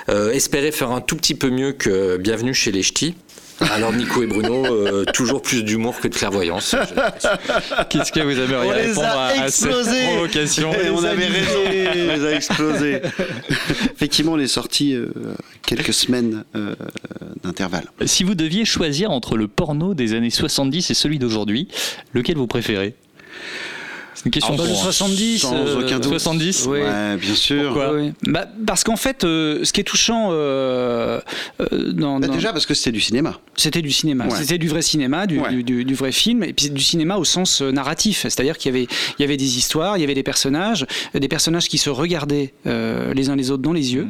euh, 0.09 0.33
espérer 0.33 0.73
faire 0.73 0.91
un 0.91 1.01
tout 1.01 1.17
petit 1.17 1.35
peu 1.35 1.51
mieux 1.51 1.73
que 1.73 2.17
Bienvenue 2.17 2.55
chez 2.55 2.73
les 2.73 2.83
Ch'tis. 2.83 3.15
Alors 3.61 3.93
Nico 3.93 4.23
et 4.23 4.27
Bruno, 4.27 4.65
euh, 4.67 5.05
toujours 5.13 5.43
plus 5.43 5.63
d'humour 5.65 5.99
que 6.01 6.09
de 6.09 6.15
clairvoyance. 6.15 6.77
Qu'est-ce 7.91 8.13
que 8.13 8.21
vous 8.21 8.39
aimeriez 8.39 8.71
On 8.71 8.73
les 8.73 8.87
répondre 8.89 9.07
a 9.07 9.27
à, 9.27 9.43
à 9.45 9.51
cette 9.51 9.71
provocation 9.71 10.73
Et 10.73 10.91
on 10.91 11.03
avait 11.03 11.27
raison, 11.27 11.59
on 11.67 11.71
les 12.17 12.25
a 12.27 12.33
explosés. 12.35 13.03
Effectivement, 13.93 14.33
on 14.33 14.39
est 14.39 14.47
sorti 14.47 14.95
euh, 14.95 15.09
quelques 15.67 15.93
semaines 15.93 16.45
euh, 16.55 16.75
d'intervalle. 17.43 17.87
Si 18.07 18.23
vous 18.25 18.35
deviez 18.35 18.65
choisir 18.65 19.11
entre 19.11 19.37
le 19.37 19.49
porno 19.49 19.95
des 19.95 20.15
années 20.15 20.31
70 20.31 20.91
et 20.91 20.95
celui 20.95 21.19
d'aujourd'hui, 21.19 21.69
lequel 22.15 22.37
vous 22.37 22.47
préférez? 22.47 22.95
C'est 24.19 24.25
une 24.25 24.31
question 24.33 24.55
Ah, 24.55 24.57
bah, 24.57 24.65
pour 24.65 24.73
le 24.75 24.79
un. 24.81 24.83
70, 24.83 25.39
Sans 25.39 25.55
euh, 25.55 25.81
aucun 25.81 26.01
doute. 26.01 26.11
70 26.11 26.67
oui. 26.67 26.81
Ouais, 26.81 27.17
bien 27.17 27.35
sûr. 27.37 27.67
Pourquoi 27.73 27.95
Oui. 27.95 28.13
Bah, 28.25 28.47
parce 28.67 28.83
qu'en 28.83 28.97
fait, 28.97 29.23
euh, 29.23 29.61
ce 29.65 29.73
qui 29.73 29.81
est 29.81 29.85
touchant 29.85 30.31
euh, 30.33 31.21
euh, 31.61 31.93
dans, 31.93 32.19
Bah, 32.19 32.27
dans- 32.27 32.35
déjà 32.35 32.53
parce 32.53 32.67
que 32.67 32.75
c'était 32.75 32.91
du 32.91 33.01
cinéma. 33.01 33.39
C'était 33.57 33.81
du 33.81 33.93
cinéma, 33.93 34.25
Ouais. 34.27 34.37
c'était 34.37 34.59
du 34.59 34.67
vrai 34.67 34.83
cinéma, 34.83 35.27
du, 35.29 35.39
Ouais. 35.39 35.51
du- 35.51 35.63
du- 35.63 35.85
du 35.85 35.95
vrai 35.95 36.11
film, 36.11 36.43
et 36.43 36.53
puis 36.53 36.69
du 36.71 36.83
cinéma 36.83 37.17
au 37.17 37.25
sens 37.25 37.63
euh, 37.63 37.71
narratif, 37.71 38.23
c'est-à-dire 38.23 38.59
qu'il 38.59 38.73
y 38.73 38.77
avait, 38.77 38.89
il 39.19 39.23
y 39.23 39.25
avait 39.25 39.37
des 39.37 39.57
histoires, 39.57 39.97
il 39.97 40.01
y 40.01 40.05
avait 40.05 40.15
des 40.15 40.25
personnages, 40.25 40.85
euh, 41.15 41.21
des 41.21 41.29
personnages 41.29 41.69
qui 41.69 41.79
se 41.79 41.89
regardaient 41.91 42.55
euh, 42.67 43.15
les 43.15 43.31
uns 43.31 43.37
les 43.37 43.53
autres 43.53 43.63
dans 43.63 43.73
les 43.73 43.95
yeux, 43.95 44.09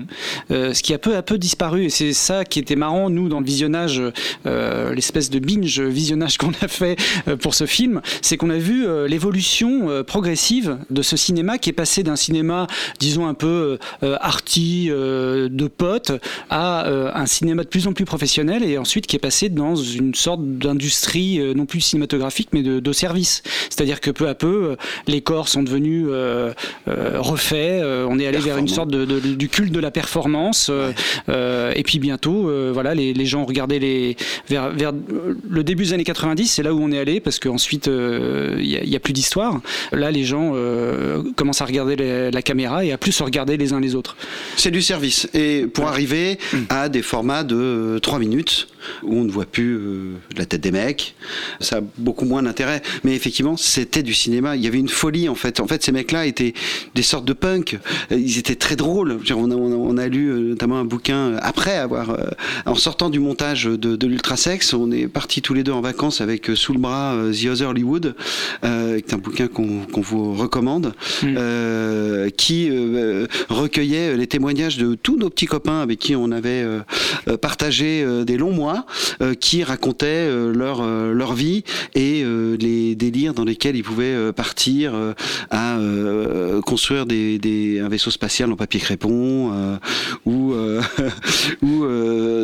euh, 0.50 0.72
ce 0.72 0.82
qui 0.82 0.94
a 0.94 0.98
peu 0.98 1.16
à 1.16 1.22
peu 1.22 1.36
disparu, 1.36 1.84
et 1.84 1.90
c'est 1.90 2.14
ça 2.14 2.46
qui 2.46 2.58
était 2.60 2.76
marrant, 2.76 3.10
nous, 3.10 3.28
dans 3.28 3.40
le 3.40 3.46
visionnage, 3.46 4.00
euh, 4.46 4.94
l'espèce 4.94 5.28
de 5.28 5.38
binge 5.38 5.80
visionnage 5.80 6.36
qu'on 6.38 6.52
a 6.62 6.68
fait 6.68 6.96
euh, 7.28 7.36
pour 7.36 7.54
ce 7.54 7.66
film, 7.66 8.00
c'est 8.22 8.38
qu'on 8.38 8.50
a 8.50 8.56
vu 8.58 8.86
euh, 8.86 9.06
l'évolution 9.06 9.90
euh, 9.98 10.04
progressive 10.04 10.78
de 10.90 11.02
ce 11.02 11.16
cinéma 11.16 11.58
qui 11.58 11.70
est 11.70 11.74
passé 11.74 12.02
d'un 12.02 12.16
cinéma, 12.16 12.66
disons, 12.98 13.26
un 13.26 13.34
peu 13.34 13.78
euh, 14.02 14.16
arty, 14.20 14.88
euh, 14.90 15.48
de 15.50 15.66
potes, 15.66 16.12
à 16.50 16.86
euh, 16.86 17.10
un 17.14 17.26
cinéma 17.26 17.64
de 17.64 17.68
plus 17.68 17.86
en 17.86 17.92
plus 17.92 18.04
professionnel, 18.04 18.62
et 18.62 18.78
ensuite 18.78 19.06
qui 19.06 19.16
est 19.16 19.20
passé 19.20 19.48
dans 19.48 19.76
une 19.76 20.14
sorte 20.14 20.40
d'industrie, 20.42 21.40
non 21.54 21.66
plus 21.66 21.80
cinématographique, 21.80 22.48
mais 22.52 22.62
de, 22.62 22.80
de 22.80 22.92
service. 22.92 23.42
C'est-à-dire 23.70 24.00
que 24.00 24.10
peu 24.10 24.28
à 24.28 24.34
peu, 24.34 24.76
les 25.06 25.20
corps 25.20 25.48
sont 25.48 25.62
devenus 25.62 26.06
refaits, 26.86 27.82
on 28.08 28.18
est 28.18 28.26
allé 28.26 28.38
vers 28.38 28.58
une 28.58 28.68
sorte 28.68 28.90
de, 28.90 29.04
du 29.04 29.48
culte 29.48 29.72
de 29.72 29.80
la 29.80 29.90
performance, 29.90 30.70
et 31.28 31.82
puis 31.84 31.98
bientôt, 31.98 32.50
voilà, 32.72 32.94
les, 32.94 33.14
les 33.14 33.26
gens 33.26 33.44
regardaient 33.44 33.78
les, 33.78 34.16
vers, 34.48 34.70
vers 34.70 34.92
le 35.48 35.64
début 35.64 35.84
des 35.84 35.92
années 35.92 36.04
90, 36.04 36.46
c'est 36.46 36.62
là 36.62 36.74
où 36.74 36.82
on 36.82 36.92
est 36.92 36.98
allé, 36.98 37.20
parce 37.20 37.38
qu'ensuite, 37.38 37.86
il 37.86 38.88
n'y 38.88 38.96
a 38.96 39.00
plus 39.00 39.12
d'histoire. 39.12 39.60
Là, 39.92 40.10
les 40.10 40.24
gens 40.24 40.52
euh, 40.54 41.22
commencent 41.36 41.62
à 41.62 41.64
regarder 41.64 41.96
les- 41.96 42.30
la 42.30 42.42
caméra 42.42 42.84
et 42.84 42.92
à 42.92 42.98
plus 42.98 43.12
se 43.12 43.22
regarder 43.22 43.56
les 43.56 43.72
uns 43.72 43.80
les 43.80 43.94
autres. 43.94 44.16
C'est 44.56 44.70
du 44.70 44.82
service. 44.82 45.28
Et 45.34 45.66
pour 45.66 45.86
arriver 45.88 46.38
à 46.68 46.88
des 46.88 47.02
formats 47.02 47.44
de 47.44 47.98
3 48.02 48.18
minutes, 48.18 48.68
où 49.02 49.16
on 49.18 49.24
ne 49.24 49.30
voit 49.30 49.44
plus 49.44 49.74
euh, 49.76 50.12
la 50.36 50.46
tête 50.46 50.60
des 50.60 50.70
mecs, 50.70 51.14
ça 51.60 51.78
a 51.78 51.80
beaucoup 51.98 52.24
moins 52.24 52.42
d'intérêt. 52.42 52.80
Mais 53.04 53.14
effectivement, 53.14 53.56
c'était 53.56 54.02
du 54.02 54.14
cinéma. 54.14 54.56
Il 54.56 54.62
y 54.62 54.66
avait 54.66 54.78
une 54.78 54.88
folie, 54.88 55.28
en 55.28 55.34
fait. 55.34 55.60
En 55.60 55.66
fait, 55.66 55.82
ces 55.82 55.92
mecs-là 55.92 56.26
étaient 56.26 56.54
des 56.94 57.02
sortes 57.02 57.24
de 57.24 57.32
punk. 57.32 57.78
Euh, 58.12 58.16
Ils 58.18 58.38
étaient 58.38 58.54
très 58.54 58.76
drôles. 58.76 59.18
On 59.30 59.50
a, 59.50 59.54
on 59.54 59.72
a- 59.72 59.74
on 59.74 59.96
a 59.98 60.06
lu 60.08 60.28
euh, 60.30 60.38
notamment 60.50 60.78
un 60.78 60.84
bouquin 60.84 61.16
euh, 61.32 61.38
après 61.42 61.76
avoir, 61.76 62.10
euh, 62.10 62.16
en 62.66 62.74
sortant 62.74 63.10
du 63.10 63.18
montage 63.20 63.64
de, 63.64 63.96
de 63.96 64.06
l'Ultrasex, 64.06 64.72
on 64.74 64.90
est 64.92 65.08
partis 65.08 65.42
tous 65.42 65.54
les 65.54 65.62
deux 65.64 65.72
en 65.72 65.80
vacances 65.80 66.20
avec 66.20 66.48
euh, 66.50 66.54
sous 66.56 66.72
le 66.72 66.78
bras 66.78 67.14
euh, 67.14 67.32
The 67.32 67.46
Other 67.46 67.68
Hollywood, 67.70 68.14
euh, 68.64 69.00
qui 69.00 69.10
est 69.10 69.14
un 69.14 69.18
bouquin 69.18 69.48
qu'on 69.48 69.67
qu'on 69.92 70.00
vous 70.00 70.34
recommande, 70.34 70.94
euh, 71.24 72.30
qui 72.30 72.68
euh, 72.70 73.26
recueillait 73.48 74.16
les 74.16 74.26
témoignages 74.26 74.78
de 74.78 74.94
tous 74.94 75.16
nos 75.16 75.30
petits 75.30 75.46
copains 75.46 75.80
avec 75.80 75.98
qui 75.98 76.16
on 76.16 76.30
avait 76.30 76.64
euh, 76.64 77.36
partagé 77.40 78.04
des 78.24 78.36
longs 78.36 78.52
mois, 78.52 78.86
qui 79.40 79.64
racontaient 79.64 80.30
leur 80.52 80.82
leur 80.86 81.34
vie 81.34 81.64
et 81.94 82.24
les 82.58 82.94
délires 82.94 83.34
dans 83.34 83.44
lesquels 83.44 83.76
ils 83.76 83.82
pouvaient 83.82 84.32
partir 84.32 84.94
à 85.50 85.78
construire 86.64 87.06
des, 87.06 87.38
des 87.38 87.80
un 87.80 87.88
vaisseau 87.88 88.10
spatial 88.10 88.52
en 88.52 88.56
papier 88.56 88.80
crépon 88.80 89.78
ou 90.24 90.54
ou 91.62 91.84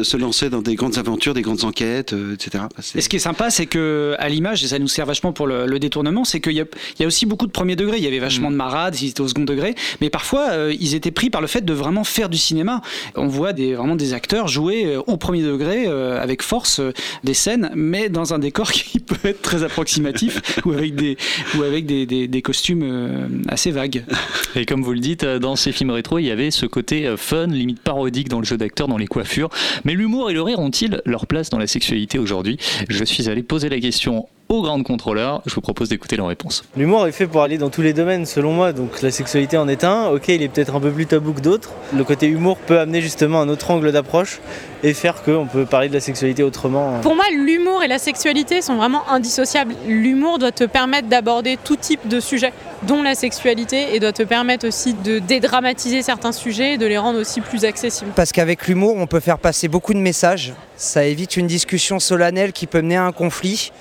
se 0.02 0.16
lancer 0.16 0.50
dans 0.50 0.62
des 0.62 0.74
grandes 0.74 0.98
aventures, 0.98 1.34
des 1.34 1.42
grandes 1.42 1.64
enquêtes, 1.64 2.14
etc. 2.34 2.64
Et 2.94 3.00
ce 3.00 3.08
qui 3.08 3.16
est 3.16 3.20
sympa, 3.20 3.50
c'est 3.50 3.66
que 3.66 4.14
à 4.18 4.28
l'image, 4.28 4.64
et 4.64 4.68
ça 4.68 4.78
nous 4.78 4.88
sert 4.88 5.06
vachement 5.06 5.32
pour 5.32 5.46
le, 5.46 5.66
le 5.66 5.78
détournement, 5.78 6.24
c'est 6.24 6.40
qu'il 6.40 6.52
y 6.52 6.64
y 6.98 7.04
a 7.04 7.06
aussi 7.06 7.13
beaucoup 7.26 7.46
de 7.46 7.52
premier 7.52 7.76
degré. 7.76 7.98
Il 7.98 8.04
y 8.04 8.06
avait 8.06 8.18
vachement 8.18 8.50
de 8.50 8.56
marades, 8.56 9.00
ils 9.00 9.08
étaient 9.10 9.20
au 9.20 9.28
second 9.28 9.44
degré, 9.44 9.74
mais 10.00 10.10
parfois 10.10 10.50
euh, 10.50 10.74
ils 10.80 10.94
étaient 10.94 11.10
pris 11.10 11.30
par 11.30 11.40
le 11.40 11.46
fait 11.46 11.64
de 11.64 11.72
vraiment 11.72 12.04
faire 12.04 12.28
du 12.28 12.38
cinéma. 12.38 12.80
On 13.14 13.26
voit 13.28 13.52
des, 13.52 13.74
vraiment 13.74 13.96
des 13.96 14.12
acteurs 14.12 14.48
jouer 14.48 14.86
euh, 14.86 15.00
au 15.06 15.16
premier 15.16 15.42
degré 15.42 15.84
euh, 15.86 16.20
avec 16.20 16.42
force 16.42 16.80
euh, 16.80 16.92
des 17.22 17.34
scènes, 17.34 17.70
mais 17.74 18.08
dans 18.08 18.34
un 18.34 18.38
décor 18.38 18.72
qui 18.72 18.98
peut 19.00 19.28
être 19.28 19.42
très 19.42 19.62
approximatif 19.62 20.40
ou 20.64 20.72
avec 20.72 20.94
des 20.96 21.16
ou 21.56 21.62
avec 21.62 21.86
des, 21.86 22.06
des- 22.06 22.26
des 22.28 22.42
costumes 22.42 23.28
assez 23.48 23.70
vagues. 23.70 24.04
Et 24.56 24.66
comme 24.66 24.82
vous 24.82 24.92
le 24.92 24.98
dites, 25.00 25.24
dans 25.24 25.56
ces 25.56 25.72
films 25.72 25.90
rétro, 25.90 26.18
il 26.18 26.24
y 26.26 26.30
avait 26.30 26.50
ce 26.50 26.66
côté 26.66 27.12
fun, 27.16 27.46
limite 27.46 27.80
parodique 27.80 28.28
dans 28.28 28.38
le 28.40 28.44
jeu 28.44 28.56
d'acteur, 28.56 28.88
dans 28.88 28.96
les 28.98 29.06
coiffures. 29.06 29.50
Mais 29.84 29.92
l'humour 29.94 30.30
et 30.30 30.34
le 30.34 30.42
rire 30.42 30.58
ont-ils 30.58 31.00
leur 31.04 31.26
place 31.26 31.50
dans 31.50 31.58
la 31.58 31.66
sexualité 31.66 32.18
aujourd'hui? 32.18 32.56
Je 32.88 33.04
suis 33.04 33.28
allé 33.28 33.42
poser 33.42 33.68
la 33.68 33.78
question 33.80 34.26
au 34.48 34.62
grand 34.62 34.82
contrôleur. 34.82 35.42
Je 35.46 35.54
vous 35.54 35.60
propose 35.60 35.88
d'écouter 35.88 36.16
leur 36.16 36.26
réponse. 36.26 36.64
L'humour 36.76 37.06
est 37.06 37.12
fait 37.12 37.26
pour 37.26 37.42
aller 37.42 37.58
dans 37.58 37.70
tous 37.70 37.82
les 37.82 37.92
domaines 37.92 38.26
selon 38.26 38.52
moi, 38.52 38.72
donc 38.72 39.02
la 39.02 39.10
sexualité 39.10 39.56
en 39.56 39.68
est 39.68 39.84
un. 39.84 40.08
Ok, 40.08 40.28
il 40.28 40.42
est 40.42 40.48
peut-être 40.48 40.74
un 40.74 40.80
peu 40.80 40.90
plus 40.90 41.06
tabou 41.06 41.32
que 41.32 41.40
d'autres. 41.40 41.70
Le 41.94 42.04
côté 42.04 42.26
humour 42.26 42.56
peut 42.58 42.78
amener 42.78 43.00
justement 43.00 43.40
un 43.40 43.48
autre 43.48 43.70
angle 43.70 43.92
d'approche 43.92 44.40
et 44.82 44.92
faire 44.92 45.22
qu'on 45.22 45.46
peut 45.46 45.64
parler 45.64 45.88
de 45.88 45.94
la 45.94 46.00
sexualité 46.00 46.42
autrement. 46.42 47.00
Pour 47.00 47.14
moi, 47.14 47.24
l'humour 47.34 47.82
et 47.82 47.88
la 47.88 47.98
sexualité 47.98 48.60
sont 48.60 48.76
vraiment 48.76 49.08
indissociables. 49.08 49.74
L'humour 49.86 50.38
doit 50.38 50.52
te 50.52 50.64
permettre 50.64 51.08
d'aborder 51.08 51.58
tout 51.62 51.76
type 51.76 52.06
de 52.06 52.20
sujet, 52.20 52.52
dont 52.82 53.02
la 53.02 53.14
sexualité, 53.14 53.94
et 53.94 54.00
doit 54.00 54.12
te 54.12 54.22
permettre 54.22 54.68
aussi 54.68 54.92
de 54.92 55.18
dédramatiser 55.18 56.02
certains 56.02 56.32
sujets 56.32 56.74
et 56.74 56.78
de 56.78 56.86
les 56.86 56.98
rendre 56.98 57.18
aussi 57.18 57.40
plus 57.40 57.64
accessibles. 57.64 58.10
Parce 58.14 58.32
qu'avec 58.32 58.66
l'humour, 58.66 58.96
on 58.96 59.06
peut 59.06 59.20
faire 59.20 59.38
passer 59.38 59.68
beaucoup 59.68 59.94
de 59.94 59.98
messages. 59.98 60.52
Ça 60.76 61.04
évite 61.04 61.36
une 61.36 61.46
discussion 61.46 61.98
solennelle 61.98 62.52
qui 62.52 62.66
peut 62.66 62.82
mener 62.82 62.96
à 62.96 63.04
un 63.04 63.12
conflit. 63.12 63.72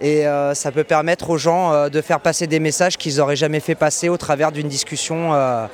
Et 0.00 0.26
euh, 0.26 0.54
ça 0.54 0.72
peut 0.72 0.84
permettre 0.84 1.30
aux 1.30 1.38
gens 1.38 1.72
euh, 1.72 1.88
de 1.88 2.00
faire 2.02 2.20
passer 2.20 2.46
des 2.46 2.60
messages 2.60 2.98
qu'ils 2.98 3.16
n'auraient 3.16 3.36
jamais 3.36 3.60
fait 3.60 3.74
passer 3.74 4.08
au 4.08 4.16
travers 4.18 4.52
d'une 4.52 4.68
discussion 4.68 5.32
euh, 5.32 5.66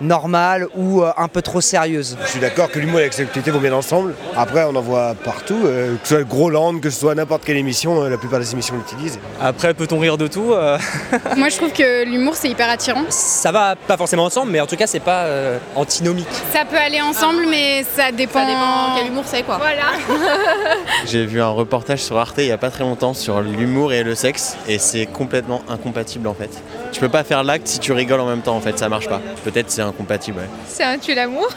normale 0.00 0.66
ou 0.76 1.02
euh, 1.02 1.12
un 1.16 1.28
peu 1.28 1.42
trop 1.42 1.60
sérieuse. 1.60 2.16
Je 2.24 2.30
suis 2.30 2.40
d'accord 2.40 2.70
que 2.70 2.78
l'humour 2.78 3.00
et 3.00 3.06
la 3.06 3.12
sexualité 3.12 3.50
vont 3.50 3.60
bien 3.60 3.72
ensemble. 3.72 4.14
Après, 4.36 4.64
on 4.64 4.74
en 4.74 4.80
voit 4.80 5.14
partout, 5.24 5.58
euh, 5.64 5.96
que 5.96 6.08
ce 6.08 6.14
soit 6.16 6.24
Groland, 6.24 6.78
que 6.80 6.90
ce 6.90 7.00
soit 7.00 7.14
n'importe 7.14 7.44
quelle 7.44 7.56
émission, 7.56 8.02
euh, 8.02 8.08
la 8.08 8.16
plupart 8.16 8.38
des 8.38 8.52
émissions 8.52 8.76
l'utilisent. 8.76 9.18
Après, 9.40 9.74
peut-on 9.74 9.98
rire 9.98 10.16
de 10.16 10.26
tout 10.26 10.52
euh 10.52 10.78
Moi, 11.36 11.48
je 11.48 11.56
trouve 11.56 11.72
que 11.72 12.04
l'humour, 12.04 12.34
c'est 12.34 12.48
hyper 12.48 12.68
attirant. 12.68 13.04
Ça 13.08 13.52
va 13.52 13.76
pas 13.76 13.96
forcément 13.96 14.24
ensemble, 14.24 14.52
mais 14.52 14.60
en 14.60 14.66
tout 14.66 14.76
cas, 14.76 14.86
c'est 14.86 15.00
pas 15.00 15.24
euh, 15.24 15.58
antinomique. 15.74 16.28
Ça 16.52 16.64
peut 16.64 16.76
aller 16.76 17.00
ensemble, 17.00 17.46
mais 17.48 17.84
ça 17.96 18.12
dépend. 18.12 18.40
Ça 18.40 18.46
dépend 18.46 18.96
quel 18.96 19.06
humour 19.08 19.24
c'est, 19.26 19.42
quoi. 19.42 19.58
Voilà. 19.58 19.92
J'ai 21.06 21.24
vu 21.26 21.40
un 21.40 21.48
reportage 21.48 22.00
sur 22.00 22.16
Arte 22.18 22.38
il 22.38 22.46
y 22.46 22.52
a 22.52 22.58
pas 22.58 22.70
très 22.70 22.84
longtemps 22.84 23.14
sur 23.14 23.40
l'humour 23.40 23.92
et 23.92 24.02
le 24.02 24.14
sexe 24.14 24.56
et 24.68 24.78
c'est 24.78 25.06
complètement 25.06 25.62
incompatible 25.68 26.28
en 26.28 26.34
fait. 26.34 26.50
Tu 26.92 27.00
peux 27.00 27.08
pas 27.08 27.24
faire 27.24 27.42
l'acte 27.42 27.66
si 27.66 27.78
tu 27.78 27.92
rigoles 27.92 28.20
en 28.20 28.26
même 28.26 28.42
temps 28.42 28.56
en 28.56 28.60
fait, 28.60 28.78
ça 28.78 28.88
marche 28.88 29.08
pas. 29.08 29.20
Peut-être 29.44 29.70
c'est 29.70 29.82
incompatible. 29.88 30.38
ouais. 30.38 30.48
C'est 30.66 30.84
un 30.84 30.98
tue 30.98 31.14
l'amour. 31.14 31.48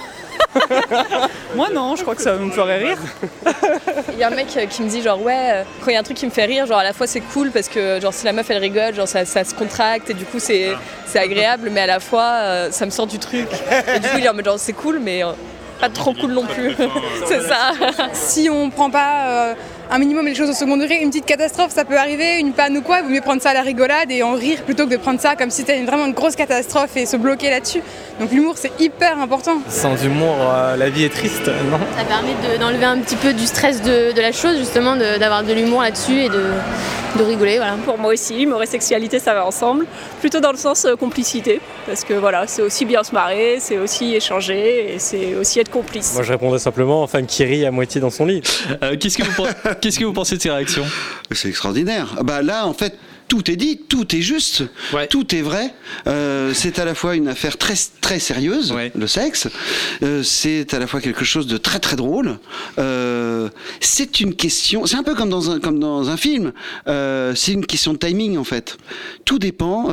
Moi 1.56 1.70
non, 1.74 1.96
je 1.96 2.02
crois 2.02 2.16
que 2.16 2.22
ça 2.22 2.34
me 2.36 2.52
ferait 2.52 2.78
rire. 2.80 2.98
Il 4.12 4.18
y 4.20 4.24
a 4.24 4.28
un 4.28 4.32
mec 4.32 4.48
euh, 4.58 4.66
qui 4.66 4.82
me 4.82 4.90
dit 4.90 5.02
genre 5.02 5.22
ouais, 5.22 5.50
euh, 5.52 5.64
quand 5.82 5.92
il 5.92 5.94
y 5.94 5.98
a 5.98 6.00
un 6.00 6.04
truc 6.04 6.18
qui 6.18 6.26
me 6.26 6.32
fait 6.32 6.46
rire, 6.46 6.66
genre 6.66 6.80
à 6.80 6.84
la 6.84 6.94
fois 6.94 7.08
c'est 7.08 7.22
cool 7.22 7.52
parce 7.52 7.68
que 7.68 8.00
genre 8.02 8.14
si 8.14 8.26
la 8.26 8.34
meuf 8.34 8.50
elle 8.50 8.58
rigole, 8.58 8.94
genre 8.96 9.08
ça, 9.08 9.26
ça 9.26 9.44
se 9.44 9.54
contracte 9.54 10.10
et 10.10 10.14
du 10.14 10.26
coup 10.26 10.40
c'est 10.40 10.74
c'est 11.06 11.20
agréable, 11.20 11.70
mais 11.72 11.82
à 11.82 11.88
la 11.88 12.00
fois 12.00 12.24
euh, 12.24 12.72
ça 12.72 12.86
me 12.86 12.92
sort 12.92 13.08
du 13.08 13.20
truc. 13.20 13.48
Et 13.96 14.00
du 14.00 14.08
coup 14.08 14.18
il 14.18 14.26
est 14.26 14.30
en 14.30 14.34
mode 14.34 14.46
genre 14.46 14.60
c'est 14.60 14.74
cool, 14.74 15.00
mais 15.00 15.24
euh, 15.24 15.32
pas 15.80 15.90
trop 15.90 16.14
cool 16.14 16.32
non 16.32 16.46
plus. 16.46 16.76
c'est 17.26 17.42
ça. 17.42 17.72
Si 18.14 18.50
on 18.50 18.70
prend 18.70 18.90
pas 18.90 19.28
euh, 19.28 19.54
un 19.94 19.98
minimum 20.00 20.26
les 20.26 20.36
choses 20.36 20.50
au 20.50 20.54
second 20.54 20.78
degré, 20.78 21.00
une 21.02 21.10
petite 21.10 21.26
catastrophe, 21.26 21.72
ça 21.74 21.84
peut 21.84 21.98
arriver, 21.98 22.40
une 22.40 22.54
panne 22.54 22.78
ou 22.78 22.82
quoi, 22.82 23.00
il 23.00 23.04
vaut 23.04 23.10
mieux 23.10 23.20
prendre 23.20 23.42
ça 23.42 23.50
à 23.50 23.54
la 23.54 23.62
rigolade 23.62 24.10
et 24.10 24.24
en 24.24 24.34
rire 24.36 24.62
plutôt 24.64 24.86
que 24.86 24.92
de 24.92 24.96
prendre 24.98 25.20
ça 25.20 25.36
comme 25.36 25.50
si 25.50 25.58
c'était 25.58 25.78
une- 25.78 25.86
vraiment 25.86 26.06
une 26.06 26.14
grosse 26.14 26.38
catastrophe 26.38 26.96
et 26.96 27.06
se 27.06 27.18
bloquer 27.18 27.50
là-dessus. 27.50 27.82
Donc 28.20 28.32
l'humour 28.32 28.54
c'est 28.58 28.72
hyper 28.80 29.20
important. 29.20 29.58
Sans 29.68 30.02
humour, 30.02 30.36
euh, 30.40 30.78
la 30.78 30.90
vie 30.90 31.04
est 31.04 31.10
triste, 31.14 31.46
non? 31.70 31.78
Ça 31.98 32.06
permet 32.06 32.36
de- 32.42 32.58
d'enlever 32.58 32.86
un 32.86 33.00
petit 33.00 33.18
peu 33.18 33.34
du 33.34 33.46
stress 33.46 33.82
de, 33.82 34.14
de 34.14 34.22
la 34.22 34.32
chose, 34.32 34.58
justement, 34.58 34.96
de- 34.96 35.18
d'avoir 35.20 35.44
de, 35.44 35.52
l'humour 35.54 35.82
là-dessus 35.82 36.20
et 36.22 36.30
de, 36.30 36.46
de 37.18 37.24
rigoler. 37.24 37.58
Voilà. 37.58 37.76
Pour 37.86 37.98
moi 37.98 38.14
aussi, 38.14 38.42
humour 38.42 38.62
et 38.64 38.66
sexualité, 38.66 39.20
ça 39.20 39.34
va 39.34 39.46
ensemble. 39.46 39.86
Plutôt 40.20 40.40
dans 40.40 40.52
le 40.52 40.58
sens 40.58 40.86
euh, 40.86 40.96
complicité. 40.96 41.60
Parce 41.86 42.04
que 42.04 42.14
voilà, 42.14 42.48
c'est 42.48 42.62
aussi 42.62 42.86
bien 42.86 43.04
se 43.04 43.14
marrer, 43.14 43.58
c'est 43.60 43.78
aussi 43.78 44.16
échanger 44.16 44.94
et 44.96 45.00
c'est 45.00 45.36
aussi 45.36 45.60
être 45.60 45.72
complice. 45.72 46.14
Moi 46.14 46.24
je 46.24 46.32
répondrais 46.32 46.60
simplement 46.60 47.06
femme 47.08 47.26
qui 47.26 47.44
rit 47.44 47.66
à 47.66 47.72
moitié 47.72 48.00
dans 48.00 48.10
son 48.10 48.26
lit. 48.26 48.42
Euh, 48.84 48.96
Qu'est-ce 49.00 49.18
que, 49.18 49.24
vous 49.24 49.46
qu'est-ce 49.82 50.00
que 50.00 50.06
vous 50.06 50.14
pensez 50.14 50.38
de 50.38 50.42
ces 50.42 50.52
réactions? 50.52 50.86
C'est 51.32 51.50
extraordinaire. 51.50 52.16
Ah 52.18 52.24
Bah 52.24 52.42
là, 52.42 52.66
en 52.68 52.74
fait, 52.74 52.96
tout 53.32 53.50
est 53.50 53.56
dit, 53.56 53.78
tout 53.78 54.14
est 54.14 54.20
juste, 54.20 54.66
tout 55.10 55.34
est 55.34 55.42
vrai. 55.42 55.74
Euh, 56.06 56.52
c'est 56.54 56.80
à 56.80 56.84
la 56.84 56.94
fois 56.94 57.16
une 57.16 57.30
affaire 57.30 57.58
très 57.58 57.76
très 58.02 58.20
sérieuse, 58.20 58.76
le 58.94 59.08
sexe. 59.08 59.48
Euh, 60.04 60.22
c'est 60.22 60.74
à 60.74 60.80
la 60.80 60.86
fois 60.86 61.00
quelque 61.00 61.24
chose 61.24 61.48
de 61.48 61.56
très 61.56 61.80
très 61.80 61.96
drôle. 61.96 62.40
Euh, 62.78 63.48
c'est 63.80 64.20
une 64.20 64.36
question. 64.36 64.86
C'est 64.86 64.98
un 64.98 65.04
peu 65.04 65.16
comme 65.16 65.30
dans 65.30 65.50
un 65.50 65.62
comme 65.62 65.80
dans 65.80 66.10
un 66.10 66.18
film. 66.18 66.52
C'est 66.86 67.54
une 67.54 67.66
question 67.66 67.94
de 67.94 68.00
timing 68.00 68.38
en 68.38 68.44
fait. 68.44 68.76
Tout 69.24 69.40
dépend. 69.40 69.88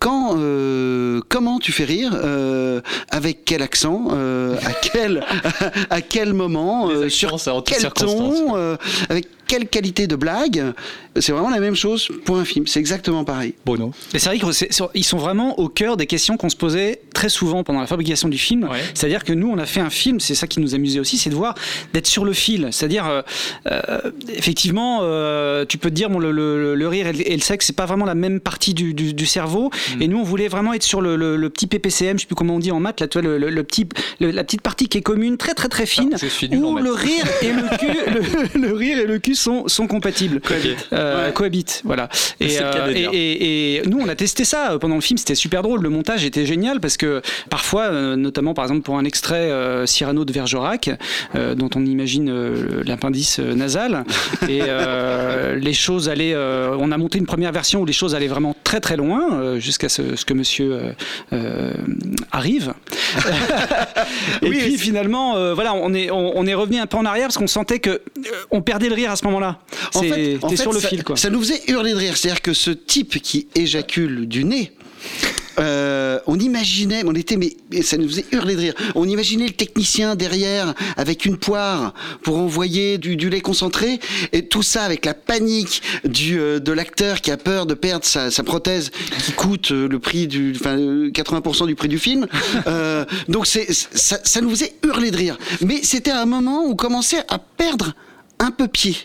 quand, 0.00 0.34
euh, 0.38 1.20
comment 1.28 1.58
tu 1.58 1.72
fais 1.72 1.84
rire, 1.84 2.12
euh, 2.14 2.80
avec 3.10 3.44
quel 3.44 3.62
accent, 3.62 4.08
euh, 4.12 4.56
à 4.64 4.72
quel, 4.72 5.24
à 5.90 6.00
quel 6.00 6.32
moment, 6.32 6.88
sur 7.08 7.36
quel 7.64 7.92
ton, 7.92 8.76
avec 9.08 9.28
quelle 9.50 9.66
qualité 9.66 10.06
de 10.06 10.14
blague. 10.14 10.62
C'est 11.18 11.32
vraiment 11.32 11.50
la 11.50 11.58
même 11.58 11.74
chose 11.74 12.08
pour 12.24 12.36
un 12.38 12.44
film. 12.44 12.68
C'est 12.68 12.78
exactement 12.78 13.24
pareil. 13.24 13.54
Bono. 13.66 13.92
Et 14.14 14.20
c'est 14.20 14.28
vrai 14.28 14.38
qu'ils 14.92 15.04
sont 15.04 15.16
vraiment 15.18 15.58
au 15.58 15.68
cœur 15.68 15.96
des 15.96 16.06
questions 16.06 16.36
qu'on 16.36 16.48
se 16.48 16.54
posait 16.56 17.00
très 17.12 17.28
souvent 17.28 17.64
pendant 17.64 17.80
la 17.80 17.88
fabrication 17.88 18.28
du 18.28 18.38
film. 18.38 18.68
C'est-à-dire 18.94 19.24
que 19.24 19.32
nous, 19.32 19.48
on 19.50 19.58
a 19.58 19.66
fait 19.66 19.80
un 19.80 19.90
film, 19.90 20.20
c'est 20.20 20.36
ça 20.36 20.46
qui 20.46 20.60
nous 20.60 20.76
amusait 20.76 21.00
aussi, 21.00 21.18
c'est 21.18 21.30
de 21.30 21.34
voir, 21.34 21.56
d'être 21.92 22.06
sur 22.06 22.24
le 22.24 22.32
fil. 22.32 22.68
C'est-à-dire, 22.70 23.06
euh, 23.08 23.22
euh, 23.66 23.98
effectivement, 24.32 25.00
euh, 25.02 25.64
tu 25.68 25.78
peux 25.78 25.90
te 25.90 25.94
dire, 25.96 26.10
bon, 26.10 26.20
le, 26.20 26.30
le- 26.30 26.76
le 26.76 26.88
rire 26.88 27.08
et 27.08 27.12
le, 27.12 27.28
et 27.28 27.34
le 27.34 27.42
sexe, 27.42 27.66
c'est 27.66 27.72
pas 27.76 27.86
vraiment 27.86 28.04
la 28.06 28.14
même 28.14 28.38
partie 28.38 28.72
du, 28.74 28.94
du- 28.94 29.12
du 29.12 29.26
cerveau. 29.26 29.70
Mm. 29.96 30.02
Et 30.02 30.08
nous, 30.08 30.18
on 30.18 30.22
voulait 30.22 30.46
vraiment 30.48 30.72
être 30.74 30.84
sur 30.84 31.00
le, 31.00 31.16
le- 31.16 31.36
le 31.36 31.50
petit 31.50 31.66
PPCM, 31.66 32.18
je 32.18 32.22
sais 32.22 32.26
plus 32.28 32.36
comment 32.36 32.54
on 32.54 32.58
dit 32.60 32.70
en 32.70 32.78
maths, 32.78 33.00
là, 33.00 33.08
tu 33.08 33.18
vois, 33.20 33.28
le, 33.28 33.36
le- 33.36 33.50
le 33.50 33.62
petit, 33.64 33.88
le- 34.20 34.30
la 34.30 34.44
petite 34.44 34.62
partie 34.62 34.86
qui 34.88 34.98
est 34.98 35.02
commune, 35.02 35.36
très 35.38 35.54
très 35.54 35.68
très 35.68 35.86
fine, 35.86 36.10
nul 36.56 36.64
en 36.64 36.72
où 36.74 36.78
le 36.78 36.92
rire 36.92 37.24
et 37.42 37.52
le 37.52 37.76
cul, 37.78 37.98
le, 38.54 38.60
le 38.68 38.72
rire 38.74 38.98
et 39.00 39.06
le 39.06 39.18
cul 39.18 39.34
sont, 39.40 39.66
sont 39.68 39.86
compatibles. 39.86 40.40
Euh, 40.92 41.30
cohabitent, 41.32 41.82
voilà. 41.84 42.08
Et, 42.40 42.48
cas 42.56 42.72
de 42.88 42.92
euh, 42.92 42.92
et- 42.94 43.02
et- 43.16 43.74
et 43.76 43.82
nous, 43.86 43.98
on 44.00 44.08
a 44.08 44.14
testé 44.14 44.44
ça 44.44 44.72
euh, 44.72 44.78
pendant 44.78 44.94
le 44.96 45.00
film, 45.00 45.18
c'était 45.18 45.34
super 45.34 45.62
drôle. 45.62 45.82
Le 45.82 45.88
montage 45.88 46.24
était 46.24 46.46
génial 46.46 46.80
parce 46.80 46.96
que 46.96 47.22
parfois, 47.48 47.82
euh, 47.84 48.16
notamment 48.16 48.54
par 48.54 48.64
exemple 48.64 48.82
pour 48.82 48.96
un 48.98 49.04
extrait 49.04 49.50
euh, 49.50 49.86
Cyrano 49.86 50.24
de 50.24 50.32
Bergerac, 50.32 50.90
euh, 51.34 51.54
dont 51.54 51.70
on 51.74 51.84
imagine 51.84 52.28
euh, 52.30 52.82
l'appendice 52.84 53.38
euh, 53.40 53.54
nasal, 53.54 54.04
et 54.48 54.60
euh, 54.62 55.56
les 55.60 55.74
choses 55.74 56.08
allaient. 56.08 56.34
euh, 56.34 56.76
on 56.78 56.92
a 56.92 56.98
monté 56.98 57.18
une 57.18 57.26
première 57.26 57.52
version 57.52 57.80
où 57.80 57.86
les 57.86 57.92
choses 57.92 58.14
allaient 58.14 58.26
vraiment 58.28 58.54
très 58.64 58.80
très 58.80 58.96
loin, 58.96 59.40
euh, 59.40 59.58
jusqu'à 59.60 59.88
ce, 59.88 60.16
ce 60.16 60.24
que 60.24 60.34
monsieur 60.34 60.72
euh, 60.72 60.92
euh, 61.32 61.72
arrive. 62.32 62.72
et 64.42 64.50
puis 64.50 64.78
finalement, 64.78 65.36
euh, 65.36 65.54
voilà, 65.54 65.74
on 65.74 65.92
est, 65.94 66.10
on, 66.10 66.36
on 66.38 66.46
est 66.46 66.54
revenu 66.54 66.78
un 66.78 66.86
peu 66.86 66.96
en 66.96 67.04
arrière 67.04 67.26
parce 67.26 67.38
qu'on 67.38 67.46
sentait 67.46 67.78
que 67.78 67.90
euh, 67.90 68.00
on 68.50 68.62
perdait 68.62 68.88
le 68.88 68.94
rire 68.94 69.10
à 69.10 69.16
ce 69.16 69.24
moment-là. 69.30 69.60
En 69.94 70.02
C'est- 70.02 70.08
fait, 70.10 70.38
en 70.42 70.48
t'es 70.48 70.56
fait, 70.56 70.62
sur 70.62 70.72
le 70.72 70.80
ça, 70.80 70.88
fil, 70.88 71.02
quoi. 71.04 71.16
ça 71.16 71.30
nous 71.30 71.40
faisait 71.40 71.62
hurler 71.68 71.92
de 71.92 71.96
rire. 71.96 72.16
C'est-à-dire 72.16 72.42
que 72.42 72.52
ce 72.54 72.70
type 72.70 73.20
qui 73.22 73.48
éjacule 73.54 74.26
du 74.28 74.44
nez. 74.44 74.72
euh, 75.58 76.18
on 76.26 76.38
imaginait, 76.38 77.02
on 77.06 77.14
était, 77.14 77.36
mais 77.36 77.54
ça 77.82 77.96
nous 77.96 78.08
faisait 78.08 78.24
hurler 78.32 78.54
de 78.54 78.60
rire. 78.60 78.74
On 78.94 79.06
imaginait 79.08 79.46
le 79.46 79.52
technicien 79.52 80.14
derrière 80.14 80.74
avec 80.96 81.24
une 81.26 81.36
poire 81.38 81.92
pour 82.22 82.36
envoyer 82.38 82.98
du, 82.98 83.16
du 83.16 83.28
lait 83.30 83.40
concentré 83.40 83.98
et 84.32 84.46
tout 84.46 84.62
ça 84.62 84.82
avec 84.84 85.04
la 85.04 85.14
panique 85.14 85.82
du, 86.04 86.38
euh, 86.38 86.60
de 86.60 86.72
l'acteur 86.72 87.20
qui 87.20 87.30
a 87.30 87.36
peur 87.36 87.66
de 87.66 87.74
perdre 87.74 88.04
sa, 88.04 88.30
sa 88.30 88.42
prothèse 88.42 88.90
qui 89.24 89.32
coûte 89.32 89.70
euh, 89.72 89.88
le 89.88 89.98
prix 89.98 90.26
du, 90.28 90.54
enfin, 90.58 90.78
euh, 90.78 91.10
80% 91.10 91.66
du 91.66 91.74
prix 91.74 91.88
du 91.88 91.98
film. 91.98 92.26
Euh, 92.66 93.04
donc 93.28 93.46
c'est, 93.46 93.72
ça, 93.72 94.18
ça 94.22 94.40
nous 94.40 94.50
faisait 94.50 94.74
hurler 94.84 95.10
de 95.10 95.16
rire. 95.16 95.38
Mais 95.62 95.80
c'était 95.82 96.10
un 96.10 96.26
moment 96.26 96.64
où 96.64 96.70
on 96.72 96.76
commençait 96.76 97.22
à 97.28 97.38
perdre 97.38 97.92
un 98.38 98.50
peu 98.50 98.68
pied. 98.68 98.96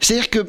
C'est-à-dire 0.00 0.30
que 0.30 0.46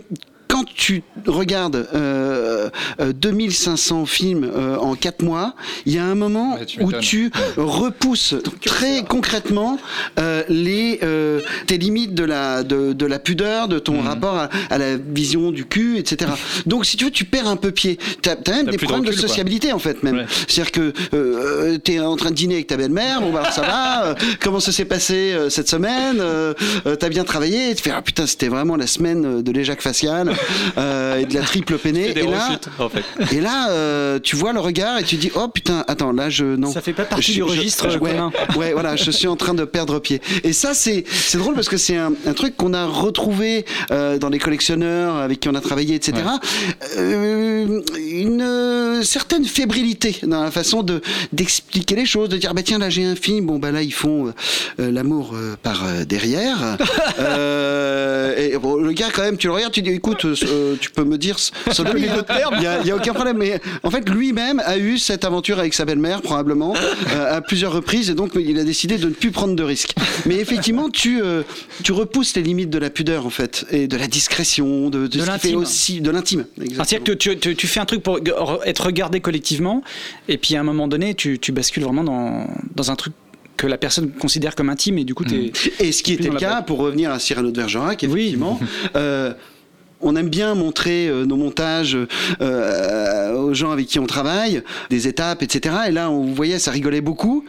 quand 0.58 0.66
tu 0.74 1.04
regardes 1.28 1.88
euh, 1.94 2.70
euh, 3.00 3.14
2500 3.14 4.06
films 4.08 4.50
euh, 4.56 4.78
en 4.78 4.96
4 4.96 5.22
mois, 5.22 5.54
il 5.86 5.94
y 5.94 6.00
a 6.00 6.06
un 6.06 6.16
moment 6.16 6.58
où 6.80 6.92
tu 6.94 7.32
repousses 7.58 8.34
très 8.66 9.04
concrètement 9.04 9.78
euh, 10.20 10.44
les, 10.50 11.00
euh, 11.04 11.42
tes 11.68 11.78
limites 11.78 12.16
de 12.16 12.24
la, 12.24 12.64
de, 12.64 12.94
de 12.94 13.06
la 13.06 13.20
pudeur, 13.20 13.68
de 13.68 13.78
ton 13.78 14.02
rapport 14.02 14.36
à, 14.36 14.50
à 14.72 14.78
la 14.80 14.98
vision 14.98 15.52
du 15.52 15.66
cul, 15.66 15.98
etc. 16.00 16.32
Donc 16.66 16.86
si 16.86 16.98
tu 16.98 17.06
veux, 17.06 17.12
tu 17.12 17.26
perds 17.26 17.48
un 17.48 17.56
peu 17.56 17.72
pied. 17.72 18.00
Tu 18.24 18.30
as, 18.30 18.38
même 18.50 18.66
des 18.66 18.78
de 18.78 18.78
problèmes 18.78 19.06
de, 19.06 19.12
quoi. 19.12 19.22
sociabilité 19.22 19.74
en 19.74 19.80
fait 19.80 20.02
même. 20.02 20.26
C'est-à-dire 20.48 20.72
que 20.72 20.94
euh, 21.14 21.78
tu 21.84 21.94
es 21.94 22.00
en 22.00 22.16
train 22.16 22.32
de 22.32 22.36
dîner 22.36 22.56
avec 22.56 22.68
ta 22.68 22.78
belle-mère, 22.78 23.22
bon 23.22 23.32
bah 23.32 23.42
alors 23.42 23.54
ça 23.54 23.62
va, 23.62 24.06
euh, 24.06 24.16
comment 24.42 24.60
ça 24.60 24.72
s'est 24.72 24.86
passé 24.86 25.34
euh, 25.34 25.50
cette 25.50 25.70
semaine, 25.70 26.18
euh, 26.20 26.54
euh, 26.88 26.96
t'as 26.96 27.10
bien 27.10 27.24
travaillé, 27.24 27.76
tu 27.76 27.84
fais 27.84 27.92
ah 27.92 28.02
putain 28.02 28.26
c'était 28.26 28.48
vraiment 28.48 28.76
la 28.76 28.88
semaine 28.88 29.26
euh, 29.26 29.42
de 29.42 29.52
l'éjac 29.52 29.82
facial 29.82 30.32
euh, 30.78 31.18
et 31.20 31.26
de 31.26 31.34
la 31.34 31.42
triple 31.42 31.78
peinée. 31.78 32.14
des 32.14 32.22
Et 32.22 32.28
là, 32.28 32.48
rechutes, 32.48 32.70
en 32.80 32.90
fait. 32.90 33.04
et 33.36 33.42
là 33.42 33.70
euh, 33.70 34.20
tu 34.22 34.36
vois 34.36 34.54
le 34.54 34.60
regard 34.60 35.00
et 35.00 35.04
tu 35.04 35.16
dis 35.16 35.32
oh 35.36 35.48
putain 35.48 35.84
attends 35.88 36.12
là 36.12 36.30
je 36.30 36.44
non. 36.46 36.72
Ça 36.72 36.82
fait 36.82 36.94
pas 36.94 37.06
partie 37.06 37.34
du 37.34 37.44
registre 37.44 37.98
ouais, 38.00 38.12
commun. 38.12 38.32
ouais 38.56 38.74
voilà 38.74 38.96
je 38.96 39.12
suis 39.12 39.28
en 39.28 39.36
train 39.36 39.54
de 39.54 39.66
perdre 39.66 40.00
pied. 40.00 40.22
Et 40.44 40.54
ça 40.54 40.74
c'est 40.74 41.04
c'est 41.10 41.38
drôle 41.38 41.56
parce 41.56 41.70
que 41.70 41.78
c'est 41.78 41.96
un, 41.98 42.14
un 42.26 42.34
truc 42.34 42.56
qu'on 42.58 42.74
a 42.74 42.86
retrouvé 42.86 43.66
euh, 43.92 44.18
dans 44.18 44.30
les 44.30 44.40
collectionneurs 44.40 45.16
avec 45.18 45.40
qui 45.40 45.50
on 45.50 45.56
a 45.56 45.62
travaillé 45.62 45.96
etc. 45.96 46.24
Euh, 46.98 47.82
une 48.10 48.42
euh, 48.42 49.04
certaine 49.04 49.46
fébrilité 49.46 50.18
dans 50.24 50.44
la 50.44 50.52
façon 50.52 50.84
de 50.84 51.02
d'expliquer 51.34 51.96
les 51.96 52.06
choses, 52.06 52.30
de 52.30 52.38
dire 52.38 52.54
bah 52.54 52.64
tiens 52.64 52.80
là 52.80 52.90
j'ai 52.90 53.06
un 53.06 53.16
film, 53.16 53.46
bon 53.46 53.60
bah 53.60 53.72
là 53.72 53.82
ils 53.82 53.94
font 53.94 54.34
l'amour 54.78 55.32
euh, 55.34 55.56
par 55.62 55.84
euh, 55.86 56.06
derrière. 56.06 56.78
Euh, 57.20 58.36
et 58.38 58.58
bon, 58.58 58.76
le 58.76 58.92
gars 58.92 59.08
quand 59.14 59.24
même 59.24 59.38
tu 59.38 59.48
le 59.48 59.54
regardes, 59.54 59.74
tu 59.74 59.82
dis 59.82 59.90
écoute 59.90 60.36
euh, 60.44 60.76
tu 60.80 60.92
peux 60.92 61.04
me 61.04 61.18
dire 61.18 61.38
sodomie, 61.72 62.02
les 62.02 62.10
deux 62.10 62.24
termes. 62.24 62.56
il 62.60 62.88
y 62.88 62.92
a, 62.92 62.96
aucun 62.96 63.14
problème. 63.14 63.38
Mais 63.38 63.60
en 63.84 63.92
fait 63.92 64.08
lui-même 64.10 64.62
a 64.66 64.78
eu 64.78 64.98
cette 64.98 65.26
aventure 65.26 65.60
avec 65.60 65.74
sa 65.74 65.86
belle-mère 65.86 66.22
probablement 66.22 66.74
euh, 67.14 67.38
à 67.38 67.42
plusieurs 67.42 67.72
reprises 67.74 68.10
et 68.10 68.14
donc 68.14 68.32
il 68.36 68.58
a 68.60 68.64
décidé 68.64 68.98
de 68.98 69.06
ne 69.08 69.14
plus 69.14 69.32
prendre 69.32 69.56
de 69.56 69.64
risques. 69.64 69.94
Mais 70.26 70.36
effectivement 70.36 70.90
tu 70.90 71.22
euh, 71.22 71.44
tu 71.84 71.92
repousses 71.92 72.36
les 72.36 72.44
limites 72.44 72.70
de 72.70 72.78
la 72.80 72.90
pudeur 72.90 73.26
en 73.26 73.30
fait 73.30 73.66
et 73.72 73.88
de 73.88 73.98
la 73.98 74.08
discrétion, 74.08 74.90
de, 74.90 75.08
de, 75.08 75.20
ce 75.20 75.26
qui 75.26 75.40
fait 75.40 75.48
l'intime. 75.50 75.58
aussi 75.58 76.02
de 76.02 76.12
l'intime. 76.12 76.46
C'est-à-dire 76.58 77.04
que 77.04 77.12
tu, 77.12 77.38
tu- 77.38 77.56
tu 77.56 77.68
fais 77.68 77.80
un 77.80 77.86
truc 77.86 78.04
pour 78.04 78.20
être 78.66 78.86
regardé 78.86 79.20
collectivement, 79.20 79.82
et 80.28 80.38
puis 80.38 80.56
à 80.56 80.60
un 80.62 80.64
moment 80.64 80.88
donné, 80.88 81.14
tu, 81.16 81.40
tu 81.40 81.52
bascules 81.52 81.84
vraiment 81.84 82.04
dans, 82.04 82.48
dans 82.76 82.92
un 82.92 82.96
truc 82.96 83.14
que 83.58 83.68
la 83.68 83.78
personne 83.78 84.12
considère 84.12 84.56
comme 84.56 84.70
intime, 84.70 84.98
et 85.00 85.04
du 85.04 85.16
coup, 85.16 85.26
t'es. 85.26 85.52
Et 85.80 85.92
ce 85.92 86.04
qui 86.04 86.14
était 86.14 86.30
le 86.30 86.38
cas, 86.38 86.62
pour 86.62 86.78
revenir 86.80 87.12
à 87.12 87.20
Cyrano 87.20 87.50
de 87.52 87.56
Bergerac, 87.56 88.04
effectivement, 88.04 88.60
euh, 88.96 89.34
on 90.02 90.16
aime 90.16 90.30
bien 90.30 90.56
montrer 90.56 91.08
euh, 91.08 91.26
nos 91.26 91.36
montages 91.38 91.98
euh, 92.42 93.34
aux 93.34 93.54
gens 93.54 93.72
avec 93.72 93.88
qui 93.88 94.00
on 94.00 94.06
travaille, 94.06 94.64
des 94.90 95.08
étapes, 95.08 95.44
etc. 95.44 95.76
Et 95.88 95.92
là, 95.92 96.10
on 96.10 96.22
vous 96.22 96.36
voyait, 96.36 96.60
ça 96.60 96.72
rigolait 96.72 97.02
beaucoup. 97.02 97.46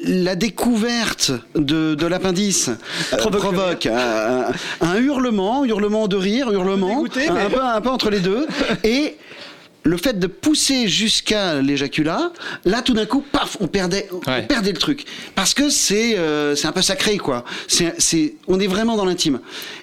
La 0.00 0.34
découverte 0.34 1.32
de, 1.54 1.94
de 1.94 2.06
l'appendice 2.06 2.70
euh, 3.12 3.16
provoque, 3.16 3.86
un, 3.86 4.46
un 4.80 4.96
hurlement, 4.96 5.64
hurlement 5.64 6.08
de 6.08 6.16
rire, 6.16 6.50
hurlement, 6.50 7.04
un, 7.04 7.50
peu, 7.50 7.62
un 7.62 7.80
peu 7.80 7.90
entre 7.90 8.10
les 8.10 8.20
deux. 8.20 8.46
Et 8.84 9.16
le 9.84 9.96
fait 9.98 10.18
de 10.18 10.26
pousser 10.26 10.88
jusqu'à 10.88 11.60
l'éjaculat, 11.60 12.32
là 12.64 12.80
tout 12.80 12.94
d'un 12.94 13.04
coup, 13.06 13.22
paf, 13.32 13.56
on 13.60 13.66
perdait, 13.66 14.08
on 14.12 14.20
perdait 14.46 14.72
le 14.72 14.78
truc. 14.78 15.04
Parce 15.34 15.52
que 15.52 15.68
c'est 15.68 16.14
euh, 16.16 16.54
un 16.64 16.72
peu 16.72 16.80
sacré, 16.82 17.18
quoi. 17.18 17.44
C'est, 17.68 17.94
c'est, 17.98 18.34
on 18.48 18.58
est 18.60 18.66
vraiment 18.66 18.96
dans 18.96 19.04
l'intime. 19.04 19.40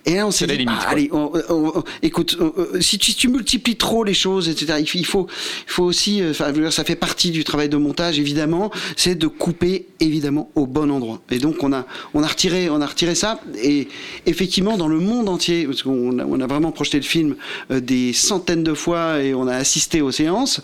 Et 0.08 0.16
là, 0.16 0.26
on 0.26 0.32
s'est 0.32 0.48
dit, 0.48 0.66
bah, 0.66 0.80
allez, 0.88 1.10
on- 1.12 1.32
on- 1.50 1.72
on- 1.78 1.84
écoute, 2.02 2.36
on- 2.40 2.82
si 2.82 2.98
tu, 2.98 3.28
multiplies 3.28 3.76
trop 3.76 4.04
les 4.04 4.16
choses, 4.16 4.50
etc., 4.50 4.80
il 4.80 4.88
faut, 4.88 4.98
il 4.98 5.06
faut, 5.06 5.28
il 5.68 5.72
faut 5.72 5.84
aussi, 5.84 6.22
euh, 6.24 6.32
enfin, 6.32 6.52
ça 6.72 6.84
fait 6.84 6.96
partie 6.96 7.30
du 7.30 7.44
travail 7.44 7.70
de 7.70 7.78
montage, 7.78 8.18
évidemment, 8.18 8.72
c'est 8.98 9.14
de 9.16 9.28
couper, 9.28 9.86
évidemment, 10.00 10.50
au 10.56 10.66
bon 10.66 10.90
endroit. 10.90 11.22
Et 11.30 11.38
donc, 11.38 11.62
on 11.64 11.72
a, 11.74 11.86
on 12.16 12.24
a 12.24 12.28
retiré, 12.28 12.70
on 12.72 12.82
a 12.82 12.88
retiré 12.88 13.14
ça. 13.14 13.40
Et 13.64 13.88
effectivement, 14.26 14.78
dans 14.78 14.88
le 14.88 15.00
monde 15.00 15.30
entier, 15.30 15.68
parce 15.68 15.84
qu'on 15.84 16.18
a, 16.18 16.26
on 16.26 16.40
a 16.40 16.48
vraiment 16.48 16.72
projeté 16.72 16.98
le 16.98 17.04
film 17.04 17.36
euh, 17.70 17.80
des 17.80 18.14
centaines 18.14 18.64
de 18.64 18.74
fois 18.74 19.22
et 19.22 19.36
on 19.36 19.48
a 19.48 19.56
assisté 19.56 19.91
aux 20.00 20.12
séances. 20.12 20.62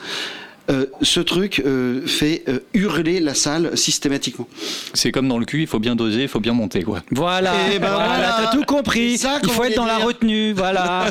euh, 0.70 0.86
ce 1.02 1.22
truc 1.22 1.62
euh, 1.66 2.06
fait 2.06 2.44
euh, 2.50 2.60
hurler 2.74 3.22
la 3.22 3.34
salle 3.34 3.78
systématiquement. 3.78 4.48
C'est 4.94 5.14
comme 5.14 5.28
dans 5.30 5.38
le 5.40 5.46
cul, 5.46 5.62
il 5.62 5.68
faut 5.68 5.80
bien 5.80 5.96
doser, 5.96 6.24
il 6.24 6.28
faut 6.28 6.42
bien 6.42 6.52
monter, 6.54 6.84
quoi. 6.84 7.00
Voilà, 7.12 7.54
Eh 7.74 7.80
ben 7.80 7.88
voilà, 7.90 8.06
voilà. 8.08 8.36
t'as 8.44 8.52
tout 8.52 8.66
compris. 8.66 9.18
Ça 9.18 9.40
Il 9.44 9.50
faut 9.50 9.64
être 9.64 9.76
dans 9.78 9.86
la 9.86 9.98
retenue, 9.98 10.52
voilà. 10.52 11.06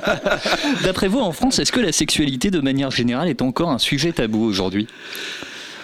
D'après 0.84 1.08
vous, 1.08 1.18
en 1.18 1.32
France, 1.32 1.58
est-ce 1.58 1.72
que 1.72 1.80
la 1.80 1.90
sexualité, 1.92 2.50
de 2.52 2.60
manière 2.60 2.90
générale, 2.92 3.28
est 3.28 3.42
encore 3.42 3.70
un 3.70 3.78
sujet 3.78 4.12
tabou 4.12 4.44
aujourd'hui? 4.44 4.86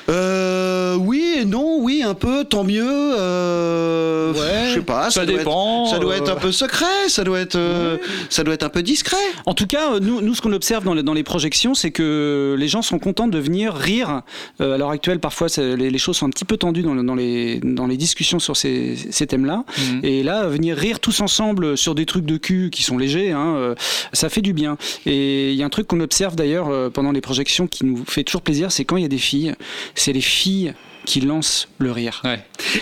Euh, 0.09 0.97
oui 0.97 1.37
et 1.41 1.45
non, 1.45 1.79
oui, 1.81 2.03
un 2.05 2.15
peu, 2.15 2.45
tant 2.45 2.65
mieux. 2.65 2.83
Euh, 2.87 4.33
je 4.69 4.75
sais 4.75 4.81
pas, 4.83 5.11
ça 5.11 5.25
dépend, 5.27 5.85
Être, 5.85 5.93
ça 5.95 5.99
doit 5.99 6.15
euh, 6.15 6.17
être 6.19 6.31
un 6.31 6.37
peu 6.37 6.53
secret, 6.53 7.09
ça 7.09 7.25
doit 7.25 7.39
être, 7.41 7.57
euh, 7.57 7.97
ça 8.31 8.45
doit 8.45 8.55
être 8.55 8.63
un 8.63 8.69
peu 8.69 8.83
discret. 8.83 9.17
En 9.47 9.55
tout 9.55 9.67
cas, 9.67 9.93
euh, 9.95 10.01
nous, 10.01 10.21
nous 10.21 10.35
ce 10.35 10.41
qu'on 10.43 10.53
observe 10.53 10.85
dans 10.85 10.95
les, 10.95 11.03
dans 11.03 11.15
les 11.15 11.23
projections, 11.23 11.75
c'est 11.75 11.91
que 11.91 12.57
les 12.59 12.69
gens 12.69 12.83
sont 12.83 12.99
contents 12.99 13.29
de 13.29 13.39
venir 13.39 13.75
rire. 13.75 14.23
Euh, 14.61 14.75
à 14.75 14.79
l'heure 14.79 14.91
actuelle, 14.91 15.21
parfois, 15.21 15.49
les, 15.59 15.91
les 15.91 15.99
choses 15.99 16.17
sont 16.17 16.27
un 16.27 16.31
petit 16.31 16.45
peu 16.45 16.57
tendues 16.57 16.83
dans, 16.83 16.95
le- 16.95 17.03
dans 17.03 17.15
les, 17.15 17.61
dans 17.63 17.87
les 17.87 17.97
discussions 17.97 18.39
sur 18.39 18.57
ces, 18.57 18.97
ces 19.11 19.27
thèmes-là. 19.27 19.65
Mhm. 19.79 20.01
Et 20.05 20.23
là, 20.23 20.47
venir 20.47 20.77
rire 20.77 21.01
tous 21.01 21.21
ensemble 21.21 21.77
sur 21.77 21.95
des 21.95 22.07
trucs 22.07 22.25
de 22.27 22.37
cul 22.37 22.71
qui 22.71 22.83
sont 22.83 22.99
légers, 22.99 23.33
hein, 23.33 23.55
euh, 23.57 23.75
ça 24.13 24.29
fait 24.29 24.43
du 24.43 24.53
bien. 24.53 24.77
Et 25.07 25.51
il 25.53 25.57
y 25.57 25.63
a 25.63 25.67
un 25.67 25.71
truc 25.71 25.87
qu'on 25.87 26.01
observe 26.01 26.35
d'ailleurs 26.37 26.69
euh, 26.69 26.91
pendant 26.91 27.13
les 27.13 27.21
projections 27.21 27.67
qui 27.67 27.85
nous 27.85 28.05
fait 28.07 28.25
toujours 28.25 28.43
plaisir, 28.43 28.73
c'est 28.73 28.85
quand 28.85 28.97
il 28.97 29.03
y 29.03 29.07
a 29.07 29.09
des 29.09 29.19
filles, 29.19 29.55
c'est 30.03 30.13
les 30.13 30.21
filles 30.21 30.75
qui 31.05 31.21
lancent 31.21 31.69
le 31.79 31.91
rire. 31.91 32.23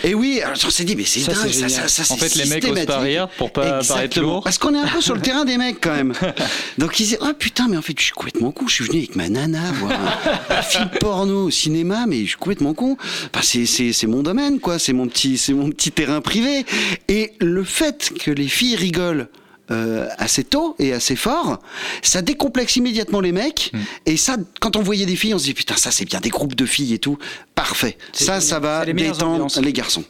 Et 0.04 0.14
oui, 0.14 0.40
alors 0.42 0.56
on 0.66 0.70
s'est 0.70 0.84
dit, 0.84 0.94
mais 0.94 1.04
c'est 1.04 1.20
Ça, 1.20 1.32
dingue, 1.32 1.50
c'est 1.50 1.68
ça, 1.68 1.88
ça, 1.88 2.04
ça, 2.04 2.14
En 2.14 2.18
c'est 2.18 2.28
fait, 2.28 2.42
les 2.42 2.48
mecs 2.50 2.64
osent 2.64 2.86
pas 2.86 2.98
rire 2.98 3.28
pour 3.38 3.50
pas 3.50 3.82
paraître 3.82 4.20
lourd. 4.20 4.42
Parce 4.42 4.58
qu'on 4.58 4.74
est 4.74 4.78
un 4.78 4.86
peu 4.86 5.00
sur 5.00 5.14
le 5.14 5.22
terrain 5.22 5.44
des 5.44 5.56
mecs 5.56 5.80
quand 5.80 5.94
même. 5.94 6.12
Donc 6.78 7.00
ils 7.00 7.04
disaient, 7.04 7.18
oh 7.20 7.32
putain, 7.38 7.68
mais 7.68 7.76
en 7.76 7.82
fait, 7.82 7.94
je 7.98 8.04
suis 8.04 8.12
complètement 8.12 8.52
con. 8.52 8.66
Je 8.68 8.74
suis 8.74 8.84
venu 8.84 8.98
avec 8.98 9.16
ma 9.16 9.28
nana 9.28 9.72
voir 9.72 9.92
un, 9.92 10.54
un 10.54 10.62
film 10.62 10.90
porno 11.00 11.46
au 11.46 11.50
cinéma, 11.50 12.04
mais 12.06 12.22
je 12.22 12.28
suis 12.28 12.36
complètement 12.36 12.74
con. 12.74 12.96
Enfin, 13.34 13.42
c'est, 13.42 13.66
c'est, 13.66 13.92
c'est 13.92 14.06
mon 14.06 14.22
domaine, 14.22 14.60
quoi. 14.60 14.78
C'est 14.78 14.92
mon 14.92 15.08
petit, 15.08 15.38
c'est 15.38 15.54
mon 15.54 15.70
petit 15.70 15.90
terrain 15.90 16.20
privé. 16.20 16.64
Et 17.08 17.32
le 17.40 17.64
fait 17.64 18.12
que 18.18 18.30
les 18.30 18.48
filles 18.48 18.76
rigolent. 18.76 19.28
Euh, 19.70 20.08
assez 20.18 20.44
tôt 20.44 20.74
et 20.78 20.92
assez 20.92 21.16
fort, 21.16 21.58
ça 22.02 22.22
décomplexe 22.22 22.76
immédiatement 22.76 23.20
les 23.20 23.32
mecs. 23.32 23.70
Hmm. 23.72 23.78
Et 24.06 24.16
ça, 24.16 24.36
quand 24.60 24.76
on 24.76 24.82
voyait 24.82 25.06
des 25.06 25.16
filles, 25.16 25.34
on 25.34 25.38
se 25.38 25.44
dit 25.44 25.54
putain, 25.54 25.76
ça 25.76 25.90
c'est 25.90 26.04
bien 26.04 26.20
des 26.20 26.30
groupes 26.30 26.54
de 26.54 26.66
filles 26.66 26.94
et 26.94 26.98
tout. 26.98 27.18
Parfait. 27.54 27.96
Ça, 28.12 28.40
ça 28.40 28.58
va 28.58 28.84
les 28.84 28.92
détendre 28.92 29.34
ambiances. 29.34 29.58
les 29.58 29.72
garçons. 29.72 30.04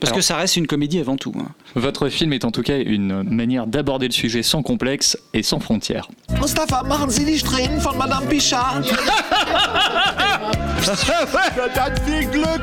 Parce 0.00 0.12
que 0.12 0.20
ça 0.20 0.36
reste 0.36 0.56
une 0.56 0.68
comédie 0.68 1.00
avant 1.00 1.16
tout. 1.16 1.32
hein. 1.36 1.48
Votre 1.74 2.08
film 2.08 2.32
est 2.32 2.44
en 2.44 2.52
tout 2.52 2.62
cas 2.62 2.78
une 2.78 3.24
manière 3.24 3.66
d'aborder 3.66 4.06
le 4.06 4.12
sujet 4.12 4.44
sans 4.44 4.62
complexe 4.62 5.18
et 5.34 5.42
sans 5.42 5.58
frontières. 5.58 6.08
Mustafa, 6.40 6.84
machen 6.84 7.10
Sie 7.10 7.24
die 7.24 7.36
Strähnen 7.38 7.80
von 7.80 7.96
Madame 7.96 8.28
Pichard. 8.28 8.82
Viel 12.06 12.26
Glück, 12.30 12.62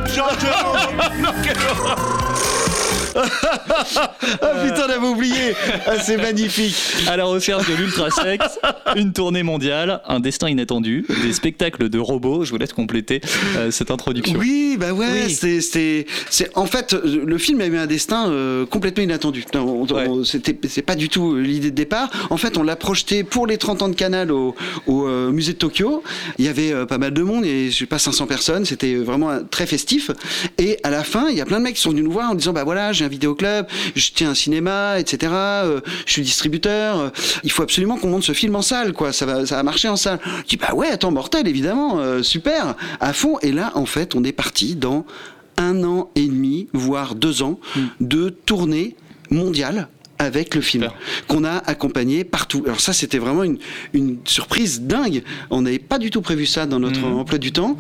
Ah 3.16 4.54
putain, 4.64 4.86
on 4.88 4.90
avait 4.92 5.08
oublié 5.08 5.56
Ah, 5.86 6.00
C'est 6.02 6.18
magnifique 6.18 6.76
À 7.08 7.18
la 7.18 7.26
recherche 7.26 7.70
de 7.70 7.76
l'ultrasex, 7.76 8.60
une 8.96 9.14
tournée 9.14 9.44
mondiale, 9.44 10.02
un 10.08 10.20
destin 10.20 10.50
inattendu, 10.50 11.06
des 11.24 11.34
spectacles 11.34 11.90
de 11.90 12.00
robots. 12.00 12.44
Je 12.44 12.52
vous 12.52 12.58
laisse 12.58 12.74
compléter 12.74 13.22
euh, 13.58 13.72
cette 13.72 13.92
introduction. 13.92 14.38
Oui, 14.40 14.78
bah 14.80 14.92
ouais, 14.94 15.30
c'est, 15.30 15.62
c'est, 15.62 16.06
c'est, 16.30 16.50
en 16.58 16.66
fait, 16.66 16.94
euh, 16.94 17.24
le 17.26 17.38
film 17.38 17.62
a 17.62 17.66
eu 17.68 17.78
un 17.78 17.88
destin 17.88 18.30
euh, 18.30 18.66
complètement 18.66 19.04
inattendu. 19.04 19.46
On- 19.56 20.24
c'était, 20.24 20.58
c'est 20.68 20.82
pas 20.82 20.96
du 20.96 21.10
tout 21.10 21.36
l'idée 21.36 21.72
de 21.72 21.76
départ. 21.76 22.10
En 22.30 22.38
fait, 22.38 22.58
on 22.58 22.64
l'a 22.64 22.76
projeté 22.76 23.24
pour 23.24 23.48
les 23.48 23.58
30 23.58 23.82
ans 23.84 23.90
de 23.90 23.96
Canal 23.96 24.32
au, 24.32 24.56
au, 24.88 25.08
euh, 25.08 25.32
musée 25.32 25.54
de 25.54 25.58
Tokyo. 25.58 26.04
Il 26.38 26.46
y 26.46 26.48
avait 26.48 26.72
euh, 26.74 26.86
pas 26.86 26.98
mal 26.98 27.14
de 27.14 27.22
monde, 27.22 27.46
et 27.46 27.70
je 27.72 27.78
sais 27.78 27.86
pas 27.86 28.00
500 28.00 28.28
personnes. 28.28 28.66
C'était 28.66 28.96
vraiment 28.96 29.30
euh, 29.32 29.40
très 29.50 29.66
festif. 29.66 30.12
Et 30.58 30.78
à 30.84 30.90
la 30.90 31.04
fin, 31.04 31.30
il 31.30 31.38
y 31.38 31.42
a 31.42 31.46
plein 31.46 31.60
de 31.60 31.64
mecs 31.64 31.76
qui 31.76 31.82
sont 31.82 31.92
venus 31.92 32.04
nous 32.04 32.12
voir 32.12 32.32
en 32.32 32.36
disant, 32.36 32.54
bah 32.54 32.64
voilà, 32.64 32.92
j'ai 32.92 33.05
un 33.06 33.10
vidéoclub, 33.10 33.66
je 33.96 34.10
tiens 34.14 34.32
un 34.32 34.36
cinéma, 34.36 35.00
etc. 35.00 35.32
euh, 35.34 35.82
je 36.06 36.12
suis 36.12 36.22
distributeur. 36.22 37.00
euh, 37.00 37.10
il 37.44 37.52
faut 37.52 37.64
absolument 37.64 37.98
qu'on 37.98 38.10
monte 38.10 38.24
ce 38.24 38.34
film 38.34 38.56
en 38.56 38.62
salle, 38.62 38.94
quoi. 38.94 39.14
Ça 39.14 39.26
va, 39.26 39.46
ça 39.46 39.56
va 39.56 39.64
marcher 39.64 39.88
en 39.88 39.96
salle. 39.96 40.20
Je 40.44 40.50
dis, 40.50 40.58
bah 40.58 40.74
ouais, 40.74 40.90
attends, 40.90 41.12
mortel, 41.12 41.48
évidemment, 41.48 42.00
euh, 42.00 42.24
super, 42.24 42.76
à 43.00 43.14
fond. 43.14 43.38
Et 43.42 43.52
là, 43.52 43.72
en 43.76 43.86
fait, 43.86 44.16
on 44.16 44.24
est 44.24 44.32
parti 44.32 44.76
dans 44.76 45.06
un 45.58 45.84
an 45.84 46.10
et 46.16 46.26
demi, 46.26 46.68
voire 46.74 47.16
deux 47.16 47.42
ans, 47.42 47.60
de 48.02 48.30
tournée 48.30 48.96
mondiale 49.30 49.88
avec 50.26 50.54
le 50.56 50.62
film 50.62 50.90
qu'on 51.28 51.44
a 51.46 51.58
accompagné 51.60 52.24
partout. 52.26 52.64
Alors 52.66 52.82
ça, 52.82 52.92
c'était 52.92 53.18
vraiment 53.20 53.44
une, 53.44 53.58
une 53.94 54.18
surprise 54.26 54.82
dingue. 54.82 55.24
On 55.50 55.62
n'avait 55.62 55.80
pas 55.80 56.00
du 56.00 56.10
tout 56.10 56.22
prévu 56.22 56.46
ça 56.46 56.66
dans 56.66 56.80
notre 56.80 57.04
emploi 57.06 57.38
du 57.38 57.52
temps. 57.54 57.78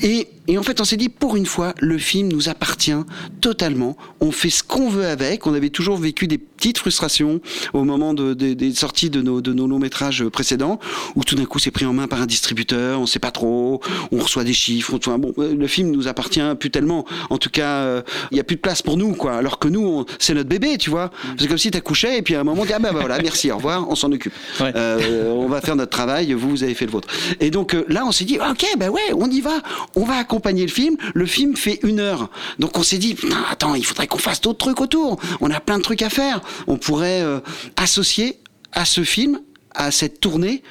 Et, 0.00 0.28
et 0.46 0.56
en 0.56 0.62
fait, 0.62 0.80
on 0.80 0.84
s'est 0.84 0.96
dit, 0.96 1.08
pour 1.10 1.36
une 1.36 1.44
fois, 1.44 1.74
le 1.80 1.98
film 1.98 2.28
nous 2.28 2.48
appartient 2.48 2.94
totalement. 3.40 3.96
On 4.20 4.30
fait 4.30 4.50
ce 4.50 4.62
qu'on 4.62 4.88
veut 4.88 5.06
avec. 5.06 5.46
On 5.46 5.54
avait 5.54 5.70
toujours 5.70 5.96
vécu 5.98 6.26
des 6.26 6.38
petites 6.38 6.78
frustrations 6.78 7.40
au 7.72 7.84
moment 7.84 8.14
de, 8.14 8.34
de- 8.34 8.54
des 8.54 8.72
sorties 8.74 9.10
de 9.10 9.20
nos, 9.20 9.40
de 9.40 9.52
nos 9.52 9.66
longs 9.66 9.78
métrages 9.78 10.24
précédents, 10.28 10.78
où 11.16 11.24
tout 11.24 11.34
d'un 11.34 11.44
coup, 11.44 11.58
c'est 11.58 11.70
pris 11.70 11.84
en 11.84 11.92
main 11.92 12.06
par 12.08 12.22
un 12.22 12.26
distributeur, 12.26 13.00
on 13.00 13.06
sait 13.06 13.18
pas 13.18 13.30
trop, 13.30 13.80
on 14.12 14.18
reçoit 14.18 14.44
des 14.44 14.52
chiffres. 14.52 14.92
on 14.94 14.98
reçoit- 14.98 15.18
bon, 15.18 15.32
euh, 15.38 15.54
le 15.54 15.66
film 15.66 15.90
nous 15.90 16.08
appartient 16.08 16.40
plus 16.58 16.70
tellement. 16.70 17.04
En 17.30 17.38
tout 17.38 17.50
cas, 17.50 17.82
euh, 17.82 18.02
il 18.30 18.36
y 18.36 18.40
a 18.40 18.44
plus 18.44 18.56
de 18.56 18.60
place 18.60 18.82
pour 18.82 18.96
nous, 18.96 19.12
quoi. 19.14 19.34
Alors 19.36 19.58
que 19.58 19.68
nous, 19.68 20.04
c'est 20.18 20.34
notre 20.34 20.48
bébé, 20.48 20.78
tu 20.78 20.90
vois. 20.90 21.10
C'est 21.38 21.48
comme 21.48 21.58
si 21.58 21.70
et 22.04 22.22
puis 22.22 22.34
à 22.34 22.40
un 22.40 22.44
moment, 22.44 22.62
on 22.62 22.64
dit, 22.64 22.72
ah 22.72 22.78
bah 22.78 22.90
voilà, 22.92 23.18
merci, 23.22 23.50
au 23.50 23.56
revoir, 23.56 23.88
on 23.88 23.94
s'en 23.94 24.10
occupe. 24.12 24.32
Euh, 24.60 25.30
on 25.30 25.48
va 25.48 25.60
faire 25.60 25.76
notre 25.76 25.90
travail, 25.90 26.32
vous, 26.32 26.50
vous 26.50 26.62
avez 26.62 26.74
fait 26.74 26.86
le 26.86 26.90
vôtre. 26.90 27.08
Et 27.40 27.50
donc 27.50 27.74
euh, 27.74 27.84
là, 27.88 28.04
on 28.06 28.12
s'est 28.12 28.24
dit, 28.24 28.38
ok, 28.38 28.66
bah 28.76 28.88
ouais, 28.88 29.12
on 29.14 29.30
y 29.30 29.40
va, 29.40 29.60
on 29.96 30.04
va 30.04 30.16
accompagner 30.16 30.62
le 30.62 30.70
film. 30.72 30.96
Le 31.14 31.26
film 31.26 31.56
fait 31.56 31.80
une 31.82 32.00
heure. 32.00 32.30
Donc 32.58 32.78
on 32.78 32.82
s'est 32.82 32.98
dit, 32.98 33.14
putain, 33.14 33.44
attends, 33.50 33.74
il 33.74 33.84
faudrait 33.84 34.06
qu'on 34.06 34.18
fasse 34.18 34.40
d'autres 34.40 34.58
trucs 34.58 34.80
autour. 34.80 35.18
On 35.40 35.50
a 35.50 35.60
plein 35.60 35.78
de 35.78 35.82
trucs 35.82 36.02
à 36.02 36.10
faire. 36.10 36.40
On 36.66 36.76
pourrait 36.76 37.22
euh, 37.22 37.40
associer 37.76 38.38
à 38.72 38.84
ce 38.84 39.02
film, 39.02 39.40
à 39.74 39.90
cette 39.90 40.20
tournée, 40.20 40.62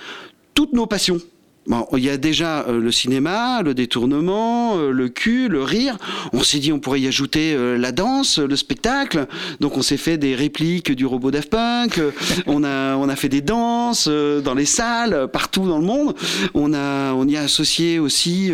toutes 0.54 0.74
nos 0.74 0.86
passions. 0.86 1.20
Bon, 1.68 1.86
il 1.98 2.00
y 2.04 2.10
a 2.10 2.16
déjà 2.18 2.62
euh, 2.68 2.80
le 2.80 2.92
cinéma, 2.92 3.62
le 3.62 3.74
détournement, 3.74 4.78
euh, 4.78 4.92
le 4.92 5.10
cul, 5.10 5.50
le 5.50 5.62
rire. 5.64 5.98
On 6.32 6.42
s'est 6.42 6.60
dit 6.60 6.72
on 6.72 6.80
pourrait 6.80 7.02
y 7.02 7.08
ajouter 7.08 7.54
euh, 7.54 7.78
la 7.78 7.92
danse, 7.92 8.40
le 8.40 8.56
spectacle. 8.56 9.28
Donc 9.60 9.76
on 9.78 9.82
s'est 9.82 9.98
fait 9.98 10.18
des 10.18 10.34
répliques 10.34 10.92
du 10.94 11.06
robot 11.06 11.32
Daft 11.32 11.50
Punk. 11.50 12.00
On 12.48 12.64
a 12.64 12.96
on 12.96 13.10
a 13.10 13.16
fait 13.16 13.30
des 13.30 13.42
danses 13.42 14.08
dans 14.08 14.54
les 14.54 14.66
salles 14.66 15.28
partout 15.32 15.68
dans 15.68 15.78
le 15.80 15.86
monde. 15.86 16.16
On 16.54 16.74
a 16.74 17.14
on 17.14 17.28
y 17.28 17.36
a 17.36 17.42
associé 17.42 18.00
aussi 18.00 18.52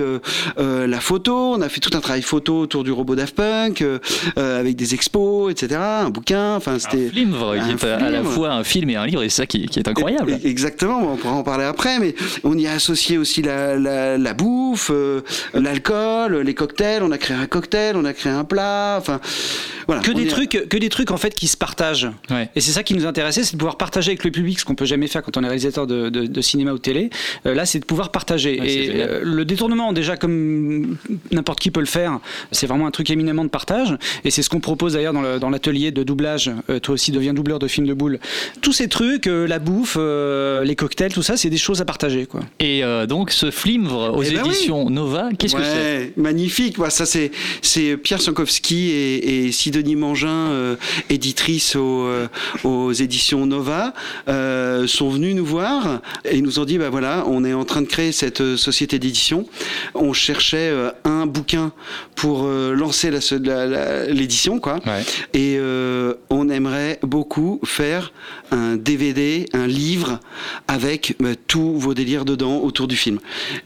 la 0.58 1.00
photo. 1.00 1.54
On 1.56 1.62
a 1.62 1.70
fait 1.70 1.80
tout 1.80 1.92
un 1.96 2.00
travail 2.02 2.22
photo 2.24 2.60
autour 2.62 2.84
du 2.84 2.92
robot 2.92 3.16
Daft 3.16 3.36
Punk 3.36 3.84
avec 4.36 4.76
des 4.76 4.94
expos, 4.96 5.52
etc. 5.52 5.80
Un 5.80 6.10
bouquin. 6.10 6.56
Enfin 6.56 6.80
c'était 6.80 7.08
Un 7.08 7.10
qui 7.10 7.86
un 7.90 7.98
à 7.98 8.10
la 8.10 8.22
film. 8.22 8.32
fois 8.32 8.52
un 8.54 8.64
film 8.64 8.90
et 8.90 8.96
un 8.96 9.06
livre, 9.06 9.24
et 9.24 9.30
c'est 9.30 9.38
ça 9.44 9.46
qui, 9.46 9.68
qui 9.68 9.80
est 9.80 9.88
incroyable. 9.88 10.32
E- 10.34 10.48
Exactement, 10.48 11.14
on 11.14 11.18
pourra 11.18 11.36
en 11.36 11.44
parler 11.44 11.66
après, 11.66 12.00
mais 12.00 12.16
on 12.44 12.58
y 12.58 12.68
a 12.68 12.74
associé 12.74 13.03
aussi 13.18 13.42
la, 13.42 13.76
la, 13.78 14.18
la 14.18 14.34
bouffe, 14.34 14.90
euh, 14.94 15.22
l'alcool, 15.54 16.38
les 16.38 16.54
cocktails. 16.54 17.04
On 17.04 17.12
a 17.12 17.18
créé 17.18 17.36
un 17.38 17.46
cocktail, 17.48 17.96
on 17.96 18.06
a 18.06 18.14
créé 18.14 18.32
un 18.32 18.44
plat. 18.44 18.98
Enfin, 19.00 19.20
voilà. 19.88 20.02
que 20.02 20.12
des 20.12 20.28
trucs 20.28 20.66
que 20.70 20.78
des 20.78 20.88
trucs 20.90 21.12
en 21.12 21.18
fait 21.18 21.34
qui 21.36 21.48
se 21.48 21.58
partagent 21.58 22.10
et 22.56 22.62
c'est 22.62 22.72
ça 22.72 22.84
qui 22.84 22.94
nous 22.94 23.06
intéressait 23.06 23.44
c'est 23.44 23.52
de 23.54 23.58
pouvoir 23.58 23.76
partager 23.78 24.12
avec 24.12 24.24
le 24.24 24.32
public 24.32 24.58
ce 24.58 24.64
qu'on 24.64 24.76
peut 24.76 24.86
jamais 24.86 25.08
faire 25.08 25.22
quand 25.24 25.36
on 25.36 25.44
est 25.44 25.48
réalisateur 25.48 25.88
de, 25.88 26.08
de- 26.08 26.26
de 26.26 26.42
cinéma 26.42 26.72
ou 26.72 26.78
de 26.78 26.82
télé 26.82 27.10
Euh, 27.46 27.54
là 27.54 27.66
c'est 27.66 27.80
de 27.80 27.86
pouvoir 27.86 28.10
partager 28.12 28.62
Ouais, 28.62 28.72
et 28.74 28.92
euh, 29.02 29.20
le 29.24 29.44
détournement 29.44 29.92
déjà 29.92 30.16
comme 30.16 30.96
n'importe 31.32 31.60
qui 31.60 31.70
peut 31.70 31.82
le 31.82 31.86
faire 31.86 32.20
c'est 32.54 32.66
vraiment 32.66 32.88
un 32.88 32.92
truc 32.92 33.10
éminemment 33.10 33.44
de 33.44 33.50
partage 33.50 33.98
et 34.24 34.32
c'est 34.32 34.42
ce 34.42 34.50
qu'on 34.50 34.62
propose 34.62 34.94
d'ailleurs 34.94 35.14
dans 35.40 35.50
l'atelier 35.50 35.92
de 35.92 36.04
doublage 36.04 36.50
Euh, 36.70 36.80
toi 36.80 36.94
aussi 36.94 37.12
deviens 37.12 37.34
doubleur 37.34 37.60
de 37.60 37.68
films 37.68 37.88
de 37.88 37.94
boules 37.94 38.20
tous 38.62 38.72
ces 38.72 38.88
trucs 38.88 39.28
euh, 39.28 39.48
la 39.48 39.60
bouffe 39.60 39.98
euh, 40.00 40.64
les 40.64 40.78
cocktails 40.78 41.12
tout 41.14 41.24
ça 41.24 41.36
c'est 41.36 41.50
des 41.50 41.58
choses 41.58 41.82
à 41.82 41.86
partager 41.86 42.26
quoi 42.26 42.40
Et 42.62 42.82
euh, 42.94 43.06
donc 43.06 43.32
ce 43.32 43.52
flimvre 43.52 44.14
aux 44.16 44.24
Eh 44.24 44.32
ben 44.32 44.42
oui. 44.44 44.50
éditions 44.50 44.90
Nova. 44.90 45.30
Qu'est-ce 45.38 45.56
que 45.56 45.64
c'est? 45.64 45.98
Ouais, 45.98 46.14
Magnifique. 46.18 46.78
Voilà, 46.78 46.92
ça 46.92 47.06
c'est 47.06 47.32
c'est 47.62 47.98
Pierre 47.98 48.22
Sankowski 48.22 48.90
et, 48.92 49.46
et 49.48 49.52
Sidonie 49.52 49.96
Mangin, 49.96 50.30
euh, 50.52 50.76
éditrice 51.10 51.76
aux, 51.76 52.06
euh, 52.06 52.28
aux 52.64 52.92
éditions 52.92 53.46
Nova, 53.46 53.94
euh, 54.28 54.88
sont 54.88 55.10
venus 55.10 55.36
nous 55.36 55.46
voir 55.46 56.02
et 56.26 56.42
nous 56.42 56.60
ont 56.60 56.66
dit 56.66 56.78
bah 56.78 56.90
voilà, 56.90 57.24
on 57.28 57.44
est 57.46 57.54
en 57.54 57.66
train 57.66 57.82
de 57.82 57.88
créer 57.88 58.12
cette 58.12 58.42
euh, 58.42 58.58
société 58.58 59.00
d'édition. 59.00 59.48
On 59.96 60.14
cherchait 60.14 60.72
un 61.06 61.26
bouquin 61.26 61.72
pour 62.16 62.44
lancer 62.48 63.10
la- 63.12 63.20
la- 63.40 63.66
la- 63.66 64.06
l'édition. 64.08 64.60
Et 65.34 65.58
on 66.30 66.50
aimerait 66.50 67.00
beaucoup 67.02 67.60
faire 67.66 68.12
un 68.52 68.76
DVD, 68.76 69.46
un 69.54 69.68
livre 69.68 70.20
avec 70.68 71.16
bah, 71.20 71.30
tous 71.48 71.74
vos 71.78 71.94
délires 71.94 72.26
dedans 72.26 72.60
autour 72.60 72.83
du 72.88 72.96
film. 72.96 73.20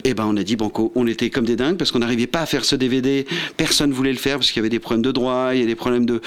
Et 0.04 0.14
ben 0.14 0.26
on 0.28 0.36
a 0.36 0.42
dit 0.42 0.56
banco, 0.56 0.92
on 0.94 1.06
était 1.06 1.30
comme 1.30 1.44
des 1.44 1.56
dingues 1.56 1.76
parce 1.76 1.90
qu'on 1.92 1.98
n'arrivait 2.00 2.26
pas 2.26 2.40
à 2.40 2.46
faire 2.46 2.64
ce 2.64 2.76
DVD, 2.76 3.26
personne 3.56 3.92
voulait 3.92 4.12
le 4.12 4.18
faire 4.18 4.36
parce 4.38 4.48
qu'il 4.50 4.56
y 4.56 4.60
avait 4.60 4.68
des 4.68 4.78
problèmes 4.78 5.02
de 5.02 5.12
droit, 5.12 5.50
il 5.54 5.60
y 5.60 5.62
a 5.62 5.66
des 5.66 5.74
problèmes 5.74 6.06
de, 6.06 6.20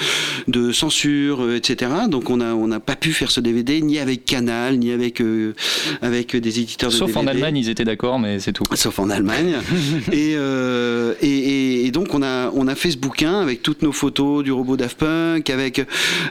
de 0.48 0.72
censure, 0.72 1.44
euh, 1.44 1.56
etc. 1.56 1.92
Donc 2.10 2.30
on 2.30 2.40
a 2.42 2.54
on 2.54 2.68
n'a 2.68 2.80
pas 2.80 2.96
pu 2.96 3.14
faire 3.14 3.32
ce 3.32 3.40
DVD 3.40 3.82
ni 3.82 4.00
avec 4.00 4.26
Canal, 4.26 4.78
ni 4.78 4.92
avec 4.92 5.22
euh, 5.22 5.54
avec 6.02 6.36
des 6.36 6.60
éditeurs 6.60 6.90
de 6.92 6.96
Sauf 6.96 7.16
en 7.16 7.22
DVD. 7.22 7.38
Allemagne, 7.38 7.58
ils 7.58 7.70
étaient 7.70 7.84
d'accord, 7.86 8.20
mais 8.20 8.40
c'est 8.40 8.54
tout. 8.54 8.64
Sauf 8.76 9.00
en 9.00 9.10
Allemagne. 9.10 9.56
et, 10.12 10.34
euh, 10.36 11.14
et, 11.22 11.86
et- 11.86 11.92
donc 11.92 12.14
on 12.14 12.22
a, 12.24 12.50
on 12.54 12.68
a 12.68 12.76
fait 12.76 12.92
ce 12.92 12.98
bouquin 12.98 13.42
avec 13.42 13.62
toutes 13.64 13.82
nos 13.82 13.92
photos 13.92 14.44
du 14.44 14.52
robot 14.52 14.78
Daft 14.78 14.98
Punk, 14.98 15.50
avec, 15.50 15.82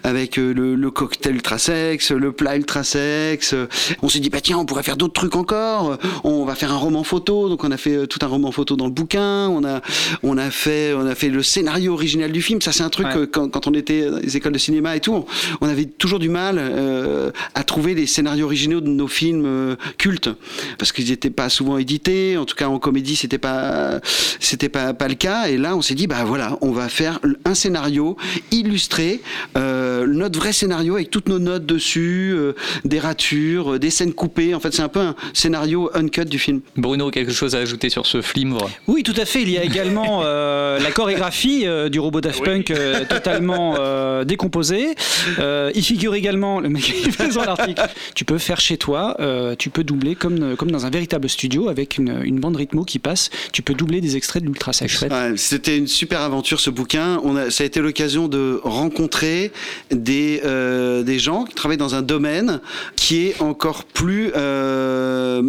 avec 0.05 0.37
le, 0.37 0.75
le 0.75 0.91
cocktail 0.91 1.35
ultrasex, 1.35 2.13
le 2.13 2.33
plat 2.33 2.57
ultrasex. 2.57 3.55
On 4.03 4.09
s'est 4.09 4.21
dit, 4.21 4.31
bah 4.31 4.41
tiens, 4.41 4.57
on 4.59 4.65
pourrait 4.65 4.83
faire 4.83 4.97
d'autres 4.97 5.13
trucs 5.15 5.37
encore. 5.37 5.99
On 6.25 6.40
va 6.45 6.55
faire 6.55 6.73
un 6.73 6.77
roman 6.77 7.05
photo. 7.05 7.49
Donc 7.49 7.65
on 7.65 7.71
a 7.71 7.77
fait 7.77 7.95
euh, 7.97 8.07
tout 8.07 8.19
un 8.23 8.27
roman 8.29 8.53
photo 8.53 8.77
dans 8.77 8.87
le 8.87 8.93
bouquin. 8.93 9.49
On 9.49 9.65
a, 9.65 9.81
on 10.23 10.39
a, 10.39 10.51
fait, 10.51 10.93
on 10.95 11.07
a 11.07 11.15
fait 11.15 11.29
le 11.29 11.43
scénario 11.43 11.93
original 11.93 12.33
du 12.33 12.43
film. 12.43 12.61
Ça, 12.61 12.73
c'est 12.73 12.83
un 12.83 12.91
truc, 12.91 13.07
Ouais. 13.09 13.17
euh, 13.17 13.27
quand, 13.31 13.49
quand 13.49 13.67
on 13.67 13.75
était 13.75 14.11
dans 14.11 14.19
les 14.19 14.37
écoles 14.37 14.53
de 14.53 14.59
cinéma 14.59 14.97
et 14.97 15.01
tout, 15.01 15.13
on, 15.15 15.25
on 15.61 15.69
avait 15.69 15.85
toujours 15.87 16.19
du 16.19 16.29
mal 16.29 16.57
euh, 16.59 17.31
à 17.55 17.65
trouver 17.65 17.95
les 17.95 18.07
scénarios 18.07 18.47
originaux 18.47 18.81
de 18.81 18.89
nos 18.89 19.09
films 19.09 19.45
euh, 19.47 19.77
cultes. 19.99 20.31
Parce 20.79 20.93
qu'ils 20.93 21.09
n'étaient 21.11 21.31
pas 21.31 21.49
souvent 21.49 21.79
édités. 21.79 22.37
En 22.37 22.45
tout 22.45 22.57
cas, 22.57 22.69
en 22.69 22.79
comédie, 22.79 23.17
c'était 23.17 23.39
pas, 23.39 24.01
c'était 24.39 24.69
pas, 24.69 24.95
pas 24.95 25.09
le 25.09 25.15
cas. 25.15 25.49
Et 25.49 25.57
là, 25.57 25.77
on 25.77 25.83
s'est 25.83 25.95
dit, 25.95 26.07
bah 26.07 26.25
voilà, 26.25 26.59
on 26.61 26.71
va 26.73 26.89
faire 26.89 27.19
un 27.45 27.55
scénario 27.55 28.17
illustré, 28.51 29.21
euh, 29.57 30.07
notre 30.07 30.39
vrai 30.39 30.53
scénario 30.53 30.95
avec 30.95 31.11
toutes 31.11 31.29
nos 31.29 31.39
notes 31.39 31.67
dessus, 31.67 32.35
des 32.85 32.99
ratures, 32.99 33.79
des 33.79 33.91
scènes 33.91 34.13
coupées. 34.13 34.55
En 34.55 34.61
fait, 34.61 34.73
c'est 34.73 34.83
un 34.83 34.89
peu 34.89 35.01
un 35.01 35.15
scénario 35.33 35.91
uncut 35.95 36.25
du 36.31 36.39
film. 36.39 36.61
Bruno, 36.77 37.11
quelque 37.11 37.33
chose 37.33 37.55
à 37.55 37.59
ajouter 37.59 37.91
sur 37.91 38.07
ce 38.07 38.23
flimvre 38.23 38.71
Oui, 38.87 39.03
tout 39.03 39.15
à 39.17 39.25
fait. 39.25 39.43
Il 39.43 39.51
y 39.51 39.59
a 39.59 39.65
également 39.65 40.21
euh, 40.25 40.79
la 40.79 40.91
chorégraphie 40.91 41.67
euh, 41.67 41.89
du 41.89 42.01
robot 42.01 42.21
Daft 42.21 42.43
Punk 42.43 42.71
euh, 42.71 43.05
totalement 43.09 43.77
euh, 43.79 44.25
décomposée. 44.25 44.95
Euh, 45.39 45.71
il 45.75 45.83
figure 45.85 46.15
également, 46.15 46.61
le 46.61 46.69
mec 46.69 46.83
qui 47.03 47.11
fait 47.11 47.29
dans 47.29 47.45
l'article, 47.45 47.83
tu 48.15 48.25
peux 48.25 48.39
faire 48.39 48.61
chez 48.61 48.77
toi, 48.77 49.17
euh, 49.21 49.55
tu 49.59 49.71
peux 49.71 49.85
doubler 49.85 50.15
comme, 50.15 50.57
comme 50.57 50.71
dans 50.71 50.87
un 50.87 50.91
véritable 50.91 51.29
studio 51.29 51.69
avec 51.69 51.99
une, 51.99 52.21
une 52.25 52.41
bande 52.41 52.57
rythmo 52.57 52.85
qui 52.85 52.99
passe, 52.99 53.31
tu 53.53 53.63
peux 53.63 53.75
doubler 53.75 54.01
des 54.01 54.17
extraits 54.17 54.43
de 54.43 54.49
l'ultra 54.49 54.73
sex. 54.73 55.03
Ouais, 55.03 55.33
C'était 55.37 55.77
une 55.77 55.87
super 55.87 56.21
aventure 56.21 56.61
ce 56.61 56.71
bouquin. 56.71 57.21
On 57.25 57.37
a, 57.37 57.51
ça 57.51 57.65
a 57.65 57.67
été 57.67 57.81
l'occasion 57.81 58.29
de 58.29 58.61
rencontrer 58.63 59.53
des, 59.91 60.41
euh, 60.45 61.03
des 61.03 61.19
gens 61.19 61.45
qui 61.45 61.55
travaillent 61.55 61.77
dans 61.77 61.95
un 61.95 62.03
domaine 62.03 62.61
qui 62.97 63.27
est 63.27 63.41
encore 63.41 63.85
plus 63.85 64.31
euh, 64.37 65.43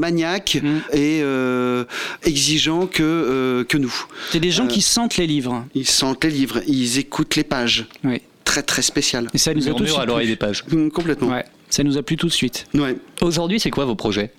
maniaque 0.72 0.94
et 0.94 1.22
euh, 1.24 1.84
exigeant 2.24 2.88
que, 2.88 3.04
euh, 3.04 3.64
que 3.64 3.78
nous. 3.78 3.94
C'est 4.32 4.40
des 4.40 4.52
gens 4.52 4.66
Euh, 4.66 4.68
qui 4.68 4.82
sentent 4.82 5.18
les 5.18 5.28
livres. 5.28 5.66
Ils 5.76 5.88
sentent 5.88 6.24
les 6.24 6.30
livres, 6.32 6.62
ils 6.68 6.98
écoutent 7.00 7.36
les 7.36 7.44
pages. 7.44 7.88
Oui. 8.04 8.22
Très 8.44 8.64
très 8.64 8.82
spécial. 8.82 9.28
Et 9.34 9.38
ça 9.38 9.54
nous 9.54 9.68
a 9.70 9.74
suite 9.78 9.98
à 9.98 10.06
l'oreille 10.06 10.28
des 10.28 10.36
pages. 10.36 10.64
Mm, 10.70 10.90
Complètement. 10.90 11.30
Ouais. 11.30 11.46
Ça 11.72 11.84
nous 11.84 11.98
a 11.98 12.04
plu 12.04 12.18
tout 12.18 12.28
de 12.28 12.32
suite. 12.32 12.68
Ouais. 12.76 12.98
Aujourd'hui, 13.22 13.60
c'est 13.60 13.72
quoi 13.72 13.86
vos 13.86 13.96
projets? 13.96 14.32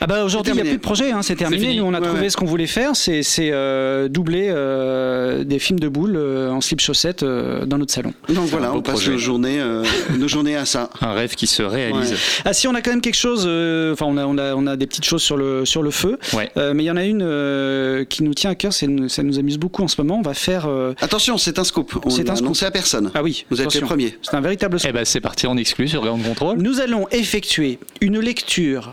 Ah 0.00 0.06
bah 0.06 0.24
aujourd'hui 0.24 0.52
il 0.52 0.56
n'y 0.56 0.60
a 0.62 0.64
plus 0.64 0.76
de 0.76 0.82
projet, 0.82 1.12
hein, 1.12 1.22
c'est 1.22 1.36
terminé. 1.36 1.74
Nous 1.76 1.84
on 1.84 1.94
a 1.94 2.00
Ouais, 2.00 2.06
trouvé 2.06 2.22
ouais. 2.22 2.30
ce 2.30 2.36
qu'on 2.36 2.44
voulait 2.46 2.66
faire, 2.66 2.90
c'est 2.96 3.22
euh, 3.38 4.08
doubler 4.08 4.48
euh, 4.50 5.44
des 5.44 5.58
films 5.58 5.78
de 5.78 5.88
boules 5.88 6.16
euh, 6.16 6.50
en 6.50 6.60
slip 6.60 6.80
chaussettes 6.80 7.22
euh, 7.22 7.64
dans 7.66 7.78
notre 7.78 7.92
salon. 7.92 8.12
Donc 8.28 8.46
voilà, 8.48 8.72
on 8.74 8.82
passe 8.82 9.06
nos 9.08 9.16
journées, 9.18 9.60
euh, 9.60 9.84
nos 10.18 10.28
journées 10.28 10.56
à 10.56 10.64
ça. 10.66 10.90
Un 11.00 11.12
rêve 11.12 11.34
qui 11.34 11.46
se 11.46 11.62
réalise. 11.62 12.10
Ouais. 12.12 12.16
Ah 12.44 12.52
si 12.52 12.66
on 12.68 12.74
a 12.74 12.82
quand 12.82 12.90
même 12.90 13.00
quelque 13.00 13.14
chose, 13.16 13.44
euh, 13.46 13.92
enfin 13.92 14.06
on, 14.08 14.16
a, 14.18 14.26
on, 14.26 14.36
a, 14.38 14.54
on 14.54 14.66
a 14.66 14.76
des 14.76 14.86
petites 14.86 15.04
choses 15.04 15.22
sur 15.22 15.36
le, 15.36 15.64
sur 15.64 15.82
le 15.82 15.90
feu, 15.90 16.18
Ouais. 16.32 16.50
Euh, 16.56 16.72
mais 16.74 16.82
il 16.82 16.86
y 16.86 16.90
en 16.90 16.96
a 16.96 17.04
une 17.04 17.22
euh, 17.22 18.04
qui 18.04 18.22
nous 18.24 18.34
tient 18.34 18.50
à 18.50 18.54
cœur, 18.54 18.72
ça 18.72 18.86
nous 18.86 19.38
amuse 19.38 19.58
beaucoup 19.58 19.82
en 19.84 19.88
ce 19.88 20.00
moment. 20.00 20.18
On 20.18 20.22
va 20.22 20.34
faire. 20.34 20.66
euh, 20.66 20.94
Attention, 21.00 21.38
c'est 21.38 21.58
un 21.58 21.64
scoop. 21.64 21.98
On 22.04 22.10
C'est 22.10 22.28
un 22.30 22.36
scoop. 22.36 22.56
à 22.62 22.70
personne. 22.70 23.10
Ah 23.14 23.22
oui, 23.22 23.44
Vous 23.50 23.60
êtes 23.60 23.66
les 23.66 23.76
attention. 23.76 23.86
premiers. 23.86 24.18
C'est 24.22 24.34
un 24.34 24.40
véritable 24.40 24.78
Eh 24.86 24.92
ben, 24.92 25.04
c'est 25.04 25.20
parti 25.20 25.46
en 25.46 25.56
exclu 25.56 25.86
sur 25.88 26.02
Grand 26.02 26.18
Contrôle. 26.18 26.55
Nous 26.56 26.80
allons 26.80 27.06
effectuer 27.10 27.78
une 28.00 28.18
lecture 28.18 28.92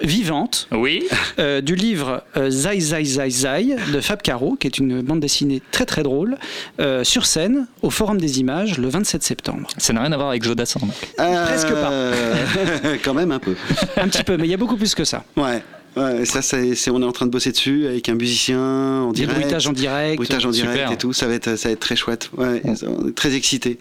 vivante 0.00 0.66
Oui. 0.72 1.04
euh, 1.38 1.60
du 1.60 1.76
livre 1.76 2.24
euh, 2.36 2.50
Zai 2.50 2.80
Zai 2.80 3.04
Zai 3.04 3.30
Zai 3.30 3.76
de 3.92 4.00
Fab 4.00 4.20
Caro, 4.22 4.56
qui 4.56 4.66
est 4.66 4.78
une 4.78 5.00
bande 5.02 5.20
dessinée 5.20 5.62
très 5.70 5.84
très 5.84 6.02
drôle, 6.02 6.36
euh, 6.80 7.04
sur 7.04 7.26
scène 7.26 7.66
au 7.82 7.90
Forum 7.90 8.18
des 8.18 8.40
Images 8.40 8.78
le 8.78 8.88
27 8.88 9.22
septembre. 9.22 9.68
Ça 9.78 9.92
n'a 9.92 10.00
rien 10.02 10.10
à 10.12 10.16
voir 10.16 10.30
avec 10.30 10.42
Jodassin. 10.42 10.80
donc. 10.80 10.90
Presque 11.16 11.68
pas. 11.70 11.92
Euh, 11.92 12.96
Quand 13.04 13.14
même 13.14 13.30
un 13.30 13.38
peu. 13.38 13.54
Un 13.96 14.08
petit 14.08 14.24
peu, 14.24 14.36
mais 14.36 14.44
il 14.46 14.50
y 14.50 14.54
a 14.54 14.56
beaucoup 14.56 14.76
plus 14.76 14.94
que 14.94 15.04
ça. 15.04 15.22
Ouais. 15.36 15.62
Ouais, 15.94 16.24
ça, 16.24 16.40
c'est, 16.40 16.74
c'est- 16.74 16.90
on 16.90 17.02
est 17.02 17.04
en 17.04 17.12
train 17.12 17.26
de 17.26 17.30
bosser 17.30 17.52
dessus 17.52 17.86
avec 17.86 18.08
un 18.08 18.14
musicien 18.14 18.58
en 18.58 19.12
Des 19.12 19.20
direct. 19.26 19.38
bruitages 19.40 19.66
en 19.68 19.72
direct. 19.72 20.16
Bruitage 20.16 20.46
en 20.46 20.50
direct 20.50 20.72
Super. 20.72 20.92
et 20.92 20.96
tout. 20.96 21.12
Ça 21.12 21.26
va 21.28 21.34
être, 21.34 21.56
ça 21.56 21.68
va 21.68 21.72
être 21.74 21.80
très 21.80 21.96
chouette. 21.96 22.30
Ouais, 22.36 22.62
on 22.86 23.08
est 23.08 23.14
très 23.14 23.34
excités. 23.34 23.78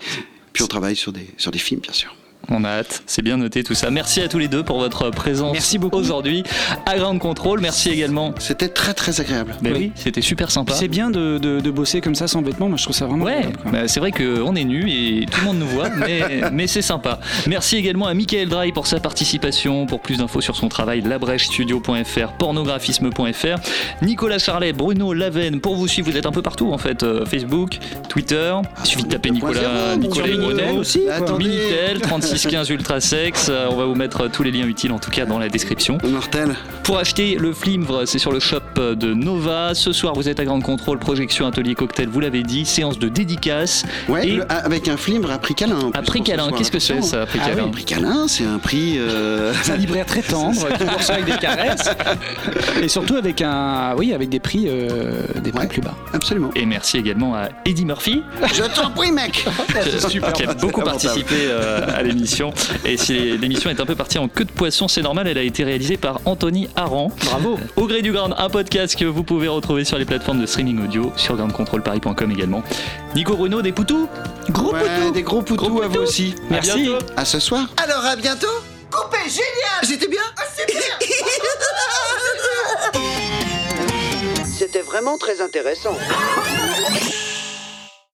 Puis 0.51 0.61
on 0.63 0.67
travaille 0.67 0.97
sur 0.97 1.13
des, 1.13 1.25
sur 1.37 1.51
des 1.51 1.59
films, 1.59 1.79
bien 1.79 1.93
sûr. 1.93 2.13
On 2.49 2.63
a 2.65 2.69
hâte, 2.69 3.03
c'est 3.05 3.21
bien 3.21 3.37
noté 3.37 3.63
tout 3.63 3.75
ça. 3.75 3.89
Merci 3.91 4.19
à 4.21 4.27
tous 4.27 4.39
les 4.39 4.47
deux 4.49 4.63
pour 4.63 4.77
votre 4.79 5.09
présence 5.09 5.53
Merci 5.53 5.77
beaucoup. 5.77 5.97
aujourd'hui 5.97 6.43
à 6.85 6.97
Grand 6.97 7.17
Contrôle. 7.17 7.61
Merci 7.61 7.89
également. 7.89 8.33
C'était 8.39 8.67
très 8.67 8.93
très 8.93 9.21
agréable. 9.21 9.55
Ben 9.61 9.71
Oui. 9.73 9.79
oui, 9.79 9.91
c'était 9.95 10.21
super 10.21 10.51
sympa. 10.51 10.73
C'est 10.73 10.87
bien 10.89 11.09
de, 11.11 11.37
de- 11.37 11.59
de 11.61 11.71
bosser 11.71 12.01
comme 12.01 12.15
ça 12.15 12.27
sans 12.27 12.41
vêtements, 12.41 12.67
moi 12.67 12.77
je 12.77 12.83
trouve 12.83 12.95
ça 12.95 13.05
vraiment 13.05 13.25
Ouais, 13.25 13.43
bah, 13.71 13.87
c'est 13.87 13.99
vrai 13.99 14.11
qu'on 14.11 14.55
est 14.55 14.63
nus 14.65 14.89
et 14.91 15.25
tout 15.31 15.39
le 15.41 15.45
monde 15.45 15.59
nous 15.59 15.67
voit, 15.67 15.89
mais, 15.91 16.41
mais 16.51 16.67
c'est 16.67 16.81
sympa. 16.81 17.19
Merci 17.47 17.77
également 17.77 18.07
à 18.07 18.13
Michael 18.13 18.49
Dry 18.49 18.71
pour 18.73 18.87
sa 18.87 18.99
participation. 18.99 19.85
Pour 19.85 20.01
plus 20.01 20.17
d'infos 20.17 20.41
sur 20.41 20.55
son 20.55 20.67
travail, 20.67 21.01
labrèchestudio.fr, 21.01 22.33
pornographisme.fr. 22.37 24.01
Nicolas 24.01 24.39
Charlet, 24.39 24.73
Bruno 24.73 25.13
Lavenne, 25.13 25.61
pour 25.61 25.75
vous 25.75 25.87
suivre, 25.87 26.09
vous 26.11 26.17
êtes 26.17 26.25
un 26.25 26.31
peu 26.31 26.41
partout 26.41 26.71
en 26.73 26.77
fait. 26.77 27.03
euh, 27.03 27.25
Facebook, 27.25 27.77
Twitter. 28.09 28.53
Il 28.83 28.85
suffit 28.85 29.03
de 29.03 29.09
taper 29.09 29.29
Nicolas, 29.31 29.95
Nicolas 29.95 30.27
Minitel 30.27 30.55
Bruno. 30.65 30.79
aussi, 30.79 31.01
quoi. 31.05 31.13
Attendez. 31.13 31.45
Minitel, 32.31 32.51
3615 32.65 32.69
Ultrasex. 32.69 33.47
Euh, 33.49 33.67
On 33.71 33.75
va 33.75 33.85
vous 33.85 33.95
mettre 33.95 34.27
tous 34.29 34.43
les 34.43 34.51
liens 34.51 34.65
utiles 34.67 34.91
en 34.91 34.99
tout 34.99 35.11
cas 35.11 35.25
dans 35.25 35.39
la 35.39 35.49
description. 35.49 35.97
Mortel. 36.03 36.55
Pour 36.83 36.97
acheter 36.97 37.35
le 37.35 37.53
flimvre, 37.53 38.03
c'est 38.05 38.19
sur 38.19 38.31
le 38.31 38.39
shop 38.39 38.59
de 38.95 39.13
Nova. 39.13 39.73
Ce 39.73 39.91
soir, 39.93 40.13
vous 40.13 40.27
êtes 40.29 40.39
à 40.39 40.45
Grande 40.45 40.63
Contrôle, 40.63 40.99
projection, 40.99 41.45
atelier, 41.47 41.75
cocktail, 41.75 42.07
vous 42.09 42.19
l'avez 42.19 42.43
dit, 42.43 42.65
séance 42.65 42.97
de 42.99 43.07
dédicace. 43.09 43.83
Ouais, 44.09 44.27
Et- 44.27 44.31
le- 44.37 44.45
ah, 44.49 44.57
avec 44.65 44.87
un 44.87 44.97
flimbre 44.97 45.31
à 45.31 45.37
prix 45.39 45.55
câlin. 45.55 45.79
en 45.79 45.91
plus, 45.91 45.99
À 45.99 46.01
prix 46.03 46.21
câlin, 46.23 46.49
qu'est-ce 46.57 46.71
que 46.71 46.79
c'est 46.79 47.01
ça, 47.01 47.25
prix 47.25 47.39
Ah 47.43 47.49
câlin 47.49 47.63
oui, 47.65 47.71
prix 47.71 47.85
câlin, 47.85 48.27
c'est 48.27 48.45
un 48.45 48.57
prix. 48.59 48.95
euh, 48.97 49.53
C'est 49.63 49.73
un 49.73 49.77
libraire 49.77 50.05
très 50.05 50.21
tendre 50.21 50.67
qui 50.77 51.03
ça 51.05 51.13
avec 51.13 51.25
des 51.25 51.37
caresses 51.37 51.89
et 52.81 52.87
surtout 52.87 53.15
avec 53.15 53.41
un 53.41 53.95
oui 53.97 54.13
avec 54.13 54.29
des 54.29 54.39
prix 54.39 54.65
euh, 54.67 55.23
des 55.41 55.51
prix 55.51 55.61
Ouais. 55.61 55.67
plus 55.67 55.81
bas. 55.81 55.95
Absolument. 56.13 56.49
Et 56.55 56.65
merci 56.65 56.97
également 56.97 57.35
à 57.35 57.49
Eddie 57.65 57.85
Murphy, 57.85 58.23
Je 58.53 58.63
t'en 58.63 58.89
prie, 58.91 59.11
mec 59.11 59.45
qui 60.35 60.43
a 60.43 60.53
beaucoup 60.55 60.81
participé 60.81 61.35
euh, 61.47 61.85
à 61.93 62.01
l'émission. 62.03 62.20
Et 62.85 62.97
si 62.97 63.37
l'émission 63.37 63.69
est 63.69 63.79
un 63.79 63.85
peu 63.85 63.95
partie 63.95 64.17
en 64.19 64.27
queue 64.27 64.45
de 64.45 64.51
poisson, 64.51 64.87
c'est 64.87 65.01
normal, 65.01 65.27
elle 65.27 65.37
a 65.37 65.41
été 65.43 65.63
réalisée 65.63 65.97
par 65.97 66.19
Anthony 66.25 66.67
Aran. 66.75 67.11
Bravo. 67.25 67.59
Au 67.75 67.87
gré 67.87 68.01
du 68.01 68.11
Grand, 68.11 68.31
un 68.37 68.49
podcast 68.49 68.95
que 68.97 69.05
vous 69.05 69.23
pouvez 69.23 69.47
retrouver 69.47 69.83
sur 69.85 69.97
les 69.97 70.05
plateformes 70.05 70.41
de 70.41 70.45
streaming 70.45 70.83
audio, 70.83 71.11
sur 71.15 71.35
grandcontrôleparis.com 71.35 72.31
également. 72.31 72.63
Nico 73.15 73.35
Bruno, 73.35 73.61
des 73.61 73.71
poutous? 73.71 74.07
Gros 74.49 74.73
Ouais, 74.73 75.11
des 75.13 75.23
gros 75.23 75.41
poutous 75.41 75.65
Gros 75.67 75.81
à 75.81 75.87
vous 75.87 75.93
poutous. 75.93 76.03
aussi. 76.03 76.35
Merci. 76.49 76.91
À 77.15 77.25
ce 77.25 77.39
soir. 77.39 77.67
Alors 77.77 78.05
à 78.05 78.15
bientôt 78.15 78.47
Coupé, 78.91 79.17
génial 79.29 79.87
J'étais 79.87 80.07
bien 80.07 80.21
Ah, 80.37 80.43
C'était 84.57 84.81
vraiment 84.81 85.17
très 85.17 85.41
intéressant. 85.41 85.95